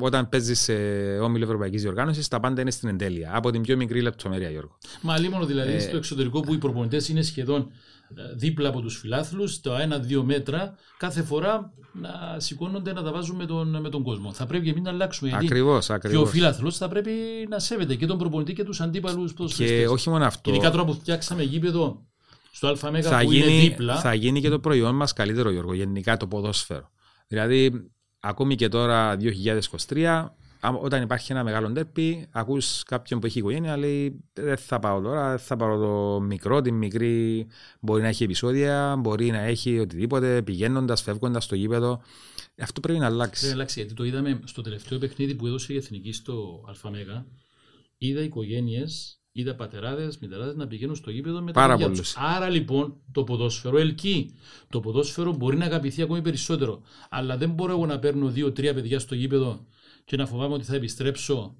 όταν 0.00 0.28
παίζεις 0.28 0.60
σε 0.60 0.74
όμιλο 1.18 1.44
Ευρωπαϊκής 1.44 1.82
Διοργάνωσης, 1.82 2.28
τα 2.28 2.40
πάντα 2.40 2.60
είναι 2.60 2.70
στην 2.70 2.88
εντέλεια. 2.88 3.30
Από 3.34 3.50
την 3.50 3.62
πιο 3.62 3.76
μικρή 3.76 4.02
λεπτομέρεια, 4.02 4.50
Γιώργο. 4.50 4.78
Μα 5.00 5.14
μόνο 5.30 5.46
δηλαδή 5.46 5.72
ε, 5.72 5.78
στο 5.78 5.96
εξωτερικό 5.96 6.40
που 6.40 6.54
οι 6.54 6.58
προπονητές 6.58 7.08
είναι 7.08 7.22
σχεδόν 7.22 7.70
ε, 8.16 8.34
δίπλα 8.36 8.68
από 8.68 8.80
τους 8.80 8.98
φιλάθλους, 8.98 9.60
το 9.60 9.74
ένα-δύο 9.74 10.24
μέτρα, 10.24 10.74
κάθε 10.98 11.22
φορά 11.22 11.72
να 11.92 12.40
σηκώνονται 12.40 12.92
να 12.92 13.02
τα 13.02 13.12
βάζουν 13.12 13.36
με 13.36 13.46
τον, 13.46 13.80
με 13.80 13.88
τον 13.88 14.02
κόσμο. 14.02 14.32
Θα 14.32 14.46
πρέπει 14.46 14.64
και 14.64 14.70
εμείς 14.70 14.82
να 14.82 14.90
αλλάξουμε. 14.90 15.30
Ακριβώ, 15.34 15.78
ακριβώς. 15.88 16.10
Και 16.10 16.16
ο 16.16 16.26
φιλάθλος 16.26 16.76
θα 16.76 16.88
πρέπει 16.88 17.10
να 17.48 17.58
σέβεται 17.58 17.94
και 17.94 18.06
τον 18.06 18.18
προπονητή 18.18 18.52
και 18.52 18.64
τους 18.64 18.80
αντίπαλους 18.80 19.34
ποδοσφαιριστές. 19.34 19.80
Και 19.80 19.88
όχι 19.88 20.10
μόνο 20.10 20.24
αυτό. 20.24 20.50
Ειδικά 20.50 20.70
τώρα 20.70 20.84
που 20.84 20.94
φτιάξαμε 20.94 21.42
γήπεδο 21.42 22.06
στο 22.52 22.76
ΑΜΕ 22.82 23.02
θα 23.02 23.18
που 23.18 23.32
γίνει, 23.32 23.52
είναι 23.52 23.68
δίπλα. 23.68 24.00
Θα 24.00 24.14
γίνει 24.14 24.40
και 24.40 24.48
το 24.48 24.58
προϊόν 24.58 24.96
μας 24.96 25.12
καλύτερο, 25.12 25.50
Γιώργο, 25.50 25.74
γενικά 25.74 26.16
το 26.16 26.26
ποδόσφαιρο. 26.26 26.90
Δηλαδή, 27.26 27.90
ακόμη 28.24 28.54
και 28.54 28.68
τώρα 28.68 29.16
2023, 29.90 30.28
όταν 30.80 31.02
υπάρχει 31.02 31.32
ένα 31.32 31.44
μεγάλο 31.44 31.70
ντέρπι, 31.70 32.26
ακούς 32.30 32.82
κάποιον 32.82 33.20
που 33.20 33.26
έχει 33.26 33.38
οικογένεια, 33.38 33.76
λέει 33.76 34.24
δεν 34.32 34.56
θα 34.56 34.78
πάω 34.78 35.00
τώρα, 35.00 35.28
δεν 35.28 35.38
θα 35.38 35.56
πάρω 35.56 35.78
το 35.78 36.20
μικρό, 36.20 36.60
την 36.60 36.74
μικρή. 36.74 37.46
Μπορεί 37.80 38.02
να 38.02 38.08
έχει 38.08 38.24
επεισόδια, 38.24 38.96
μπορεί 38.98 39.30
να 39.30 39.40
έχει 39.40 39.78
οτιδήποτε, 39.78 40.42
πηγαίνοντας, 40.42 41.02
φεύγοντας 41.02 41.44
στο 41.44 41.54
γήπεδο. 41.54 42.02
Αυτό 42.58 42.80
πρέπει 42.80 42.98
να 42.98 43.06
αλλάξει. 43.06 43.40
Πρέπει 43.40 43.54
να 43.54 43.60
αλλάξει, 43.60 43.80
γιατί 43.80 43.94
το 43.94 44.04
είδαμε 44.04 44.40
στο 44.44 44.62
τελευταίο 44.62 44.98
παιχνίδι 44.98 45.34
που 45.34 45.46
έδωσε 45.46 45.72
η 45.72 45.76
Εθνική 45.76 46.12
στο 46.12 46.64
ΑΜΕΓΑ. 46.82 47.26
Είδα 47.98 48.20
οικογένειες, 48.20 49.20
είδα 49.36 49.54
πατεράδες, 49.54 50.18
μητεράδες 50.18 50.54
να 50.54 50.66
πηγαίνουν 50.66 50.94
στο 50.94 51.10
γήπεδο 51.10 51.40
με 51.42 51.52
Πάρα 51.52 51.76
τα 51.76 51.78
παιδιά 51.78 51.96
τους. 51.96 52.14
Άρα 52.16 52.48
λοιπόν 52.48 52.96
το 53.12 53.24
ποδόσφαιρο 53.24 53.78
ελκύει. 53.78 54.34
Το 54.68 54.80
ποδόσφαιρο 54.80 55.32
μπορεί 55.32 55.56
να 55.56 55.64
αγαπηθεί 55.64 56.02
ακόμη 56.02 56.22
περισσότερο. 56.22 56.82
Αλλά 57.10 57.36
δεν 57.36 57.50
μπορώ 57.50 57.72
εγώ 57.72 57.86
να 57.86 57.98
παίρνω 57.98 58.28
δύο-τρία 58.28 58.74
παιδιά 58.74 58.98
στο 58.98 59.14
γήπεδο 59.14 59.66
και 60.04 60.16
να 60.16 60.26
φοβάμαι 60.26 60.54
ότι 60.54 60.64
θα 60.64 60.74
επιστρέψω 60.74 61.54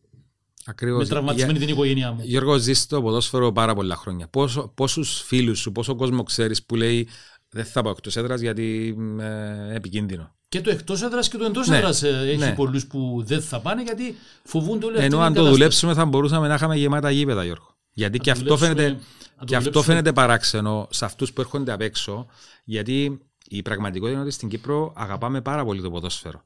Ακριβώς. 0.64 0.98
με 1.02 1.08
τραυματισμένη 1.08 1.58
την 1.58 1.68
οικογένειά 1.68 2.12
μου. 2.12 2.20
Γιώργο, 2.24 2.56
ζεις 2.56 2.86
το 2.86 3.02
ποδόσφαιρο 3.02 3.52
πάρα 3.52 3.74
πολλά 3.74 3.96
χρόνια. 3.96 4.28
Πόσους 4.74 5.22
φίλους 5.22 5.58
σου, 5.58 5.72
πόσο 5.72 5.94
κόσμο 5.94 6.22
ξέρεις 6.22 6.64
που 6.64 6.74
λέει 6.74 7.08
δεν 7.48 7.64
θα 7.64 7.82
πάω 7.82 7.92
εκτός 7.92 8.16
έδρας 8.16 8.40
γιατί 8.40 8.86
είναι 8.86 9.70
επικίνδυνο. 9.74 10.34
Και 10.54 10.60
το 10.60 10.70
εκτός 10.70 11.02
έδρας 11.02 11.28
και 11.28 11.36
το 11.36 11.44
εντός 11.44 11.68
Ναι, 11.68 11.76
έδρας 11.76 12.02
έχει 12.02 12.36
ναι. 12.36 12.52
πολλούς 12.54 12.86
που 12.86 13.22
δεν 13.26 13.42
θα 13.42 13.60
πάνε 13.60 13.82
γιατί 13.82 14.14
φοβούνται 14.44 14.86
όλοι 14.86 14.96
Ενώ 14.96 15.04
αυτή 15.04 15.16
αν 15.16 15.20
την 15.20 15.26
το 15.26 15.26
κατάσταση. 15.32 15.52
δουλέψουμε 15.52 15.94
θα 15.94 16.04
μπορούσαμε 16.04 16.48
να 16.48 16.54
είχαμε 16.54 16.76
γεμάτα 16.76 17.10
γήπεδα, 17.10 17.44
Γιώργο. 17.44 17.76
Γιατί 17.92 18.18
και 18.18 18.24
το 18.24 18.30
αυτό, 18.30 18.44
δουλέψουμε- 18.56 18.76
φαίνεται, 18.76 18.92
να 18.92 19.38
το 19.38 19.44
και 19.44 19.56
αυτό 19.56 19.68
δουλέψουμε. 19.70 19.82
φαίνεται 19.84 20.12
παράξενο 20.12 20.88
σε 20.90 21.04
αυτούς 21.04 21.32
που 21.32 21.40
έρχονται 21.40 21.72
απ' 21.72 21.80
έξω, 21.80 22.26
γιατί 22.64 23.20
η 23.48 23.62
πραγματικότητα 23.62 24.12
είναι 24.16 24.24
ότι 24.26 24.34
στην 24.34 24.48
Κύπρο 24.48 24.92
αγαπάμε 24.96 25.40
πάρα 25.40 25.64
πολύ 25.64 25.82
το 25.82 25.90
ποδόσφαιρο. 25.90 26.44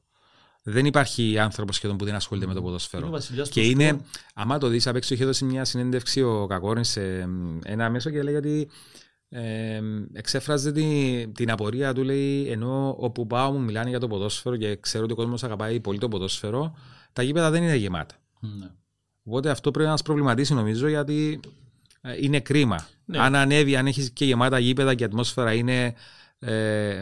Δεν 0.63 0.85
υπάρχει 0.85 1.39
άνθρωπος 1.39 1.75
σχεδόν 1.75 1.97
που 1.97 2.05
δεν 2.05 2.15
ασχολείται 2.15 2.45
με 2.47 2.53
το 2.53 2.57
Είναι 2.59 2.67
ο 2.67 2.71
ποδόσφαιρο. 2.71 3.09
βασιλιάς 3.09 3.49
Και 3.49 3.61
του 3.61 3.67
είναι, 3.69 3.87
σπορ. 3.87 4.01
άμα 4.33 4.57
το 4.57 4.67
δεις 4.67 4.87
απ' 4.87 4.95
έξω, 4.95 5.13
είχε 5.13 5.25
δώσει 5.25 5.45
μια 5.45 5.65
συνέντευξη 5.65 6.21
ο 6.21 6.45
Κακόρης 6.49 6.89
σε 6.89 7.25
μ, 7.27 7.59
ένα 7.63 7.89
μέσο 7.89 8.09
και 8.09 8.23
λέει 8.23 8.35
ότι 8.35 8.69
ε, 9.29 9.81
εξέφραζε 10.13 10.71
την, 10.71 11.33
την 11.33 11.51
απορία 11.51 11.93
του, 11.93 12.03
λέει, 12.03 12.47
ενώ 12.47 12.95
όπου 12.99 13.27
πάω 13.27 13.51
μου 13.51 13.59
μιλάνε 13.59 13.89
για 13.89 13.99
το 13.99 14.07
ποδόσφαιρο 14.07 14.55
και 14.55 14.75
ξέρω 14.75 15.03
ότι 15.03 15.13
ο 15.13 15.15
κόσμος 15.15 15.43
αγαπάει 15.43 15.79
πολύ 15.79 15.97
το 15.97 16.07
ποδόσφαιρο, 16.07 16.75
τα 17.13 17.21
γήπεδα 17.23 17.49
δεν 17.49 17.63
είναι 17.63 17.75
γεμάτα. 17.75 18.15
Ναι. 18.39 18.67
Οπότε 19.23 19.49
αυτό 19.49 19.71
πρέπει 19.71 19.85
να 19.85 19.91
μας 19.91 20.01
προβληματίσει 20.01 20.53
νομίζω 20.53 20.87
γιατί 20.87 21.39
ε, 22.01 22.15
είναι 22.19 22.39
κρίμα. 22.39 22.87
Ναι. 23.05 23.19
Αν 23.19 23.35
ανέβει, 23.35 23.75
αν 23.75 23.87
έχεις 23.87 24.11
και 24.11 24.25
γεμάτα 24.25 24.59
γήπεδα 24.59 24.95
και 24.95 25.03
η 25.03 25.05
ατμόσφαιρα 25.05 25.53
είναι 25.53 25.93
ε, 26.39 27.01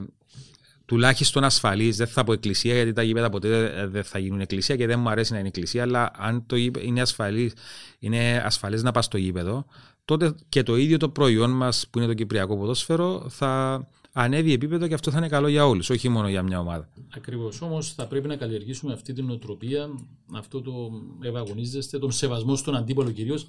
τουλάχιστον 0.85 1.43
ασφαλής, 1.43 1.97
δεν 1.97 2.07
θα 2.07 2.23
πω 2.23 2.33
εκκλησία 2.33 2.73
γιατί 2.73 2.93
τα 2.93 3.03
γήπεδα 3.03 3.29
ποτέ 3.29 3.65
ε, 3.65 3.87
δεν 3.87 4.03
θα 4.03 4.19
γίνουν 4.19 4.39
εκκλησία 4.39 4.75
και 4.75 4.87
δεν 4.87 4.99
μου 4.99 5.09
αρέσει 5.09 5.31
να 5.31 5.39
είναι 5.39 5.47
εκκλησία, 5.47 5.81
αλλά 5.81 6.11
αν 6.17 6.45
το 6.45 6.55
γήπε- 6.55 6.83
είναι 6.83 7.01
ασφαλής, 7.01 7.53
είναι 7.99 8.41
ασφαλές 8.45 8.83
να 8.83 8.91
πας 8.91 9.05
στο 9.05 9.17
γήπεδο, 9.17 9.65
τότε 10.07 10.35
και 10.49 10.63
το 10.63 10.75
ίδιο 10.75 10.97
το 10.97 11.09
προϊόν 11.09 11.51
μας 11.51 11.87
που 11.89 11.97
είναι 11.97 12.07
το 12.07 12.13
κυπριακό 12.13 12.57
ποδόσφαιρο 12.57 13.25
θα 13.29 13.81
ανέβει 14.11 14.53
επίπεδο 14.53 14.87
και 14.87 14.93
αυτό 14.93 15.11
θα 15.11 15.17
είναι 15.17 15.27
καλό 15.27 15.47
για 15.47 15.67
όλους, 15.67 15.89
όχι 15.89 16.09
μόνο 16.09 16.29
για 16.29 16.43
μια 16.43 16.59
ομάδα. 16.59 16.89
Ακριβώς. 17.15 17.61
Όμως 17.61 17.93
θα 17.93 18.07
πρέπει 18.07 18.27
να 18.27 18.35
καλλιεργήσουμε 18.35 18.93
αυτή 18.93 19.13
την 19.13 19.29
οτροπία, 19.29 19.89
αυτό 20.33 20.61
το 20.61 20.91
ευαγωνίζεστε, 21.21 21.99
τον 21.99 22.11
σεβασμό 22.11 22.55
στον 22.55 22.75
αντίπαλο 22.75 23.11
κυρίως 23.11 23.47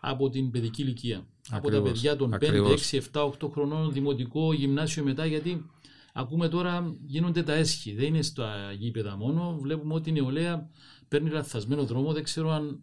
από 0.00 0.30
την 0.30 0.50
παιδική 0.50 0.82
ηλικία. 0.82 1.26
Από 1.50 1.70
τα 1.70 1.76
Ακριβώς. 1.76 1.90
παιδιά 1.90 2.16
των 2.16 2.30
5, 2.30 2.34
Ακριβώς. 2.34 2.92
6, 2.92 2.96
7, 3.12 3.24
8 3.24 3.48
χρονών, 3.52 3.92
δημοτικό, 3.92 4.52
γυμνάσιο 4.52 5.04
μετά, 5.04 5.26
γιατί 5.26 5.66
ακούμε 6.12 6.48
τώρα 6.48 6.96
γίνονται 7.06 7.42
τα 7.42 7.52
έσχη. 7.52 7.94
Δεν 7.94 8.06
είναι 8.06 8.22
στα 8.22 8.72
γήπεδα 8.78 9.16
μόνο. 9.16 9.58
Βλέπουμε 9.60 9.94
ότι 9.94 10.10
η 10.10 10.12
νεολαία 10.12 10.70
παίρνει 11.08 11.30
λαθασμένο 11.30 11.84
δρόμο. 11.84 12.12
Δεν 12.12 12.22
ξέρω 12.22 12.50
αν 12.50 12.82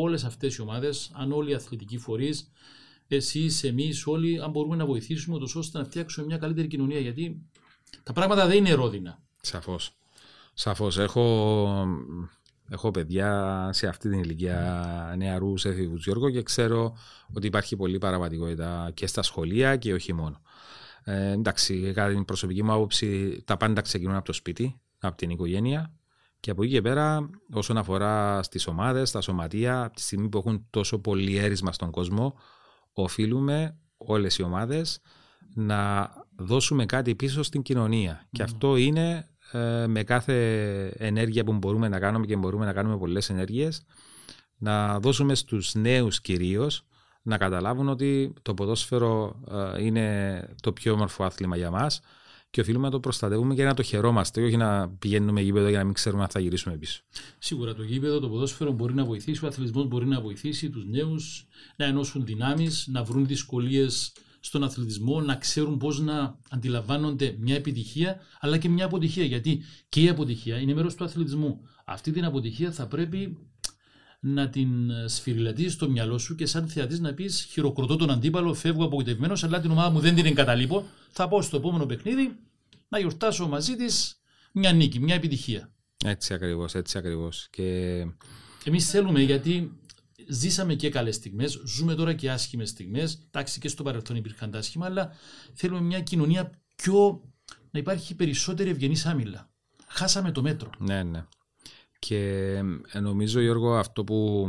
όλες 0.00 0.24
αυτές 0.24 0.56
οι 0.56 0.60
ομάδες, 0.60 1.10
αν 1.14 1.32
όλοι 1.32 1.50
οι 1.50 1.54
αθλητικοί 1.54 1.98
φορείς, 1.98 2.50
εσείς, 3.08 3.64
εμείς, 3.64 4.06
όλοι, 4.06 4.40
αν 4.40 4.50
μπορούμε 4.50 4.76
να 4.76 4.86
βοηθήσουμε 4.86 5.36
ούτως 5.36 5.56
ώστε 5.56 5.78
να 5.78 5.84
φτιάξουμε 5.84 6.26
μια 6.26 6.38
καλύτερη 6.38 6.66
κοινωνία. 6.66 6.98
Γιατί 7.00 7.42
τα 8.02 8.12
πράγματα 8.12 8.46
δεν 8.46 8.56
είναι 8.56 8.72
ρόδινα. 8.72 9.22
Σαφώς. 9.40 9.96
Σαφώς. 10.54 10.98
Έχω, 10.98 11.88
έχω 12.68 12.90
παιδιά 12.90 13.70
σε 13.72 13.86
αυτή 13.86 14.08
την 14.10 14.18
ηλικία 14.18 15.14
νεαρούς 15.16 15.64
έφηβους 15.64 16.04
Γιώργο 16.04 16.30
και 16.30 16.42
ξέρω 16.42 16.96
ότι 17.34 17.46
υπάρχει 17.46 17.76
πολύ 17.76 17.98
παραβατικότητα 17.98 18.90
και 18.94 19.06
στα 19.06 19.22
σχολεία 19.22 19.76
και 19.76 19.94
όχι 19.94 20.12
μόνο. 20.12 20.40
Ε, 21.04 21.30
εντάξει, 21.30 21.92
κατά 21.94 22.12
την 22.12 22.24
προσωπική 22.24 22.62
μου 22.62 22.72
άποψη 22.72 23.42
τα 23.44 23.56
πάντα 23.56 23.80
ξεκινούν 23.80 24.14
από 24.14 24.24
το 24.24 24.32
σπίτι, 24.32 24.80
από 24.98 25.16
την 25.16 25.30
οικογένεια 25.30 25.92
και 26.40 26.50
από 26.50 26.62
εκεί 26.62 26.72
και 26.72 26.82
πέρα 26.82 27.30
όσον 27.52 27.76
αφορά 27.76 28.42
στις 28.42 28.66
ομάδες, 28.66 29.08
στα 29.08 29.20
σωματεία, 29.20 29.84
από 29.84 29.94
τη 29.94 30.02
στιγμή 30.02 30.28
που 30.28 30.38
έχουν 30.38 30.66
τόσο 30.70 30.98
πολύ 30.98 31.36
έρισμα 31.36 31.72
στον 31.72 31.90
κόσμο 31.90 32.34
οφείλουμε 32.92 33.76
όλες 33.96 34.38
οι 34.38 34.42
ομάδες 34.42 35.00
να 35.54 36.10
δώσουμε 36.36 36.86
κάτι 36.86 37.14
πίσω 37.14 37.42
στην 37.42 37.62
κοινωνία. 37.62 38.28
Και 38.30 38.42
αυτό 38.42 38.76
είναι 38.76 39.28
ε, 39.52 39.86
με 39.86 40.02
κάθε 40.02 40.34
ενέργεια 40.98 41.44
που 41.44 41.52
μπορούμε 41.52 41.88
να 41.88 41.98
κάνουμε 41.98 42.26
και 42.26 42.36
μπορούμε 42.36 42.64
να 42.64 42.72
κάνουμε 42.72 42.98
πολλές 42.98 43.30
ενέργειες 43.30 43.84
να 44.58 45.00
δώσουμε 45.00 45.34
στους 45.34 45.74
νέους 45.74 46.20
κυρίως 46.20 46.86
να 47.22 47.38
καταλάβουν 47.38 47.88
ότι 47.88 48.32
το 48.42 48.54
ποδόσφαιρο 48.54 49.40
ε, 49.76 49.84
είναι 49.84 50.48
το 50.62 50.72
πιο 50.72 50.92
όμορφο 50.92 51.24
άθλημα 51.24 51.56
για 51.56 51.70
μας 51.70 52.00
και 52.56 52.62
οφείλουμε 52.62 52.84
να 52.84 52.90
το 52.90 53.00
προστατεύουμε 53.00 53.54
και 53.54 53.64
να 53.64 53.74
το 53.74 53.82
χαιρόμαστε, 53.82 54.42
όχι 54.42 54.56
να 54.56 54.88
πηγαίνουμε 54.88 55.40
γήπεδο 55.40 55.68
για 55.68 55.78
να 55.78 55.84
μην 55.84 55.94
ξέρουμε 55.94 56.22
αν 56.22 56.28
θα 56.28 56.40
γυρίσουμε 56.40 56.76
πίσω. 56.76 57.02
Σίγουρα 57.38 57.74
το 57.74 57.82
γήπεδο, 57.82 58.20
το 58.20 58.28
ποδόσφαιρο 58.28 58.72
μπορεί 58.72 58.94
να 58.94 59.04
βοηθήσει, 59.04 59.44
ο 59.44 59.46
αθλητισμός 59.48 59.86
μπορεί 59.86 60.06
να 60.06 60.20
βοηθήσει 60.20 60.70
τους 60.70 60.86
νέους 60.86 61.46
να 61.76 61.84
ενώσουν 61.84 62.24
δυνάμεις, 62.24 62.86
να 62.86 63.04
βρουν 63.04 63.26
δυσκολίες 63.26 64.12
στον 64.40 64.64
αθλητισμό, 64.64 65.20
να 65.20 65.36
ξέρουν 65.36 65.78
πώς 65.78 66.00
να 66.00 66.38
αντιλαμβάνονται 66.50 67.36
μια 67.38 67.54
επιτυχία 67.54 68.20
αλλά 68.40 68.58
και 68.58 68.68
μια 68.68 68.84
αποτυχία. 68.84 69.24
Γιατί 69.24 69.62
και 69.88 70.00
η 70.00 70.08
αποτυχία 70.08 70.58
είναι 70.58 70.74
μέρος 70.74 70.94
του 70.94 71.04
αθλητισμού. 71.04 71.60
Αυτή 71.84 72.10
την 72.10 72.24
αποτυχία 72.24 72.72
θα 72.72 72.86
πρέπει 72.86 73.38
να 74.20 74.48
την 74.48 74.68
σφυριλατήσεις 75.06 75.72
στο 75.72 75.90
μυαλό 75.90 76.18
σου 76.18 76.34
και 76.34 76.46
σαν 76.46 76.68
θεατής 76.68 77.00
να 77.00 77.12
πεις: 77.14 77.46
Χειροκροτώ 77.50 77.96
τον 77.96 78.10
αντίπαλο, 78.10 78.54
φεύγω 78.54 78.84
απογοητευμένος, 78.84 79.44
αλλά 79.44 79.60
την 79.60 79.70
ομάδα 79.70 79.90
μου 79.90 80.00
δεν 80.00 80.14
την 80.14 80.26
εγκαταλείπω. 80.26 80.86
Θα 81.10 81.28
πάω 81.28 81.42
στο 81.42 81.56
επόμενο 81.56 81.86
παιχνίδι 81.86 82.36
να 82.88 82.98
γιορτάσω 82.98 83.48
μαζί 83.48 83.76
της 83.76 84.20
μια 84.52 84.72
νίκη, 84.72 85.00
μια 85.00 85.14
επιτυχία. 85.14 85.72
Έτσι 86.04 86.34
ακριβώς, 86.34 86.74
έτσι 86.74 86.98
ακριβώς. 86.98 87.48
Και 87.50 88.06
Εμείς 88.64 88.90
θέλουμε 88.90 89.20
γιατί 89.20 89.80
ζήσαμε 90.28 90.74
και 90.74 90.90
καλές 90.90 91.14
στιγμές, 91.14 91.62
ζούμε 91.64 91.94
τώρα 91.94 92.14
και 92.14 92.30
άσχημες 92.30 92.68
στιγμές. 92.68 93.26
Εντάξει, 93.26 93.60
και 93.60 93.68
στο 93.68 93.82
παρελθόν 93.82 94.16
υπήρχαν 94.16 94.50
τα 94.50 94.58
άσχημα, 94.58 94.86
αλλά 94.86 95.12
θέλουμε 95.54 95.80
μια 95.80 96.00
κοινωνία 96.00 96.50
πιο. 96.76 97.22
να 97.70 97.78
υπάρχει 97.78 98.14
περισσότερη 98.14 98.70
ευγενής 98.70 99.06
άμυλα. 99.06 99.50
Χάσαμε 99.86 100.32
το 100.32 100.42
μέτρο. 100.42 100.70
Ναι, 100.78 101.02
ναι. 101.02 101.24
Και 101.98 102.18
ε, 102.92 103.00
νομίζω, 103.00 103.40
Γιώργο, 103.40 103.74
αυτό 103.76 104.04
που 104.04 104.48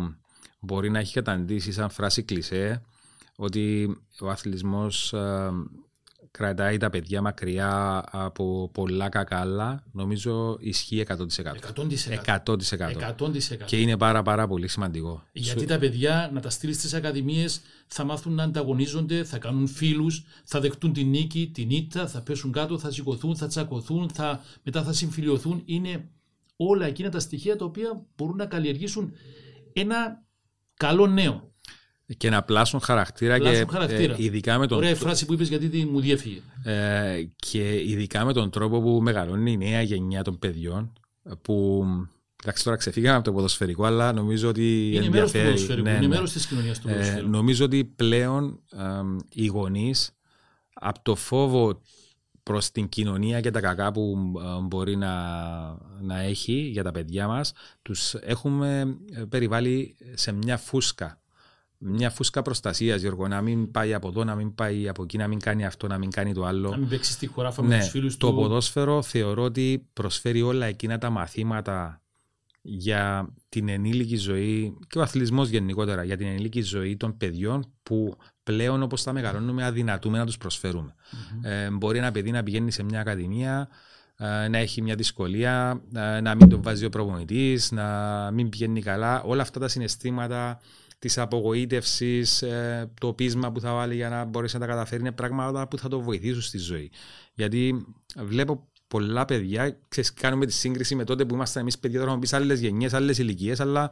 μπορεί 0.59 0.89
να 0.89 0.99
έχει 0.99 1.13
καταντήσει 1.13 1.71
σαν 1.71 1.89
φράση 1.89 2.23
κλισέ, 2.23 2.81
ότι 3.35 3.95
ο 4.19 4.29
αθλητισμός 4.29 5.13
ε, 5.13 5.51
κρατάει 6.37 6.77
τα 6.77 6.89
παιδιά 6.89 7.21
μακριά 7.21 8.03
από 8.11 8.69
πολλά 8.73 9.09
κακάλα, 9.09 9.83
νομίζω 9.91 10.57
ισχύει 10.59 11.05
100%. 11.07 11.15
100%. 11.15 12.21
100%. 12.25 13.15
100%. 13.17 13.65
Και 13.65 13.79
είναι 13.81 13.97
πάρα 13.97 14.21
πάρα 14.21 14.47
πολύ 14.47 14.67
σημαντικό. 14.67 15.23
Γιατί 15.31 15.59
Σου- 15.59 15.65
τα 15.65 15.77
παιδιά 15.77 16.29
να 16.33 16.39
τα 16.39 16.49
στείλεις 16.49 16.75
στις 16.75 16.93
ακαδημίες 16.93 17.61
θα 17.87 18.03
μάθουν 18.03 18.33
να 18.33 18.43
ανταγωνίζονται, 18.43 19.23
θα 19.23 19.37
κάνουν 19.37 19.67
φίλους, 19.67 20.23
θα 20.43 20.59
δεχτούν 20.59 20.93
την 20.93 21.07
νίκη, 21.09 21.51
την 21.53 21.69
ήττα, 21.69 22.07
θα 22.07 22.21
πέσουν 22.21 22.51
κάτω, 22.51 22.77
θα 22.77 22.91
σηκωθούν, 22.91 23.35
θα 23.35 23.47
τσακωθούν, 23.47 24.09
θα, 24.09 24.41
μετά 24.63 24.83
θα 24.83 24.93
συμφιλειωθούν. 24.93 25.61
Είναι 25.65 26.09
όλα 26.55 26.85
εκείνα 26.85 27.09
τα 27.09 27.19
στοιχεία 27.19 27.55
τα 27.55 27.65
οποία 27.65 28.05
μπορούν 28.15 28.35
να 28.35 28.45
καλλιεργήσουν 28.45 29.11
ένα 29.73 30.25
καλό 30.73 31.07
νέο. 31.07 31.51
Και 32.17 32.29
να 32.29 32.43
πλάσουν 32.43 32.79
χαρακτήρα 32.79 33.37
Πλάσουν 33.37 33.65
και 33.65 33.71
χαρακτήρα. 33.71 34.13
ε, 34.13 34.23
ειδικά 34.23 34.57
με 34.57 34.67
τον 34.67 34.77
Ωραία 34.77 34.95
φράση 34.95 35.25
που 35.25 35.33
είπες 35.33 35.47
γιατί 35.47 35.69
τη- 35.69 35.85
μου 35.85 35.99
διέφυγε. 35.99 36.41
Ε, 36.63 37.23
και 37.35 37.89
ειδικά 37.89 38.25
με 38.25 38.33
τον 38.33 38.49
τρόπο 38.49 38.81
που 38.81 38.99
μεγαλώνει 39.01 39.51
η 39.51 39.57
νέα 39.57 39.81
γενιά 39.81 40.23
των 40.23 40.39
παιδιών 40.39 40.93
που 41.41 41.85
εντάξει 42.43 42.63
τώρα 42.63 42.77
ξεφύγαμε 42.77 43.15
από 43.15 43.25
το 43.25 43.31
ποδοσφαιρικό 43.33 43.83
αλλά 43.85 44.13
νομίζω 44.13 44.49
ότι 44.49 44.89
Είναι 44.93 45.09
μέρος 45.09 45.31
του 45.31 45.37
ενδιαφέρει. 45.37 45.43
ποδοσφαιρικού, 45.45 45.83
Ναι, 45.87 45.89
είναι 45.91 45.99
ναι. 45.99 46.07
μέρος 46.07 46.31
της 46.31 46.47
κοινωνίας 46.47 46.79
του 46.79 46.87
Ε, 46.89 46.91
ποδοσφαίρου. 46.91 47.29
νομίζω 47.29 47.65
ότι 47.65 47.85
πλέον 47.85 48.59
εμ, 48.71 49.17
οι 49.29 49.45
γονείς 49.45 50.11
από 50.73 50.99
το 51.01 51.15
φόβο 51.15 51.81
προς 52.43 52.71
την 52.71 52.89
κοινωνία 52.89 53.41
και 53.41 53.51
τα 53.51 53.59
κακά 53.59 53.91
που 53.91 54.33
ε, 54.43 54.61
μπορεί 54.61 54.95
να, 54.95 55.13
να 56.01 56.19
έχει 56.21 56.53
για 56.53 56.83
τα 56.83 56.91
παιδιά 56.91 57.27
μας 57.27 57.53
τους 57.81 58.13
έχουμε 58.13 58.97
ε, 59.13 59.23
περιβάλει 59.29 59.95
σε 60.13 60.31
μια 60.31 60.57
φούσκα 60.57 61.21
μια 61.77 62.09
φούσκα 62.09 62.41
προστασίας 62.41 63.01
Γιώργο 63.01 63.27
να 63.27 63.41
μην 63.41 63.71
πάει 63.71 63.93
από 63.93 64.07
εδώ, 64.07 64.23
να 64.23 64.35
μην 64.35 64.55
πάει 64.55 64.89
από 64.89 65.03
εκεί 65.03 65.17
να 65.17 65.27
μην 65.27 65.39
κάνει 65.39 65.65
αυτό, 65.65 65.87
να 65.87 65.97
μην 65.97 66.11
κάνει 66.11 66.33
το 66.33 66.45
άλλο 66.45 66.69
Να 66.69 66.77
μην 66.77 66.89
παίξει 66.89 67.11
στη 67.11 67.27
χωράφα 67.27 67.61
με 67.61 67.67
ναι, 67.67 67.79
τους 67.79 67.89
φίλους 67.89 68.17
το 68.17 68.29
του. 68.29 68.35
ποδόσφαιρο 68.35 69.01
θεωρώ 69.01 69.43
ότι 69.43 69.87
προσφέρει 69.93 70.41
όλα 70.41 70.65
εκείνα 70.65 70.97
τα 70.97 71.09
μαθήματα 71.09 72.01
για 72.61 73.33
την 73.49 73.69
ενήλικη 73.69 74.15
ζωή 74.15 74.77
και 74.87 74.99
ο 74.99 75.01
αθλητισμός 75.01 75.49
γενικότερα, 75.49 76.03
για 76.03 76.17
την 76.17 76.27
ενήλικη 76.27 76.61
ζωή 76.61 76.97
των 76.97 77.17
παιδιών 77.17 77.73
που 77.83 78.17
πλέον 78.43 78.83
όπως 78.83 79.03
τα 79.03 79.13
μεγαλώνουμε 79.13 79.65
αδυνατούμε 79.65 80.17
να 80.17 80.25
τους 80.25 80.37
προσφερουμε 80.37 80.95
Ε, 81.41 81.69
μπορεί 81.69 81.97
ένα 81.97 82.11
παιδί 82.11 82.31
να 82.31 82.43
πηγαίνει 82.43 82.71
σε 82.71 82.83
μια 82.83 82.99
ακαδημία, 82.99 83.69
ε, 84.17 84.47
να 84.47 84.57
έχει 84.57 84.81
μια 84.81 84.95
δυσκολία, 84.95 85.81
ε, 85.95 86.21
να 86.21 86.35
μην 86.35 86.49
τον 86.49 86.61
βάζει 86.61 86.85
ο 86.85 86.89
προπονητής, 86.89 87.71
να 87.71 87.85
μην 88.33 88.49
πηγαίνει 88.49 88.81
καλά. 88.81 89.21
Όλα 89.21 89.41
αυτά 89.41 89.59
τα 89.59 89.67
συναισθήματα 89.67 90.59
της 90.99 91.17
απογοήτευσης, 91.17 92.41
ε, 92.41 92.91
το 92.99 93.13
πείσμα 93.13 93.51
που 93.51 93.59
θα 93.59 93.73
βάλει 93.73 93.95
για 93.95 94.09
να 94.09 94.25
μπορέσει 94.25 94.53
να 94.53 94.61
τα 94.61 94.67
καταφέρει 94.67 95.01
είναι 95.01 95.11
πράγματα 95.11 95.67
που 95.67 95.77
θα 95.77 95.89
το 95.89 96.01
βοηθήσουν 96.01 96.41
στη 96.41 96.57
ζωή. 96.57 96.91
Γιατί 97.33 97.85
βλέπω 98.17 98.67
πολλά 98.87 99.25
παιδιά, 99.25 99.79
ξέρεις, 99.87 100.13
κάνουμε 100.13 100.45
τη 100.45 100.53
σύγκριση 100.53 100.95
με 100.95 101.03
τότε 101.03 101.25
που 101.25 101.33
ήμασταν 101.33 101.61
εμείς 101.61 101.79
παιδιά, 101.79 101.99
τώρα 101.99 102.19
πει 102.19 102.35
άλλες 102.35 102.59
γενιές, 102.59 102.93
άλλες 102.93 103.17
ηλικίες, 103.17 103.59
αλλά 103.59 103.91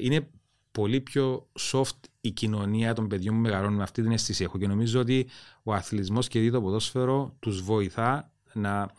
είναι 0.00 0.28
πολύ 0.72 1.00
πιο 1.00 1.48
soft 1.72 2.00
η 2.20 2.30
κοινωνία 2.30 2.94
των 2.94 3.08
παιδιών 3.08 3.34
που 3.34 3.40
μεγαλώνουν 3.40 3.76
με 3.76 3.82
αυτή 3.82 4.02
την 4.02 4.10
αίσθηση 4.12 4.44
έχω 4.44 4.58
και 4.58 4.66
νομίζω 4.66 5.00
ότι 5.00 5.28
ο 5.62 5.72
αθλητισμός 5.72 6.28
και 6.28 6.50
το 6.50 6.60
ποδόσφαιρο 6.60 7.36
τους 7.38 7.62
βοηθά 7.62 8.32
να 8.52 8.90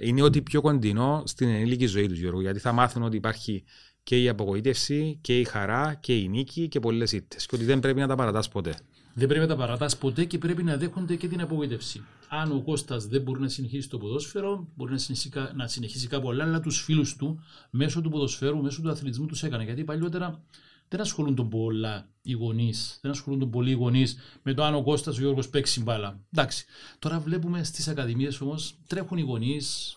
είναι 0.00 0.22
ότι 0.22 0.42
πιο 0.42 0.60
κοντινό 0.60 1.22
στην 1.26 1.48
ενήλικη 1.48 1.86
ζωή 1.86 2.06
τους 2.06 2.18
Γιώργου 2.18 2.40
γιατί 2.40 2.58
θα 2.58 2.72
μάθουν 2.72 3.02
ότι 3.02 3.16
υπάρχει 3.16 3.64
και 4.06 4.22
η 4.22 4.28
απογοήτευση 4.28 5.18
και 5.20 5.38
η 5.38 5.44
χαρά 5.44 5.94
και 5.94 6.18
η 6.18 6.28
νίκη 6.28 6.68
και 6.68 6.80
πολλές 6.80 7.12
ήττες 7.12 7.46
και 7.46 7.54
ότι 7.54 7.64
δεν 7.64 7.80
πρέπει 7.80 8.00
να 8.00 8.06
τα 8.06 8.14
παρατάς 8.14 8.48
ποτέ. 8.48 8.74
Δεν 9.14 9.28
πρέπει 9.28 9.46
να 9.46 9.54
τα 9.54 9.56
παρατάς 9.56 9.96
ποτέ 9.96 10.24
και 10.24 10.38
πρέπει 10.38 10.62
να 10.62 10.76
δέχονται 10.76 11.16
και 11.16 11.28
την 11.28 11.40
απογοήτευση. 11.40 12.04
Αν 12.28 12.52
ο 12.52 12.62
Κώστας 12.62 13.06
δεν 13.06 13.22
μπορεί 13.22 13.40
να 13.40 13.48
συνεχίσει 13.48 13.88
το 13.88 13.98
ποδόσφαιρο, 13.98 14.68
μπορεί 14.74 14.92
να 14.92 14.98
συνεχίσει, 14.98 15.30
να 15.54 15.66
συνεχίσει 15.66 16.06
κάπου 16.06 16.30
άλλα, 16.30 16.44
αλλά 16.44 16.60
τους 16.60 16.82
φίλους 16.82 17.16
του 17.16 17.42
μέσω 17.70 18.00
του 18.00 18.10
ποδοσφαίρου, 18.10 18.62
μέσω 18.62 18.82
του 18.82 18.90
αθλητισμού 18.90 19.26
τους 19.26 19.42
έκανε. 19.42 19.64
Γιατί 19.64 19.84
παλιότερα 19.84 20.42
δεν 20.88 21.00
ασχολούνται 21.00 21.42
πολλά 21.42 22.08
οι 22.22 22.32
γονείς, 22.32 22.98
δεν 23.02 23.10
ασχολούνται 23.10 23.46
πολύ 23.46 23.70
οι 23.70 23.74
γονείς 23.74 24.16
με 24.42 24.54
το 24.54 24.64
αν 24.64 24.74
ο 24.74 24.82
Κώστας 24.82 25.16
ο 25.16 25.20
Γιώργος 25.20 25.48
παίξει 25.48 25.82
μπάλα. 25.82 26.20
Εντάξει. 26.32 26.64
Τώρα 26.98 27.20
βλέπουμε 27.20 27.64
στις 27.64 27.88
ακαδημίες 27.88 28.40
όμως 28.40 28.78
τρέχουν 28.86 29.18
οι 29.18 29.22
γονείς, 29.22 29.96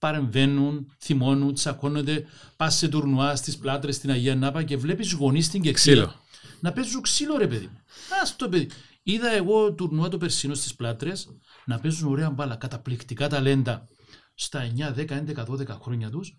παρεμβαίνουν, 0.00 0.94
θυμώνουν, 0.98 1.54
τσακώνονται, 1.54 2.26
πας 2.56 2.74
σε 2.74 2.88
τουρνουά 2.88 3.36
στις 3.36 3.58
πλάτρες 3.58 3.96
στην 3.96 4.10
Αγία 4.10 4.34
Νάπα 4.34 4.62
και 4.62 4.76
βλέπεις 4.76 5.12
γονείς 5.12 5.46
στην 5.46 5.62
Κεξίλα. 5.62 6.14
Να 6.60 6.72
παίζουν 6.72 7.00
ξύλο, 7.00 7.36
ρε 7.36 7.46
παιδί 7.46 7.66
μου. 7.66 7.78
Α 8.22 8.36
το 8.36 8.48
παιδί. 8.48 8.70
Είδα 9.02 9.30
εγώ 9.30 9.72
τουρνουά 9.72 10.08
το 10.08 10.18
περσίνο 10.18 10.54
στις 10.54 10.74
πλάτρες 10.74 11.28
να 11.64 11.78
παίζουν 11.78 12.08
ωραία 12.08 12.30
μπάλα, 12.30 12.56
καταπληκτικά 12.56 13.28
ταλέντα 13.28 13.88
στα 14.34 14.72
9, 14.76 14.94
10, 14.94 15.10
11, 15.10 15.44
12 15.44 15.66
χρόνια 15.66 16.10
τους 16.10 16.36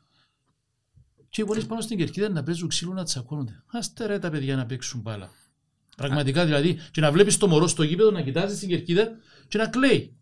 και 1.29 1.41
οι 1.41 1.45
γονείς 1.47 1.65
πάνω 1.65 1.81
στην 1.81 1.97
κερκίδα 1.97 2.29
να 2.29 2.43
παίζουν 2.43 2.67
ξύλο 2.67 2.93
να 2.93 3.03
τσακώνονται. 3.03 3.63
Άστε 3.65 4.05
ρε 4.05 4.19
τα 4.19 4.29
παιδιά 4.29 4.55
να 4.55 4.65
παίξουν 4.65 5.01
μπάλα. 5.01 5.29
Πραγματικά 5.97 6.45
δηλαδή, 6.45 6.79
και 6.91 7.01
να 7.01 7.11
βλέπεις 7.11 7.37
το 7.37 7.47
μωρό 7.47 7.67
στο 7.67 7.83
γήπεδο 7.83 8.11
να 8.11 8.21
κοιτάζει 8.21 8.55
στην 8.55 8.69
κερκίδα 8.69 9.07
και 9.47 9.57
να 9.57 9.67
κλαίει. 9.67 10.20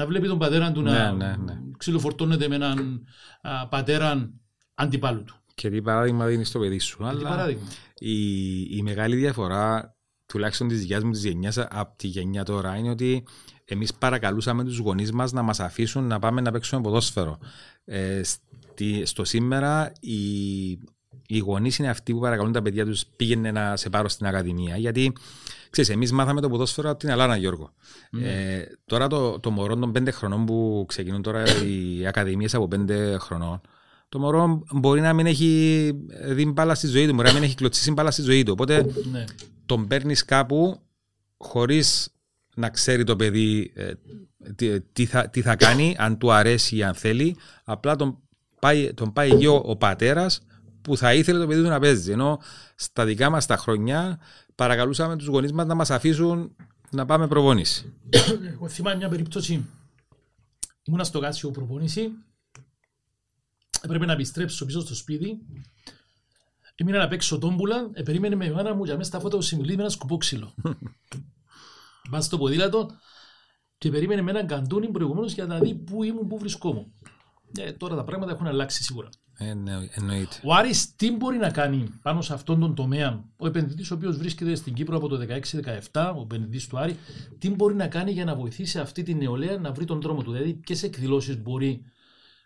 Να 0.00 0.06
βλέπει 0.06 0.28
τον 0.28 0.38
πατέρα 0.38 0.72
του 0.72 0.82
να 0.82 1.12
ναι, 1.12 1.26
ναι, 1.26 1.36
ναι. 1.36 1.58
ξυλοφορτώνεται 1.76 2.48
με 2.48 2.54
έναν 2.54 3.06
α, 3.42 3.68
πατέρα 3.68 4.30
αντιπάλου 4.74 5.24
του. 5.24 5.34
Και 5.54 5.70
τι 5.70 5.82
παράδειγμα 5.82 6.26
δίνεις 6.26 6.48
στο 6.48 6.58
παιδί 6.58 6.78
σου. 6.78 7.06
Αλλά 7.06 7.50
η, 7.98 8.60
η 8.60 8.82
μεγάλη 8.82 9.16
διαφορά, 9.16 9.96
τουλάχιστον 10.26 10.68
της 10.68 10.80
δικιά 10.80 11.04
μου 11.04 11.10
της 11.10 11.24
γενιάς 11.24 11.58
από 11.58 11.96
τη 11.96 12.06
γενιά 12.06 12.44
τώρα, 12.44 12.76
είναι 12.76 12.90
ότι 12.90 13.26
εμείς 13.64 13.94
παρακαλούσαμε 13.94 14.64
τους 14.64 14.78
γονείς 14.78 15.12
μας 15.12 15.32
να 15.32 15.42
μας 15.42 15.60
αφήσουν 15.60 16.04
να 16.04 16.18
πάμε 16.18 16.40
να 16.40 16.50
παίξουμε 16.50 16.80
ποδόσφαιρο. 16.82 17.38
Ε, 17.84 18.20
στο 19.04 19.24
σήμερα 19.24 19.92
οι, 20.00 20.18
οι 21.30 21.38
γονείς 21.38 21.78
είναι 21.78 21.88
αυτοί 21.88 22.12
που 22.12 22.18
παρακαλούν 22.18 22.52
τα 22.52 22.62
παιδιά 22.62 22.84
τους 22.84 23.06
πήγαινε 23.16 23.50
να 23.50 23.76
σε 23.76 23.88
πάρω 23.88 24.08
στην 24.08 24.26
Ακαδημία. 24.26 24.76
Γιατί 24.76 25.12
ξέρεις, 25.70 25.90
εμείς 25.90 26.12
μάθαμε 26.12 26.40
το 26.40 26.48
ποδόσφαιρο 26.48 26.90
από 26.90 26.98
την 26.98 27.10
Αλάνα 27.10 27.36
Γιώργο. 27.36 27.72
Ε, 28.22 28.62
τώρα 28.86 29.06
το, 29.06 29.40
το 29.40 29.50
μωρό 29.50 29.76
των 29.76 29.92
πέντε 29.92 30.10
χρονών 30.10 30.44
που 30.44 30.84
ξεκινούν 30.88 31.22
τώρα 31.22 31.42
οι 31.64 32.06
Ακαδημίες 32.06 32.54
από 32.54 32.68
πέντε 32.68 33.18
χρονών, 33.18 33.60
το 34.08 34.18
μωρό 34.18 34.62
μπορεί 34.72 35.00
να 35.00 35.12
μην 35.12 35.26
έχει 35.26 35.92
δει 36.28 36.46
μπάλα 36.46 36.74
στη 36.74 36.86
ζωή 36.86 37.06
του, 37.06 37.14
μπορεί 37.14 37.28
να 37.28 37.34
μην 37.34 37.42
έχει 37.42 37.54
κλωτσίσει 37.54 37.92
μπάλα 37.92 38.10
στη 38.10 38.22
ζωή 38.22 38.42
του. 38.42 38.52
Οπότε 38.52 38.86
ναι. 39.10 39.24
τον 39.66 39.86
παίρνεις 39.86 40.24
κάπου 40.24 40.80
χωρίς 41.36 42.14
να 42.54 42.68
ξέρει 42.68 43.04
το 43.04 43.16
παιδί 43.16 43.72
ε, 43.74 43.92
τι, 44.56 44.80
τι, 44.80 45.06
θα, 45.06 45.28
τι 45.28 45.42
θα 45.42 45.56
κάνει, 45.56 45.96
αν 45.98 46.18
του 46.18 46.32
αρέσει 46.32 46.76
ή 46.76 46.82
αν 46.82 46.94
θέλει. 46.94 47.36
Απλά 47.64 47.96
τον 47.96 48.18
πάει, 48.60 48.94
τον 48.94 49.12
πάει 49.12 49.34
γιο 49.34 49.62
ο 49.64 49.76
πατέρας 49.76 50.40
που 50.82 50.96
θα 50.96 51.14
ήθελε 51.14 51.38
το 51.38 51.46
παιδί 51.46 51.62
του 51.62 51.68
να 51.68 51.78
παίζει. 51.78 52.12
Ενώ 52.12 52.40
στα 52.74 53.04
δικά 53.04 53.30
μας 53.30 53.46
τα 53.46 53.56
χρόνια 53.56 54.18
παρακαλούσαμε 54.54 55.16
τους 55.16 55.26
γονείς 55.26 55.52
μας 55.52 55.66
να 55.66 55.74
μας 55.74 55.90
αφήσουν 55.90 56.56
να 56.90 57.06
πάμε 57.06 57.26
προπόνηση. 57.26 57.92
Εγώ 58.54 58.68
θυμάμαι 58.68 58.96
μια 58.96 59.08
περίπτωση. 59.08 59.66
Ήμουνα 60.82 61.04
στο 61.04 61.20
Κάσιο 61.20 61.50
προπόνηση. 61.50 62.10
Έπρεπε 63.82 64.06
να 64.06 64.12
επιστρέψω 64.12 64.64
πίσω 64.64 64.80
στο 64.80 64.94
σπίτι. 64.94 65.38
Έμεινα 66.74 66.98
να 66.98 67.08
παίξω 67.08 67.38
τόμπουλα. 67.38 67.90
Ε, 67.92 68.02
περίμενε 68.02 68.34
με 68.34 68.44
η 68.44 68.50
μάνα 68.50 68.74
μου 68.74 68.84
για 68.84 68.96
μέσα 68.96 69.08
στα 69.08 69.20
φώτα 69.20 69.36
του 69.36 69.42
συμβουλή 69.42 69.76
με 69.76 69.82
ένα 69.82 69.90
σκουπό 69.90 70.16
ξύλο. 70.16 70.54
Πάω 72.10 72.20
στο 72.20 72.38
ποδήλατο 72.38 72.90
και 73.78 73.90
περίμενε 73.90 74.22
με 74.22 74.30
έναν 74.30 74.46
καντούνι 74.46 74.88
προηγουμένως 74.88 75.32
για 75.32 75.46
να 75.46 75.58
δει 75.58 75.74
πού 75.74 76.02
ήμουν, 76.02 76.26
πού 76.26 76.38
βρισκόμουν. 76.38 76.92
Ε, 77.58 77.72
τώρα 77.72 77.96
τα 77.96 78.04
πράγματα 78.04 78.32
έχουν 78.32 78.46
αλλάξει 78.46 78.82
σίγουρα. 78.82 79.08
Ε, 79.42 79.54
ναι, 79.54 79.72
εννοείται. 79.90 80.36
Ο 80.44 80.54
Άρης 80.54 80.96
τι 80.96 81.10
μπορεί 81.10 81.36
να 81.36 81.50
κάνει 81.50 81.88
πάνω 82.02 82.22
σε 82.22 82.32
αυτόν 82.34 82.60
τον 82.60 82.74
τομέα, 82.74 83.24
ο 83.36 83.46
επενδυτής 83.46 83.90
ο 83.90 83.94
οποίος 83.94 84.16
βρίσκεται 84.16 84.54
στην 84.54 84.74
Κύπρο 84.74 84.96
από 84.96 85.08
το 85.08 85.26
16-17, 85.92 86.12
ο 86.16 86.20
επενδυτής 86.20 86.66
του 86.66 86.78
Άρη, 86.78 86.96
τι 87.38 87.50
μπορεί 87.50 87.74
να 87.74 87.88
κάνει 87.88 88.10
για 88.10 88.24
να 88.24 88.34
βοηθήσει 88.34 88.78
αυτή 88.78 89.02
την 89.02 89.16
νεολαία 89.16 89.58
να 89.58 89.72
βρει 89.72 89.84
τον 89.84 90.00
δρόμο 90.00 90.22
του; 90.22 90.32
Δηλαδή, 90.32 90.54
ποιες 90.54 90.82
εκδηλώσεις 90.82 91.42
μπορεί 91.42 91.82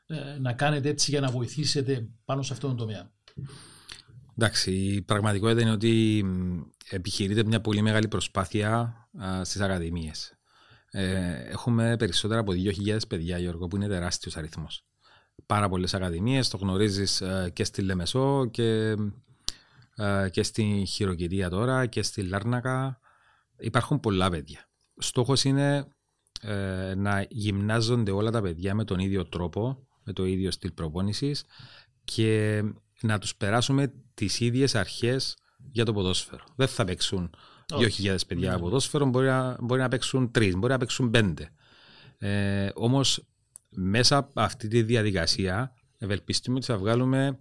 ε, 0.07 0.17
να 0.41 0.53
κάνετε 0.53 0.89
έτσι 0.89 1.11
για 1.11 1.21
να 1.21 1.31
βοηθήσετε 1.31 2.09
πάνω 2.25 2.43
σε 2.43 2.53
αυτόν 2.53 2.69
τον 2.69 2.79
τομέα; 2.79 3.11
Εντάξει, 4.39 4.73
η 4.73 5.03
πραγματικότητα 5.03 5.61
είναι 5.61 5.71
ότι 5.71 6.25
επιχειρείται 6.91 7.45
μια 7.45 7.61
πολύ 7.61 7.83
μεγάλη 7.83 8.09
προσπάθεια 8.09 8.95
στις 9.43 9.61
ακαδημίες. 9.61 10.39
Ε, 10.91 11.33
έχουμε 11.51 11.97
περισσότερα 11.97 12.41
από 12.41 12.53
2.000 12.87 12.99
παιδιά, 13.09 13.39
Γιώργο, 13.39 13.67
που 13.67 13.77
είναι 13.77 13.89
τεράστιος 13.89 14.37
αριθμός 14.37 14.85
πάρα 15.47 15.69
πολλές 15.69 15.95
ακαδημίες, 15.95 16.49
το 16.49 16.57
γνωρίζεις 16.57 17.21
ε, 17.21 17.51
και 17.53 17.65
στη 17.65 17.83
Λεμεσό 17.83 18.47
και, 18.47 18.97
ε, 19.97 20.29
και 20.31 20.43
στη 20.43 20.85
Χειροκυρία 20.87 21.51
τώρα 21.51 21.87
και 21.87 22.03
στη 22.03 22.23
Λάρνακα. 22.23 22.99
Υπάρχουν 23.59 24.01
πολλά 24.01 24.31
παιδιά. 24.31 24.69
Στόχος 24.97 25.45
είναι 25.45 25.87
ε, 26.41 26.95
να 26.97 27.27
γυμνάζονται 27.29 28.11
όλα 28.11 28.31
τα 28.31 28.43
παιδιά 28.43 28.75
με 28.75 28.85
τον 28.85 28.99
ίδιο 28.99 29.25
τρόπο, 29.25 29.87
με 30.03 30.13
το 30.13 30.25
ίδιο 30.25 30.51
στυλ 30.51 30.71
προπόνησης 30.71 31.45
και 32.05 32.63
να 33.01 33.19
τους 33.19 33.37
περάσουμε 33.37 33.93
τις 34.15 34.41
ίδιες 34.41 34.75
αρχές 34.75 35.37
για 35.71 35.85
το 35.85 35.93
ποδόσφαιρο. 35.93 36.45
Δεν 36.57 36.69
θα 36.69 36.85
παίξουν 36.85 37.35
2.000 37.73 38.17
παιδιά 38.27 38.53
από 38.55 38.63
ποδόσφαιρο, 38.63 39.07
μπορεί 39.07 39.27
να, 39.27 39.57
μπορεί 39.61 39.81
να 39.81 39.89
παίξουν 39.89 40.31
3, 40.35 40.53
μπορεί 40.57 40.73
να 40.73 40.79
παίξουν 40.79 41.11
5. 41.15 41.35
Ε, 42.19 42.69
όμως 42.75 43.25
μέσα 43.75 44.17
από 44.17 44.41
αυτή 44.41 44.69
τη 44.69 44.83
διαδικασία 44.83 45.73
ευελπιστούμε 45.99 46.57
ότι 46.57 46.67
θα 46.67 46.79
βγάλουμε 46.79 47.39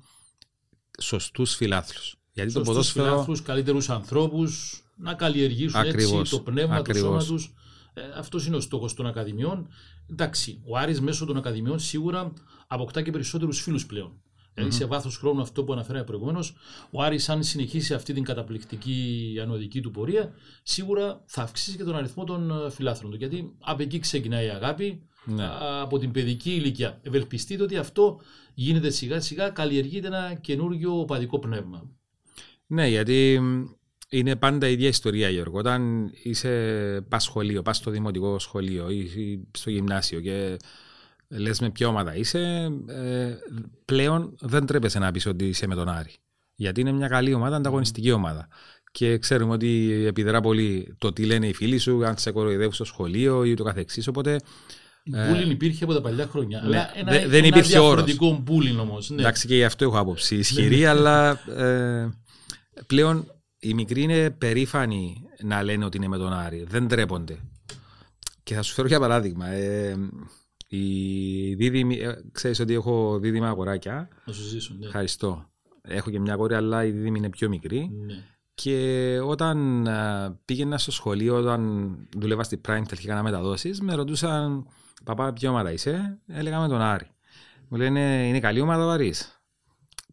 σωστούς 0.99 1.55
φιλάθλους. 1.55 2.15
Γιατί 2.31 2.51
σωστούς 2.51 2.67
το 2.67 2.73
ποδόσφαιρο. 2.73 3.09
Φιλάθλους, 3.09 3.41
καλύτερους 3.41 3.89
ανθρώπους, 3.89 4.83
να 4.95 5.13
καλλιεργήσουν 5.13 5.79
ακριβώς, 5.79 6.19
έτσι 6.19 6.31
το 6.31 6.39
πνεύμα 6.39 6.81
του 6.81 6.97
σώμα 6.97 7.23
τους. 7.23 7.53
Ε, 7.93 8.01
Αυτός 8.17 8.45
είναι 8.45 8.55
ο 8.55 8.59
στόχος 8.59 8.93
των 8.93 9.07
Ακαδημιών. 9.07 9.67
Εντάξει, 10.11 10.61
ο 10.65 10.77
Άρης 10.77 11.01
μέσω 11.01 11.25
των 11.25 11.37
Ακαδημιών 11.37 11.79
σίγουρα 11.79 12.33
αποκτά 12.67 13.01
και 13.01 13.11
περισσότερους 13.11 13.61
φίλους 13.61 13.85
πλέον. 13.85 14.21
Δηλαδή 14.53 14.73
σε 14.73 14.85
βάθος 14.85 15.17
χρόνου 15.17 15.41
αυτό 15.41 15.63
που 15.63 15.73
αναφέραμε 15.73 16.05
προηγουμένως, 16.05 16.55
ο 16.91 17.01
Άρης 17.01 17.29
αν 17.29 17.43
συνεχίσει 17.43 17.93
αυτή 17.93 18.13
την 18.13 18.23
καταπληκτική 18.23 19.37
ανωδική 19.41 19.81
του 19.81 19.91
πορεία, 19.91 20.33
σίγουρα 20.63 21.23
θα 21.25 21.41
αυξήσει 21.41 21.77
και 21.77 21.83
τον 21.83 21.95
αριθμό 21.95 22.23
των 22.23 22.51
ε, 22.51 22.69
φιλάθρων 22.69 23.11
του. 23.11 23.17
Γιατί 23.17 23.55
από 23.59 23.81
εκεί 23.81 23.99
ξεκινάει 23.99 24.45
η 24.45 24.49
αγάπη, 24.49 25.07
ναι. 25.25 25.49
από 25.81 25.97
την 25.97 26.11
παιδική 26.11 26.51
ηλικία. 26.51 26.99
Ευελπιστείτε 27.03 27.63
ότι 27.63 27.77
αυτό 27.77 28.19
γίνεται 28.53 28.89
σιγά 28.89 29.21
σιγά, 29.21 29.49
καλλιεργείται 29.49 30.07
ένα 30.07 30.33
καινούργιο 30.41 30.99
οπαδικό 30.99 31.39
πνεύμα. 31.39 31.89
Ναι, 32.67 32.87
γιατί 32.87 33.41
είναι 34.09 34.35
πάντα 34.35 34.67
η 34.67 34.71
ίδια 34.71 34.87
ιστορία, 34.87 35.29
Γιώργο. 35.29 35.57
Όταν 35.57 36.11
είσαι 36.23 37.05
πας 37.09 37.23
σχολείο, 37.23 37.61
πας 37.61 37.77
στο 37.77 37.91
δημοτικό 37.91 38.39
σχολείο 38.39 38.89
ή 38.89 39.07
στο 39.51 39.69
γυμνάσιο 39.69 40.19
και 40.19 40.57
λες 41.27 41.59
με 41.59 41.69
ποια 41.69 41.87
ομάδα 41.87 42.15
είσαι, 42.15 42.71
ε, 42.87 43.35
πλέον 43.85 44.35
δεν 44.39 44.65
τρέπεσαι 44.65 44.99
να 44.99 45.11
πεις 45.11 45.25
ότι 45.25 45.47
είσαι 45.47 45.67
με 45.67 45.75
τον 45.75 45.89
Άρη. 45.89 46.13
Γιατί 46.55 46.81
είναι 46.81 46.91
μια 46.91 47.07
καλή 47.07 47.33
ομάδα, 47.33 47.55
ανταγωνιστική 47.55 48.11
ομάδα. 48.11 48.47
Και 48.91 49.17
ξέρουμε 49.17 49.53
ότι 49.53 50.03
επιδρά 50.07 50.41
πολύ 50.41 50.95
το 50.97 51.13
τι 51.13 51.25
λένε 51.25 51.47
οι 51.47 51.53
φίλοι 51.53 51.77
σου, 51.77 52.05
αν 52.05 52.17
σε 52.17 52.31
κοροϊδεύουν 52.31 52.73
στο 52.73 52.83
σχολείο 52.83 53.43
ή 53.43 53.53
το 53.53 53.63
καθεξής. 53.63 54.07
Οπότε 54.07 54.39
Μπούλιν 55.05 55.49
υπήρχε 55.49 55.83
από 55.83 55.93
τα 55.93 56.01
παλιά 56.01 56.27
χρόνια. 56.27 56.59
Ναι. 56.61 56.65
Αλλά 56.67 56.97
ένα, 56.97 57.11
Δεν- 57.11 57.29
δεν 57.29 57.37
ένα 57.43 57.47
υπήρχε 57.47 57.79
όρος. 57.79 58.03
διαφορετικό 58.03 58.41
μπούλιν 58.43 58.79
όμως. 58.79 59.09
Ναι. 59.09 59.21
Εντάξει 59.21 59.47
και 59.47 59.55
γι' 59.55 59.63
αυτό 59.63 59.85
έχω 59.85 59.97
άποψη 59.99 60.35
ισχυρή, 60.35 60.85
αλλά 60.85 61.29
ε, 61.49 62.09
πλέον 62.87 63.31
οι 63.59 63.73
μικροί 63.73 64.01
είναι 64.01 64.29
περήφανοι 64.31 65.15
να 65.43 65.63
λένε 65.63 65.85
ότι 65.85 65.97
είναι 65.97 66.07
με 66.07 66.17
τον 66.17 66.33
Άρη. 66.33 66.65
Δεν 66.67 66.87
τρέπονται. 66.87 67.37
Και 68.43 68.55
θα 68.55 68.61
σου 68.61 68.73
φέρω 68.73 68.87
για 68.87 68.99
παράδειγμα. 68.99 69.47
Ε, 69.47 69.95
η 70.67 71.53
δίδυμη, 71.55 71.95
ε, 71.95 72.13
ξέρεις 72.31 72.59
ότι 72.59 72.73
έχω 72.73 73.19
δίδυμα 73.19 73.47
αγοράκια. 73.47 74.07
Να 74.25 74.33
σου 74.33 74.43
ζήσουν. 74.43 74.77
Ναι. 74.79 74.85
Ευχαριστώ. 74.85 75.45
Έχω 75.81 76.09
και 76.09 76.19
μια 76.19 76.35
κόρη, 76.35 76.53
αλλά 76.55 76.85
η 76.85 76.91
δίδυμη 76.91 77.17
είναι 77.17 77.29
πιο 77.29 77.49
μικρή. 77.49 77.89
Ναι. 78.05 78.13
Και 78.55 79.19
όταν 79.23 79.87
α, 79.87 80.39
πήγαινα 80.45 80.77
στο 80.77 80.91
σχολείο, 80.91 81.35
όταν 81.35 81.95
δούλευα 82.17 82.43
στη 82.43 82.61
Prime 82.67 82.81
και 82.87 82.95
είχα 83.01 83.15
να 83.15 83.23
μεταδόσεις, 83.23 83.81
με 83.81 83.93
ρωτούσαν 83.95 84.65
«Παπά, 85.03 85.33
ποια 85.33 85.49
ομάδα 85.49 85.71
είσαι» 85.71 86.17
Έλεγα 86.27 86.59
με 86.59 86.67
τον 86.67 86.81
Άρη. 86.81 87.07
Μου 87.67 87.77
λένε 87.77 87.99
«Είναι 88.27 88.39
καλή 88.39 88.59
ομάδα 88.61 88.85
ο 88.85 88.89
Άρης». 88.89 89.41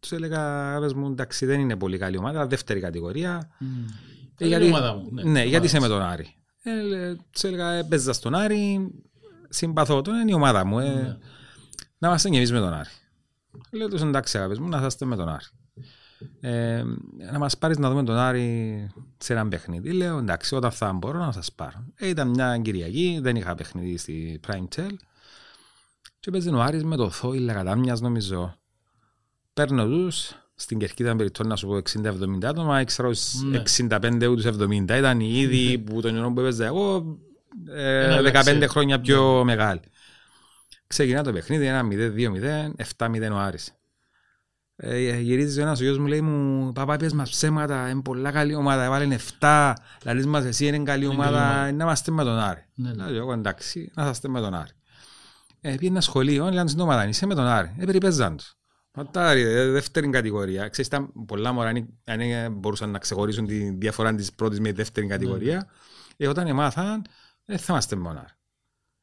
Τους 0.01 0.11
έλεγα 0.11 0.79
«Πες 0.79 0.93
μου, 0.93 1.07
εντάξει, 1.07 1.45
δεν 1.45 1.59
είναι 1.59 1.75
πολύ 1.75 1.97
καλή 1.97 2.17
ομάδα, 2.17 2.47
δεύτερη 2.47 2.79
κατηγορία». 2.79 3.49
Μμ. 3.59 3.67
Ε, 4.37 4.45
Είναι 4.45 4.49
γιατί- 4.49 4.65
η 4.65 4.67
ομάδα 4.67 4.93
μου. 4.95 5.07
Ναι, 5.11 5.21
Ναι, 5.23 5.29
γιατί 5.29 5.45
ομάδα 5.49 5.65
είσαι 5.65 5.79
με 5.79 5.87
μου. 5.87 5.93
τον 5.93 6.01
Άρη. 6.01 6.35
Ε, 6.63 6.81
λέ- 6.81 7.17
τους 7.31 7.43
έλεγα 7.43 7.71
«Έπαιζα 7.71 8.13
στον 8.13 8.35
Άρη, 8.35 8.91
συμπαθώ 9.49 10.01
τον, 10.01 10.15
είναι 10.15 10.31
η 10.31 10.33
ομάδα 10.33 10.65
μου. 10.65 10.79
ε, 10.79 10.83
Ναι. 10.93 11.17
να 11.97 12.07
είμαστε 12.07 12.29
και 12.29 12.37
εμείς 12.37 12.51
με 12.51 12.59
τον 12.59 12.73
Άρη. 12.73 12.89
Λέω 13.71 13.87
τους 13.87 14.01
εντάξει 14.01 14.37
αγάπες 14.37 14.59
μου, 14.59 14.67
να 14.67 14.85
είστε 14.85 15.05
με 15.05 15.15
τον 15.15 15.29
Άρη. 15.29 15.43
Ε, 16.39 16.83
να 17.31 17.39
μας 17.39 17.57
πάρεις 17.57 17.77
να 17.77 17.89
δούμε 17.89 18.03
τον 18.03 18.15
Άρη 18.17 18.89
σε 19.23 19.33
ένα 19.33 19.47
παιχνίδι. 19.47 19.91
Λέω 19.91 20.17
εντάξει, 20.17 20.55
όταν 20.55 20.71
θα 20.71 20.93
μπορώ 20.93 21.19
να 21.19 21.31
σας 21.31 21.51
πάρω. 21.51 21.85
Ε, 21.95 22.07
ήταν 22.07 22.27
μια 22.29 22.57
Κυριακή, 22.57 23.19
δεν 23.21 23.35
είχα 23.35 23.55
παιχνίδι 23.55 23.97
στη 23.97 24.39
Prime 24.47 24.67
Tel. 24.75 24.91
Και 26.19 26.29
έπαιζε 26.29 26.49
ο 26.49 26.61
Άρης 26.61 26.83
με 26.83 26.95
το 26.95 27.09
Θόηλα 27.09 27.53
κατά 27.53 27.75
μιας 27.75 28.01
νομίζω. 28.01 28.55
Παίρνω 29.53 29.85
τους, 29.85 30.31
στην 30.55 30.77
κερκίδα 30.79 31.15
περιπτώσει 31.15 31.49
να 31.49 31.55
σου 31.55 31.67
πω 31.67 31.75
60-70 31.75 32.43
άτομα, 32.45 32.79
έξερα 32.79 33.07
ως 33.07 33.41
Ναι. 33.43 33.57
65 33.77 34.27
ούτως 34.29 34.45
70. 34.45 34.97
Ήταν 34.97 35.19
οι 35.19 35.31
ήδη 35.33 35.77
που 35.77 36.01
τον 36.01 36.13
καιρό 36.13 36.31
που 36.31 36.39
έπαιζα 36.39 36.65
εγώ 36.65 37.17
ε, 37.67 38.03
Ένα 38.03 38.17
15 38.17 38.21
λεξέ. 38.21 38.67
χρόνια 38.67 38.99
πιο 38.99 39.43
μεγάλοι. 39.43 39.79
Ξεκινά 40.87 41.23
το 41.23 41.31
παιχνίδι, 41.31 41.65
ένα 41.65 41.87
0-2-0, 41.91 42.71
7-0 42.97 43.29
ο 43.31 43.37
Άρης. 43.37 43.73
Ε, 44.83 45.19
γυρίζει 45.19 45.61
ένας 45.61 45.79
ο 45.79 45.83
γιος 45.83 45.97
μου, 45.97 46.05
λέει 46.07 46.21
μου, 46.21 46.71
παπά 46.71 46.97
πες 46.97 47.13
μας 47.13 47.29
ψέματα, 47.29 47.89
είναι 47.89 48.01
πολλά 48.01 48.31
καλή 48.31 48.55
ομάδα, 48.55 48.83
έβαλε 48.83 49.17
7, 49.39 49.73
λαλείς 50.03 50.25
μας 50.25 50.45
εσύ 50.45 50.65
είναι 50.67 50.79
καλή 50.79 51.05
Είναι 51.05 51.15
καλή 51.15 51.27
ομάδα, 51.27 51.45
ομάδα. 51.51 51.71
να 51.71 51.83
είμαστε 51.83 52.11
με 52.11 52.23
τον 52.23 52.37
Άρη. 52.39 52.65
Ναι, 52.73 52.93
ναι. 52.93 53.09
Λέω 53.09 53.21
εγώ 53.21 53.33
εντάξει, 53.33 53.91
να 53.95 54.09
είστε 54.09 54.27
με 54.27 54.39
τον 54.39 54.53
Άρη. 54.53 54.71
Ε, 55.61 55.75
πήγε 55.75 55.87
ένα 55.91 56.01
σχολείο, 56.01 56.49
λένε 56.49 56.67
στην 56.69 56.81
ομάδα, 56.81 57.07
είσαι 57.07 57.25
με 57.25 57.35
τον 57.35 57.45
Άρη. 57.45 57.75
Ε, 57.77 57.85
περιπέζαν 57.85 58.37
τους. 58.37 58.55
Πατάρι, 58.91 59.41
ε, 59.41 59.65
δεύτερη 59.69 60.09
κατηγορία. 60.09 60.67
Ξέρεις, 60.67 60.87
ήταν 60.87 61.11
πολλά 61.25 61.51
μωρά, 61.51 61.69
αν, 61.69 61.87
αν 62.03 62.19
ε, 62.19 62.49
μπορούσαν 62.49 62.89
να 62.89 62.99
ξεχωρίσουν 62.99 63.45
τη 63.47 63.69
διαφορά 63.69 64.15
της 64.15 64.33
πρώτης 64.33 64.59
με 64.59 64.69
τη 64.69 64.75
δεύτερη 64.75 65.07
κατηγορία. 65.07 65.67
Ε, 66.17 66.27
όταν 66.27 66.47
εμάθαν, 66.47 67.05
ε, 67.45 67.57
θα 67.57 67.65
είμαστε 67.69 67.95
με 67.95 68.03
τον 68.07 68.17
Άρη. 68.17 68.33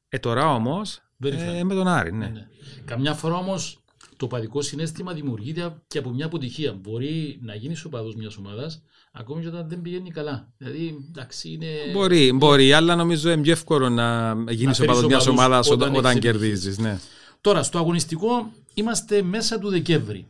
Ε, 0.09 0.19
τώρα 0.19 0.55
όμως, 0.55 1.03
Περήφανοι. 1.19 1.59
ε, 1.59 1.65
με 1.65 1.75
τον 1.75 1.89
Άρη, 1.89 2.13
ναι. 2.13 2.27
Ναι. 2.27 2.47
Καμιά 2.85 3.15
φορά 3.15 3.35
όμως 3.35 3.85
το 4.19 4.27
παδικό 4.27 4.63
συνέστημα 4.63 5.13
δημιουργείται 5.13 5.83
και 5.87 5.99
από 5.99 6.11
μια 6.11 6.27
αποτυχία. 6.27 6.73
Μπορεί 6.73 7.39
να 7.43 7.55
γίνει 7.55 7.75
ο 7.87 7.89
παδό 7.89 8.13
μιας 8.17 8.37
ομάδας 8.37 8.83
ακόμη 9.13 9.43
και 9.43 9.49
όταν 9.49 9.69
δεν 9.69 9.81
πηγαίνει 9.83 10.11
καλά. 10.11 10.53
Δηλαδή, 10.57 11.07
εντάξει, 11.09 11.53
είναι. 11.53 11.67
Μπορεί, 11.93 12.33
μπορεί, 12.33 12.73
αλλά 12.73 12.97
νομίζω 12.97 13.31
είναι 13.31 13.43
πιο 13.43 13.53
εύκολο 13.53 13.89
να 13.89 14.33
γίνεις 14.49 14.81
ο 14.81 14.83
φέρεις 14.83 14.95
παδός 14.95 15.07
μιας 15.07 15.27
οπαδούς 15.27 15.45
ομάδας 15.45 15.71
όταν 15.71 15.81
όταν, 15.81 15.97
όταν 15.97 16.11
έχεις 16.11 16.23
κερδίζεις. 16.23 16.79
Ναι. 16.79 16.99
Τώρα, 17.41 17.63
στο 17.63 17.79
αγωνιστικό 17.79 18.53
είμαστε 18.75 19.23
μέσα 19.23 19.59
του 19.59 19.69
Δεκέμβρη. 19.69 20.27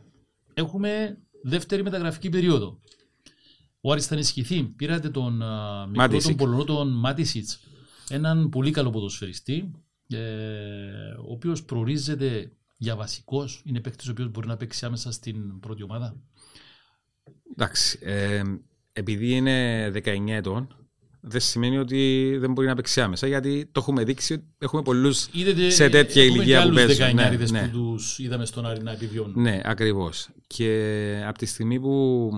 Έχουμε 0.53 1.17
δεύτερη 1.43 1.83
μεταγραφική 1.83 2.29
περίοδο. 2.29 2.79
Ο 3.81 3.91
Άρης 3.91 4.05
θα 4.07 4.15
ενισχυθεί. 4.15 4.63
Πήρατε 4.63 5.09
τον 5.09 5.41
α, 5.41 5.85
μικρό 5.87 6.01
Μάτισιτ. 6.01 6.27
τον 6.27 6.35
Πολωνό, 6.35 6.63
τον 6.63 6.87
Μάτισιτς. 6.99 7.59
Έναν 8.09 8.49
πολύ 8.49 8.71
καλό 8.71 8.89
ποδοσφαιριστή, 8.89 9.71
ε, 10.07 10.17
ο 11.27 11.31
οποίος 11.31 11.63
προορίζεται 11.63 12.51
για 12.79 12.95
βασικός. 12.95 13.61
Είναι 13.65 13.79
παίκτης 13.79 14.07
ο 14.07 14.11
οποίος 14.11 14.29
μπορεί 14.29 14.47
να 14.47 14.57
παίξει 14.57 14.85
άμεσα 14.85 15.11
στην 15.11 15.59
πρώτη 15.59 15.83
ομάδα; 15.83 16.15
Εντάξει, 17.51 17.99
ε, 18.01 18.41
επειδή 18.93 19.31
είναι 19.31 19.89
19 19.89 20.35
ετών, 20.35 20.67
δεν 21.21 21.41
σημαίνει 21.41 21.77
ότι 21.77 22.35
δεν 22.39 22.51
μπορεί 22.51 22.67
να 22.67 22.75
παίξει 22.75 23.01
άμεσα, 23.01 23.27
γιατί 23.27 23.65
το 23.71 23.79
έχουμε 23.79 24.03
δείξει 24.03 24.33
ότι 24.33 24.43
έχουμε 24.57 24.81
πολλούς 24.81 25.27
Είδατε, 25.31 25.69
σε 25.69 25.89
τέτοια 25.89 26.23
έχουμε 26.23 26.37
ηλικία 26.37 26.57
και 26.57 26.63
που 26.63 26.69
άλλους 26.69 26.75
παίζουν. 26.75 26.91
Ναι, 26.91 26.97
δεκαεννιάριδες 26.97 27.51
ναι. 27.51 27.67
που 27.67 27.77
τους 27.77 28.19
είδαμε 28.19 28.45
στον 28.45 28.65
Άρη 28.65 28.83
να 28.83 28.91
επιβιώνουν. 28.91 29.41
Ναι, 29.41 29.61
ακριβώς. 29.63 30.29
Και 30.47 31.23
από 31.27 31.37
τη 31.37 31.45
στιγμή 31.45 31.79
που 31.79 32.31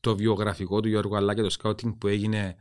το 0.00 0.16
βιογραφικό 0.16 0.80
του 0.80 0.88
Γιώργου 0.88 1.16
αλλά 1.16 1.34
και 1.34 1.42
το 1.42 1.50
σκάουτινγκ 1.50 1.92
που 1.92 2.06
έγινε 2.08 2.56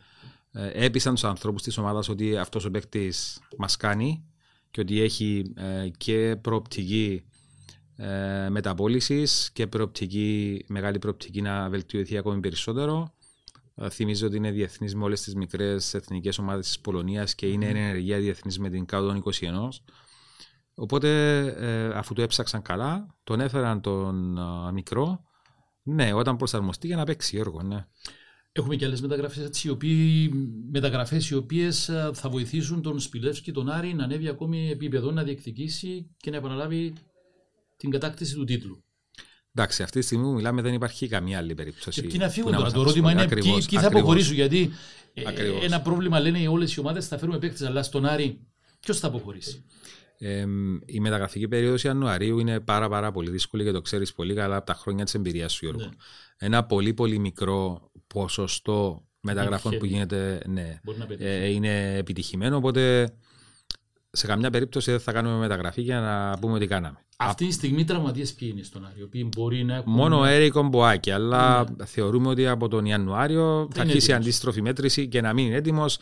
ε, 0.51 0.85
έπεισαν 0.85 1.13
τους 1.13 1.23
ανθρώπους 1.23 1.61
της 1.61 1.77
ομάδας 1.77 2.09
ότι 2.09 2.37
αυτός 2.37 2.65
ο 2.65 2.71
παίκτης 2.71 3.39
μας 3.57 3.77
κάνει 3.77 4.23
και 4.73 4.81
ότι 4.81 5.01
έχει 5.01 5.53
ε, 5.55 5.89
και 5.97 6.37
προοπτική 6.41 7.23
ε, 7.95 8.49
μεταπόλησης 8.49 9.51
και 9.53 9.67
προοπτική, 9.67 10.63
μεγάλη 10.67 10.99
προοπτική 10.99 11.41
να 11.41 11.69
βελτιωθεί 11.69 12.17
ακόμη 12.17 12.39
περισσότερο. 12.39 13.13
Ε, 13.75 13.89
Θυμίζω 13.89 14.27
ότι 14.27 14.37
είναι 14.37 14.51
διεθνής 14.51 14.95
με 14.95 15.03
όλες 15.03 15.21
τις 15.21 15.35
μικρές 15.35 15.93
εθνικές 15.93 16.37
ομάδες 16.37 16.65
της 16.65 16.79
Πολωνίας 16.79 17.35
και 17.35 17.47
είναι 17.47 17.65
ενεργεία 17.65 18.19
διεθνής 18.19 18.59
με 18.59 18.69
την 18.69 18.85
κάτω 18.85 19.07
των 19.07 19.15
21. 19.15 19.67
Οπότε 20.75 21.37
ε, 21.57 21.97
αφού 21.97 22.13
το 22.13 22.21
έψαξαν 22.21 22.61
καλά, 22.61 23.15
τον 23.23 23.39
έφεραν 23.39 23.81
τον 23.81 24.37
α, 24.39 24.71
μικρό. 24.71 25.23
Ναι, 25.83 26.13
όταν 26.13 26.37
προσαρμοστεί 26.37 26.87
για 26.87 26.95
να 26.95 27.03
παίξει 27.03 27.37
έργο, 27.37 27.61
ναι. 27.61 27.85
Έχουμε 28.55 28.75
και 28.75 28.85
άλλες 28.85 29.01
μεταγραφές 29.01 29.45
έτσι, 29.45 29.67
οι 29.67 29.71
οποίοι, 29.71 30.31
μεταγραφές 30.71 31.29
οι 31.29 31.35
οποίες 31.35 31.85
θα 32.13 32.29
βοηθήσουν 32.29 32.81
τον 32.81 32.99
Σπιλεύσκι, 32.99 33.51
τον 33.51 33.69
Άρη, 33.69 33.93
να 33.93 34.03
ανέβει 34.03 34.27
ακόμη 34.27 34.69
επίπεδο, 34.69 35.11
να 35.11 35.23
διεκδικήσει 35.23 36.09
και 36.17 36.31
να 36.31 36.37
επαναλάβει 36.37 36.93
την 37.77 37.89
κατάκτηση 37.89 38.33
του 38.35 38.43
τίτλου. 38.43 38.83
Εντάξει, 39.55 39.83
αυτή 39.83 39.99
τη 39.99 40.05
στιγμή 40.05 40.23
που 40.23 40.33
μιλάμε 40.33 40.61
δεν 40.61 40.73
υπάρχει 40.73 41.07
καμία 41.07 41.37
άλλη 41.37 41.53
περίπτωση. 41.53 42.01
Και 42.01 42.07
ποιοι 42.07 42.17
να 42.19 42.29
φύγουν 42.29 42.51
που 42.51 42.57
τώρα; 42.57 42.63
μας 42.69 42.73
Το 42.73 42.81
ερώτημα 42.81 43.11
είναι 43.11 43.21
απασχολεί. 43.21 43.41
ποιοι, 43.41 43.51
Ακριβώς, 43.51 43.69
ποιοι 43.69 43.79
θα 43.79 43.85
ακριβώς. 43.85 44.03
αποχωρήσουν; 44.03 44.35
Γιατί 44.35 44.71
ε, 45.13 45.23
Ακριβώς. 45.25 45.63
ένα 45.63 45.81
πρόβλημα 45.81 46.19
λένε 46.19 46.47
όλες 46.47 46.73
οι 46.73 46.79
ομάδες 46.79 47.07
θα 47.07 47.17
φέρουμε 47.17 47.37
παίκτες, 47.39 47.61
αλλά 47.67 47.83
στον 47.83 48.05
Άρη 48.05 48.39
ποιος 48.79 48.99
θα 48.99 49.07
αποχωρήσει; 49.07 49.63
Ε, 50.17 50.45
η 50.85 50.99
μεταγραφική 50.99 51.47
περίοδος 51.47 51.83
Ιανουαρίου 51.83 52.39
είναι 52.39 52.59
πάρα, 52.59 52.89
πάρα 52.89 53.11
πολύ 53.11 53.29
δύσκολη 53.29 53.63
και 53.63 53.71
το 53.71 53.81
ξέρεις 53.81 54.13
πολύ 54.13 54.33
καλά 54.33 54.55
από 54.55 54.65
τα 54.65 54.73
χρόνια 54.73 55.03
της 55.03 55.13
εμπειρίας 55.13 55.53
σου, 55.53 55.65
Γιώργο. 55.65 55.83
Ναι. 55.85 55.89
Ένα 56.37 56.63
πολύ, 56.63 56.93
πολύ 56.93 57.19
μικρό 57.19 57.91
ποσοστό 58.07 59.03
μεταγραφών 59.19 59.71
που 59.71 59.77
Πετυχαίνει. 59.77 60.03
γίνεται 60.05 60.41
ναι, 60.47 60.79
Μπορεί 60.83 60.97
να 60.97 61.05
πετύχει. 61.05 61.29
ε, 61.29 61.45
είναι 61.49 61.95
επιτυχημένο. 61.97 62.55
Οπότε 62.57 63.13
σε 64.11 64.27
καμιά 64.27 64.49
περίπτωση 64.49 64.91
δεν 64.91 64.99
θα 64.99 65.11
κάνουμε 65.11 65.37
μεταγραφή 65.37 65.81
για 65.81 65.99
να 65.99 66.37
πούμε 66.39 66.53
ότι 66.53 66.67
κάναμε. 66.67 66.97
Αυτή 67.17 67.45
τη 67.47 67.53
στιγμή 67.53 67.81
οι 67.81 67.83
τραυματίες 67.83 68.33
ποιοι 68.33 68.49
είναι 68.53 68.63
στον 68.63 68.85
Άρη, 68.85 68.99
οι 68.99 69.03
οποίοι 69.03 69.29
μπορεί 69.35 69.63
να 69.63 69.75
έχουν. 69.75 69.93
Μόνο 69.93 70.19
ο 70.19 70.23
Έρικο 70.25 70.63
Μποάκη, 70.63 71.11
αλλά 71.11 71.65
θεωρούμε 71.85 72.27
ότι 72.29 72.47
από 72.47 72.67
τον 72.67 72.85
Ιανουάριο 72.85 73.43
θα 73.43 73.57
Ναι. 73.59 73.67
είναι 73.73 73.79
αρχίσει 73.81 73.95
η 73.95 73.97
έτοιμος. 74.13 74.19
αντίστροφη 74.25 74.61
μέτρηση 74.61 75.07
και 75.07 75.21
να 75.21 75.33
μην 75.33 75.45
είναι 75.45 75.55
έτοιμος. 75.55 75.97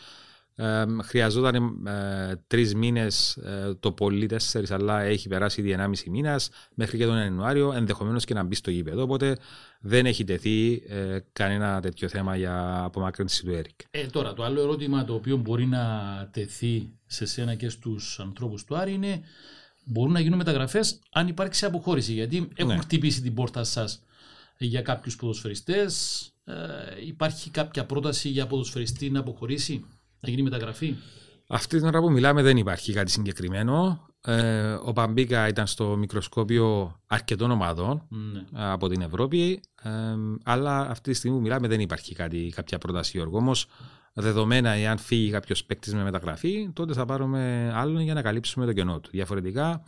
Ε, 0.55 0.85
χρειαζόταν 1.03 1.85
ε, 1.87 2.35
τρεις 2.47 2.75
μήνες, 2.75 3.37
το 3.79 3.91
πολύ 3.91 4.25
τέσσερις, 4.25 4.71
αλλά 4.71 5.01
έχει 5.01 5.27
περάσει 5.27 5.61
ήδη 5.61 5.71
ενάμιση 5.71 6.09
μήνας 6.09 6.49
μέχρι 6.73 6.97
και 6.97 7.05
τον 7.05 7.17
Ιανουάριο, 7.17 7.71
ενδεχομένως 7.73 8.25
και 8.25 8.33
να 8.33 8.43
μπει 8.43 8.55
στο 8.55 8.71
γήπεδο. 8.71 9.01
Οπότε 9.01 9.37
δεν 9.79 10.05
έχει 10.05 10.23
τεθεί 10.23 10.83
ε, 10.87 11.17
κανένα 11.33 11.81
τέτοιο 11.81 12.07
θέμα 12.07 12.35
για 12.35 12.83
απομάκρυνση 12.83 13.43
του 13.43 13.51
Έρικ. 13.51 13.79
Ε, 13.91 14.05
τώρα, 14.05 14.33
το 14.33 14.43
άλλο 14.43 14.61
ερώτημα 14.61 15.03
το 15.05 15.13
οποίο 15.13 15.37
μπορεί 15.37 15.65
να 15.65 15.83
τεθεί 16.31 16.89
σε 17.05 17.25
σένα 17.25 17.55
και 17.55 17.69
στους 17.69 18.19
ανθρώπους 18.19 18.63
του 18.63 18.75
Άρη 18.77 18.93
είναι 18.93 19.21
μπορούν 19.85 20.13
να 20.13 20.19
γίνουν 20.19 20.37
μεταγραφές 20.37 20.99
αν 21.11 21.27
υπάρξει 21.27 21.65
αποχώρηση. 21.65 22.13
Γιατί 22.13 22.47
έχουν 22.55 22.73
Ναι. 22.73 22.81
χτυπήσει 22.81 23.21
την 23.21 23.33
πόρτα 23.33 23.63
σας 23.63 24.03
για 24.57 24.81
κάποιους 24.81 25.15
ποδοσφαιριστές. 25.15 26.25
Ε, 26.43 26.53
υπάρχει 27.05 27.49
κάποια 27.49 27.85
πρόταση 27.85 28.29
για 28.29 28.47
ποδοσφαιριστή 28.47 29.09
να 29.09 29.19
αποχωρήσει, 29.19 29.85
να 30.21 30.29
γίνει 30.29 30.41
μεταγραφή. 30.41 30.95
Αυτή 31.47 31.77
την 31.77 31.87
ώρα 31.87 31.99
που 31.99 32.11
μιλάμε 32.11 32.41
δεν 32.41 32.57
υπάρχει 32.57 32.93
κάτι 32.93 33.11
συγκεκριμένο. 33.11 34.05
Ε, 34.25 34.71
ο 34.83 34.93
Παμπίκα 34.93 35.47
ήταν 35.47 35.67
στο 35.67 35.95
μικροσκόπιο 35.97 36.99
αρκετών 37.07 37.51
ομάδων. 37.51 38.07
Ναι. 38.09 38.43
από 38.51 38.87
την 38.87 39.01
Ευρώπη. 39.01 39.61
Ε, 39.83 39.89
αλλά 40.43 40.89
αυτή 40.89 41.11
τη 41.11 41.17
στιγμή 41.17 41.37
που 41.37 41.43
μιλάμε 41.43 41.67
δεν 41.67 41.79
υπάρχει 41.79 42.15
κάτι, 42.15 42.51
κάποια 42.55 42.77
πρόταση 42.77 43.11
Γιώργο. 43.17 43.37
Όμως, 43.37 43.67
δεδομένα 44.13 44.69
εάν 44.69 44.97
φύγει 44.97 45.31
κάποιος 45.31 45.65
παίκτης 45.65 45.93
με 45.93 46.03
μεταγραφή, 46.03 46.69
τότε 46.73 46.93
θα 46.93 47.05
πάρουμε 47.05 47.71
άλλον 47.75 48.01
για 48.01 48.13
να 48.13 48.21
καλύψουμε 48.21 48.65
το 48.65 48.73
κενό 48.73 48.99
του. 48.99 49.09
Διαφορετικά, 49.11 49.83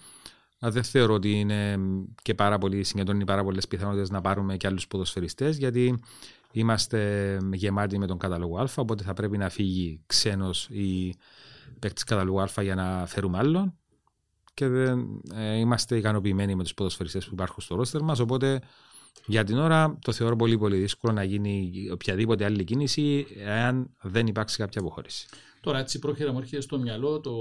ε, 0.59 0.69
δεν 0.69 0.84
θεωρώ 0.84 1.13
ότι 1.13 1.31
είναι 1.31 1.79
και 2.21 2.34
πάρα 2.34 2.57
πολύ, 2.57 2.84
συγκεντρώνει 2.84 3.23
πάρα 3.23 3.43
πολλές 3.43 3.67
πιθανότητες 3.67 4.09
να 4.09 4.21
πάρουμε 4.21 4.57
και 4.57 4.67
άλλους 4.67 4.88
ποδοσφαιριστές, 4.88 5.57
γιατί 5.57 5.99
είμαστε 6.54 7.38
γεμάτοι 7.54 7.97
με 7.97 8.08
τον 8.08 8.18
κατάλογο 8.18 8.58
Α. 8.58 8.68
Οπότε 8.76 9.04
θα 9.04 9.14
πρέπει 9.14 9.38
να 9.38 9.49
φύγει 9.49 10.04
ξένος 10.06 10.70
ή 10.70 11.16
παίκτης 11.80 12.04
καταλόγου 12.04 12.41
Α 12.41 12.47
για 12.62 12.76
να 12.76 13.06
φέρουμε 13.06 13.38
άλλον. 13.38 13.78
και 14.54 14.68
δεν 14.68 15.22
ε, 15.34 15.58
είμαστε 15.58 15.97
ικανοποιημένοι 15.97 16.56
με 16.56 16.64
τους 16.64 16.74
ποδοσφαιριστές 16.74 17.26
που 17.26 17.34
υπάρχουν 17.34 17.64
στο 17.64 17.76
ρόστερ 17.76 18.01
μας. 18.01 18.20
Οπότε 18.20 18.62
για 19.26 19.43
την 19.43 19.58
ώρα 19.58 19.97
το 20.01 20.12
θεωρώ 20.12 20.36
πολύ 20.36 20.58
πολύ 20.58 20.78
δύσκολο 20.78 21.14
να 21.14 21.24
γίνει 21.24 21.72
οποιαδήποτε 21.91 22.45
άλλη 22.45 22.64
κίνηση 22.64 23.28
εάν 23.38 23.89
δεν 24.01 24.28
υπάρξει 24.28 24.58
κάποια 24.58 24.82
αποχώρηση. 24.82 25.28
Τώρα 25.64 25.80
έτσι 25.80 25.99
πρόχειρα 25.99 26.32
μου 26.32 26.38
έρχεται 26.38 26.61
στο 26.61 26.80
μυαλό 26.80 27.20
το 27.20 27.32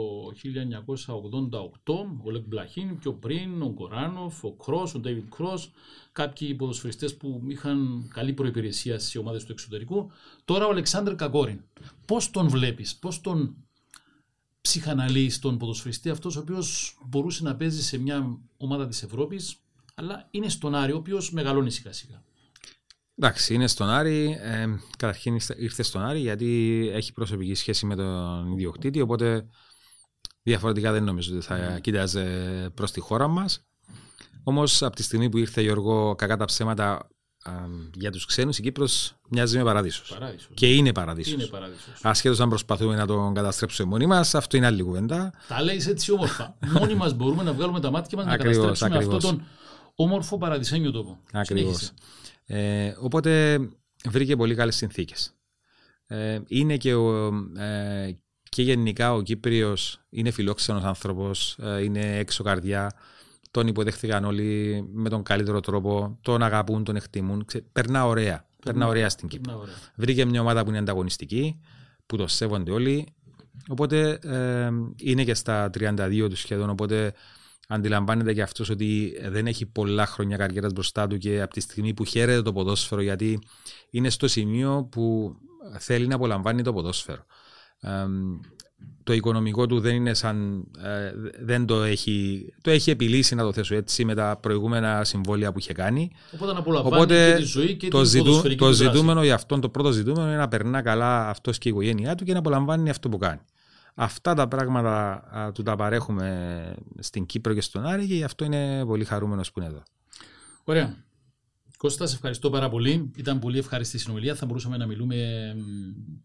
1988 1.84 1.94
ο 2.24 2.30
Λεκ 2.30 2.46
Μπλαχίν, 2.46 2.98
πιο 2.98 3.12
πριν 3.12 3.62
ο 3.62 3.70
Κοράνοφ, 3.70 4.44
ο 4.44 4.52
Κρός, 4.52 4.94
ο 4.94 4.98
Ντέιβιτ 4.98 5.34
Κρός, 5.34 5.70
κάποιοι 6.12 6.54
ποδοσφαιριστές 6.54 7.16
που 7.16 7.42
είχαν 7.48 8.08
καλή 8.14 8.32
προϋπηρεσία 8.32 8.98
στις 8.98 9.16
ομάδες 9.16 9.44
του 9.44 9.52
εξωτερικού. 9.52 10.10
Τώρα 10.44 10.66
ο 10.66 10.70
Αλεξάνδρ 10.70 11.14
Κακόριν. 11.14 11.60
Πώς 12.06 12.30
τον 12.30 12.48
βλέπεις, 12.48 12.96
πώς 12.96 13.20
τον 13.20 13.56
ψυχαναλύεις 14.60 15.38
τον 15.38 15.58
ποδοσφαιριστή 15.58 16.10
αυτός 16.10 16.36
ο 16.36 16.40
οποίος 16.40 16.98
μπορούσε 17.06 17.42
να 17.42 17.56
παίζει 17.56 17.82
σε 17.82 17.98
μια 17.98 18.38
ομάδα 18.56 18.88
της 18.88 19.02
Ευρώπης 19.02 19.56
αλλά 19.94 20.28
είναι 20.30 20.48
στον 20.48 20.74
Άρη 20.74 20.92
ο 20.92 20.96
οποίος 20.96 21.32
μεγαλώνει 21.32 21.70
σιγά 21.70 21.92
σιγά. 21.92 22.22
Εντάξει, 23.16 23.54
είναι 23.54 23.66
στον 23.66 23.88
Άρη. 23.88 24.38
Ε, 24.42 24.66
καταρχήν 24.98 25.38
ήρθε 25.56 25.82
στον 25.82 26.02
Άρη 26.02 26.18
γιατί 26.18 26.90
έχει 26.94 27.12
προσωπική 27.12 27.54
σχέση 27.54 27.86
με 27.86 27.94
τον 27.96 28.52
ιδιοκτήτη. 28.52 29.00
Οπότε 29.00 29.46
διαφορετικά 30.42 30.92
δεν 30.92 31.04
νομίζω 31.04 31.36
ότι 31.36 31.46
θα 31.46 31.76
mm. 31.76 31.80
κοίταζε 31.80 32.24
προς 32.74 32.90
τη 32.90 33.00
χώρα 33.00 33.28
μας. 33.28 33.66
Όμως 34.44 34.82
από 34.82 34.96
τη 34.96 35.02
στιγμή 35.02 35.28
που 35.28 35.38
ήρθε 35.38 35.60
Γιώργο, 35.60 36.14
κακά 36.14 36.36
τα 36.36 36.44
ψέματα 36.44 37.08
για 37.94 38.10
τους 38.10 38.24
ξένους, 38.24 38.58
η 38.58 38.62
Κύπρος 38.62 39.14
μοιάζει 39.28 39.58
με 39.58 39.64
παράδεισο. 39.64 40.02
Και 40.54 40.74
είναι 40.74 40.92
παράδεισο. 40.92 41.36
Ασχέτως 42.02 42.40
αν 42.40 42.48
προσπαθούμε 42.48 42.96
να 42.96 43.06
τον 43.06 43.34
καταστρέψουμε 43.34 43.88
μόνοι 43.88 44.06
μας, 44.06 44.34
αυτό 44.34 44.56
είναι 44.56 44.66
άλλη 44.66 44.82
κουβέντα. 44.82 45.32
Τα 45.48 45.62
λέει 45.62 45.82
έτσι 45.88 46.12
όμορφα. 46.12 46.56
μόνοι 46.78 46.94
μας 46.94 47.14
μπορούμε 47.14 47.42
να 47.42 47.52
βγάλουμε 47.52 47.80
τα 47.80 47.90
μάτια 47.90 48.18
μας 48.18 48.26
να 48.26 48.36
καταστρέψουμε 48.36 48.96
αυτόν 48.96 49.20
τον 49.20 49.46
όμορφο 49.94 50.38
παραδεισένιο 50.38 50.90
τόπο. 50.90 51.18
Ακριβώς. 51.32 51.92
Ε, 52.54 52.94
οπότε 52.98 53.60
βρήκε 54.10 54.36
πολύ 54.36 54.54
καλές 54.54 54.76
συνθήκες. 54.76 55.34
Ε, 56.06 56.40
είναι 56.46 56.76
και, 56.76 56.94
ο, 56.94 57.26
ε, 57.58 58.16
και 58.48 58.62
γενικά 58.62 59.14
ο 59.14 59.22
Κύπριος 59.22 60.00
είναι 60.10 60.30
φιλόξενος 60.30 60.84
άνθρωπος, 60.84 61.58
ε, 61.62 61.82
είναι 61.82 62.18
έξω 62.18 62.42
καρδιά, 62.42 62.92
τον 63.50 63.66
υποδέχθηκαν 63.66 64.24
όλοι 64.24 64.82
με 64.92 65.08
τον 65.08 65.22
καλύτερο 65.22 65.60
τρόπο, 65.60 66.18
τον 66.22 66.42
αγαπούν, 66.42 66.84
τον 66.84 66.96
εκτιμούν, 66.96 67.44
Ξε, 67.44 67.64
περνά 67.72 68.06
ωραία, 68.06 68.46
περνά 68.64 68.86
ωραία 68.86 69.08
στην 69.08 69.28
Κύπρο. 69.28 69.58
Ωραία. 69.58 69.74
Βρήκε 69.94 70.24
μια 70.24 70.40
ομάδα 70.40 70.62
που 70.62 70.68
είναι 70.68 70.78
ανταγωνιστική, 70.78 71.60
που 72.06 72.16
το 72.16 72.26
σέβονται 72.26 72.70
όλοι, 72.70 73.06
οπότε 73.68 74.18
ε, 74.22 74.70
είναι 74.96 75.24
και 75.24 75.34
στα 75.34 75.70
32 75.78 76.26
του 76.28 76.36
σχεδόν, 76.36 76.70
οπότε 76.70 77.12
αντιλαμβάνεται 77.72 78.32
και 78.32 78.42
αυτός 78.42 78.70
ότι 78.70 79.12
δεν 79.28 79.46
έχει 79.46 79.66
πολλά 79.66 80.06
χρόνια 80.06 80.36
καριέρας 80.36 80.72
μπροστά 80.72 81.06
του 81.06 81.18
και 81.18 81.40
από 81.40 81.52
τη 81.52 81.60
στιγμή 81.60 81.94
που 81.94 82.04
χαίρεται 82.04 82.42
το 82.42 82.52
ποδόσφαιρο, 82.52 83.00
γιατί 83.00 83.38
είναι 83.90 84.10
στο 84.10 84.28
σημείο 84.28 84.88
που 84.90 85.36
θέλει 85.78 86.06
να 86.06 86.14
απολαμβάνει 86.14 86.62
το 86.62 86.72
ποδόσφαιρο. 86.72 87.24
το 89.02 89.12
οικονομικό 89.12 89.66
του 89.66 89.80
δεν 89.80 89.94
είναι 89.94 90.14
σαν. 90.14 90.64
Ε, 90.84 91.12
δεν 91.40 91.66
το 91.66 91.82
έχει. 91.82 92.46
Το 92.62 92.70
έχει 92.70 92.90
επιλύσει, 92.90 93.34
να 93.34 93.42
το 93.42 93.52
θέσω 93.52 93.74
έτσι, 93.74 94.04
με 94.04 94.14
τα 94.14 94.38
προηγούμενα 94.42 95.04
συμβόλαια 95.04 95.52
που 95.52 95.58
είχε 95.58 95.72
κάνει. 95.72 96.10
Οπότε, 96.34 96.78
Οπότε 96.78 97.32
και 97.32 97.36
τη 97.36 97.44
ζωή 97.44 97.76
και 97.76 97.88
το, 97.88 98.04
ζητού, 98.04 98.54
το 98.56 98.72
ζητούμενο 98.72 99.24
για 99.24 99.34
αυτόν, 99.34 99.60
το 99.60 99.68
πρώτο 99.68 99.90
ζητούμενο 99.90 100.26
είναι 100.26 100.36
να 100.36 100.48
περνά 100.48 100.82
καλά 100.82 101.28
αυτός 101.28 101.58
και 101.58 101.68
η 101.68 101.72
οικογένειά 101.72 102.14
του 102.14 102.24
και 102.24 102.32
να 102.32 102.38
απολαμβάνει 102.38 102.90
αυτό 102.90 103.08
που 103.08 103.18
κάνει. 103.18 103.40
Αυτά 103.94 104.34
τα 104.34 104.48
πράγματα 104.48 105.24
α, 105.30 105.52
του 105.52 105.62
τα 105.62 105.76
παρέχουμε 105.76 106.74
στην 106.98 107.26
Κύπρο 107.26 107.54
και 107.54 107.60
στον 107.60 107.86
Άρη 107.86 108.06
και 108.06 108.14
γι' 108.14 108.24
αυτό 108.24 108.44
είναι 108.44 108.84
πολύ 108.84 109.04
χαρούμενος 109.04 109.52
που 109.52 109.60
είναι 109.60 109.68
εδώ. 109.68 109.82
Ωραία. 110.64 110.96
Κώστα, 111.76 112.06
σε 112.06 112.14
ευχαριστώ 112.14 112.50
πάρα 112.50 112.68
πολύ. 112.68 113.10
Ήταν 113.16 113.38
πολύ 113.38 113.58
ευχαριστή 113.58 113.98
συνομιλία. 113.98 114.34
Θα 114.34 114.46
μπορούσαμε 114.46 114.76
να 114.76 114.86
μιλούμε 114.86 115.16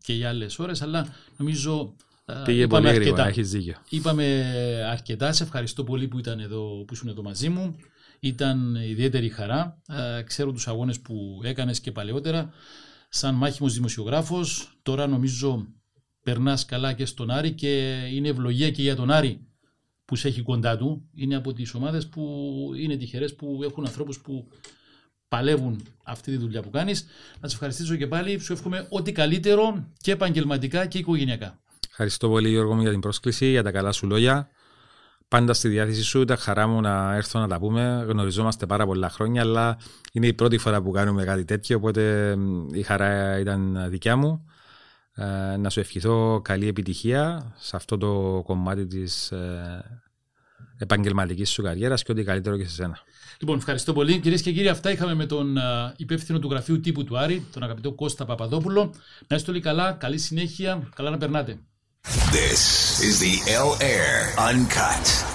και 0.03 0.13
για 0.13 0.29
άλλες 0.29 0.59
ώρες, 0.59 0.81
αλλά 0.81 1.07
νομίζω. 1.37 1.95
Πήγε 2.45 2.61
είπαμε 2.61 2.67
πολύ 2.67 2.87
αρκετά. 2.87 2.99
Γρήγορα, 2.99 3.27
έχεις 3.27 3.51
δίκιο. 3.51 3.75
Είπαμε 3.89 4.43
αρκετά. 4.91 5.31
Σε 5.31 5.43
ευχαριστώ 5.43 5.83
πολύ 5.83 6.07
που, 6.07 6.19
ήταν 6.19 6.39
εδώ, 6.39 6.83
που 6.87 6.93
ήσουν 6.93 7.07
εδώ 7.07 7.21
μαζί 7.21 7.49
μου. 7.49 7.75
Ήταν 8.19 8.75
ιδιαίτερη 8.75 9.29
χαρά. 9.29 9.81
Ξέρω 10.25 10.51
τους 10.51 10.67
αγώνες 10.67 10.99
που 10.99 11.39
έκανες 11.43 11.79
και 11.79 11.91
παλαιότερα. 11.91 12.49
Σαν 13.09 13.35
μάχημος 13.35 13.73
δημοσιογράφος, 13.73 14.77
τώρα 14.81 15.07
νομίζω 15.07 15.67
περνάς 16.27 16.65
καλά 16.65 16.93
και 16.93 17.05
στον 17.05 17.29
Άρη 17.29 17.51
και 17.51 18.01
είναι 18.13 18.27
ευλογία 18.27 18.71
και 18.71 18.81
για 18.81 18.95
τον 18.95 19.11
Άρη 19.11 19.47
που 20.05 20.15
σε 20.15 20.27
έχει 20.27 20.41
κοντά 20.41 20.77
του. 20.77 21.09
Είναι 21.15 21.35
από 21.35 21.53
τις 21.53 21.73
ομάδες 21.73 22.07
που 22.07 22.21
είναι 22.79 22.95
τυχερές 22.95 23.35
που 23.35 23.59
έχουν 23.63 23.85
ανθρώπους 23.85 24.19
που 24.19 24.47
παλεύουν 25.27 25.81
αυτή 26.03 26.31
τη 26.31 26.37
δουλειά 26.37 26.61
που 26.61 26.69
κάνεις. 26.69 27.05
Να 27.39 27.47
σε 27.47 27.53
ευχαριστήσω 27.53 27.95
και 27.95 28.07
πάλι. 28.07 28.39
Σου 28.39 28.53
εύχομαι 28.53 28.87
ό,τι 28.89 29.11
καλύτερο 29.11 29.87
και 29.97 30.11
επαγγελματικά 30.11 30.85
και 30.85 30.97
οικογενειακά. 30.97 31.59
Ευχαριστώ 31.89 32.29
πολύ 32.29 32.49
Γιώργο 32.49 32.75
μου 32.75 32.81
για 32.81 32.91
την 32.91 32.99
πρόσκληση, 32.99 33.49
για 33.49 33.63
τα 33.63 33.71
καλά 33.71 33.91
σου 33.91 34.07
λόγια. 34.07 34.49
Πάντα 35.27 35.53
στη 35.53 35.67
διάθεση 35.67 36.03
σου, 36.03 36.25
τα 36.25 36.35
χαρά 36.35 36.67
μου 36.67 36.81
να 36.81 37.15
έρθω 37.15 37.39
να 37.39 37.47
τα 37.47 37.59
πούμε. 37.59 38.05
Γνωριζόμαστε 38.07 38.65
πάρα 38.65 38.85
πολλά 38.85 39.09
χρόνια, 39.09 39.41
αλλά 39.41 39.77
είναι 40.11 40.27
η 40.27 40.33
πρώτη 40.33 40.57
φορά 40.57 40.81
που 40.81 40.91
κάνουμε 40.91 41.23
κάτι 41.23 41.45
τέτοιο, 41.45 41.77
οπότε 41.77 42.35
η 42.71 42.81
χαρά 42.81 43.39
ήταν 43.39 43.85
δικιά 43.89 44.15
μου. 44.15 44.45
Ε, 45.19 45.57
να 45.57 45.69
σου 45.69 45.79
ευχηθώ 45.79 46.41
καλή 46.43 46.67
επιτυχία 46.67 47.53
σε 47.57 47.75
αυτό 47.75 47.97
το 47.97 48.41
κομμάτι 48.45 48.85
της 48.85 49.31
ε, 49.31 50.01
επαγγελματικής 50.77 51.49
σου 51.49 51.61
καριέρας 51.61 52.03
και 52.03 52.11
ό,τι 52.11 52.23
καλύτερο 52.23 52.57
και 52.57 52.65
σε 52.65 52.73
σένα. 52.73 52.99
Λοιπόν, 53.39 53.57
ευχαριστώ 53.57 53.93
πολύ. 53.93 54.19
Κυρίες 54.19 54.41
και 54.41 54.51
κύριοι, 54.51 54.67
αυτά 54.67 54.91
είχαμε 54.91 55.13
με 55.13 55.25
τον 55.25 55.57
uh, 55.57 55.93
υπεύθυνο 55.95 56.39
του 56.39 56.49
γραφείου 56.49 56.79
τύπου 56.79 57.03
του 57.03 57.17
Άρη, 57.17 57.45
τον 57.53 57.63
αγαπητό 57.63 57.91
Κώστα 57.91 58.25
Παπαδόπουλο. 58.25 58.93
Να 59.27 59.35
είστε 59.35 59.51
όλοι 59.51 59.59
καλά, 59.59 59.91
καλή 59.91 60.17
συνέχεια, 60.17 60.89
καλά 60.95 61.09
να 61.09 61.17
περνάτε. 61.17 61.59
This 62.31 62.61
is 63.07 63.19
the 63.19 63.35
L 63.67 63.69
Air 63.81 64.39
Uncut. 64.49 65.26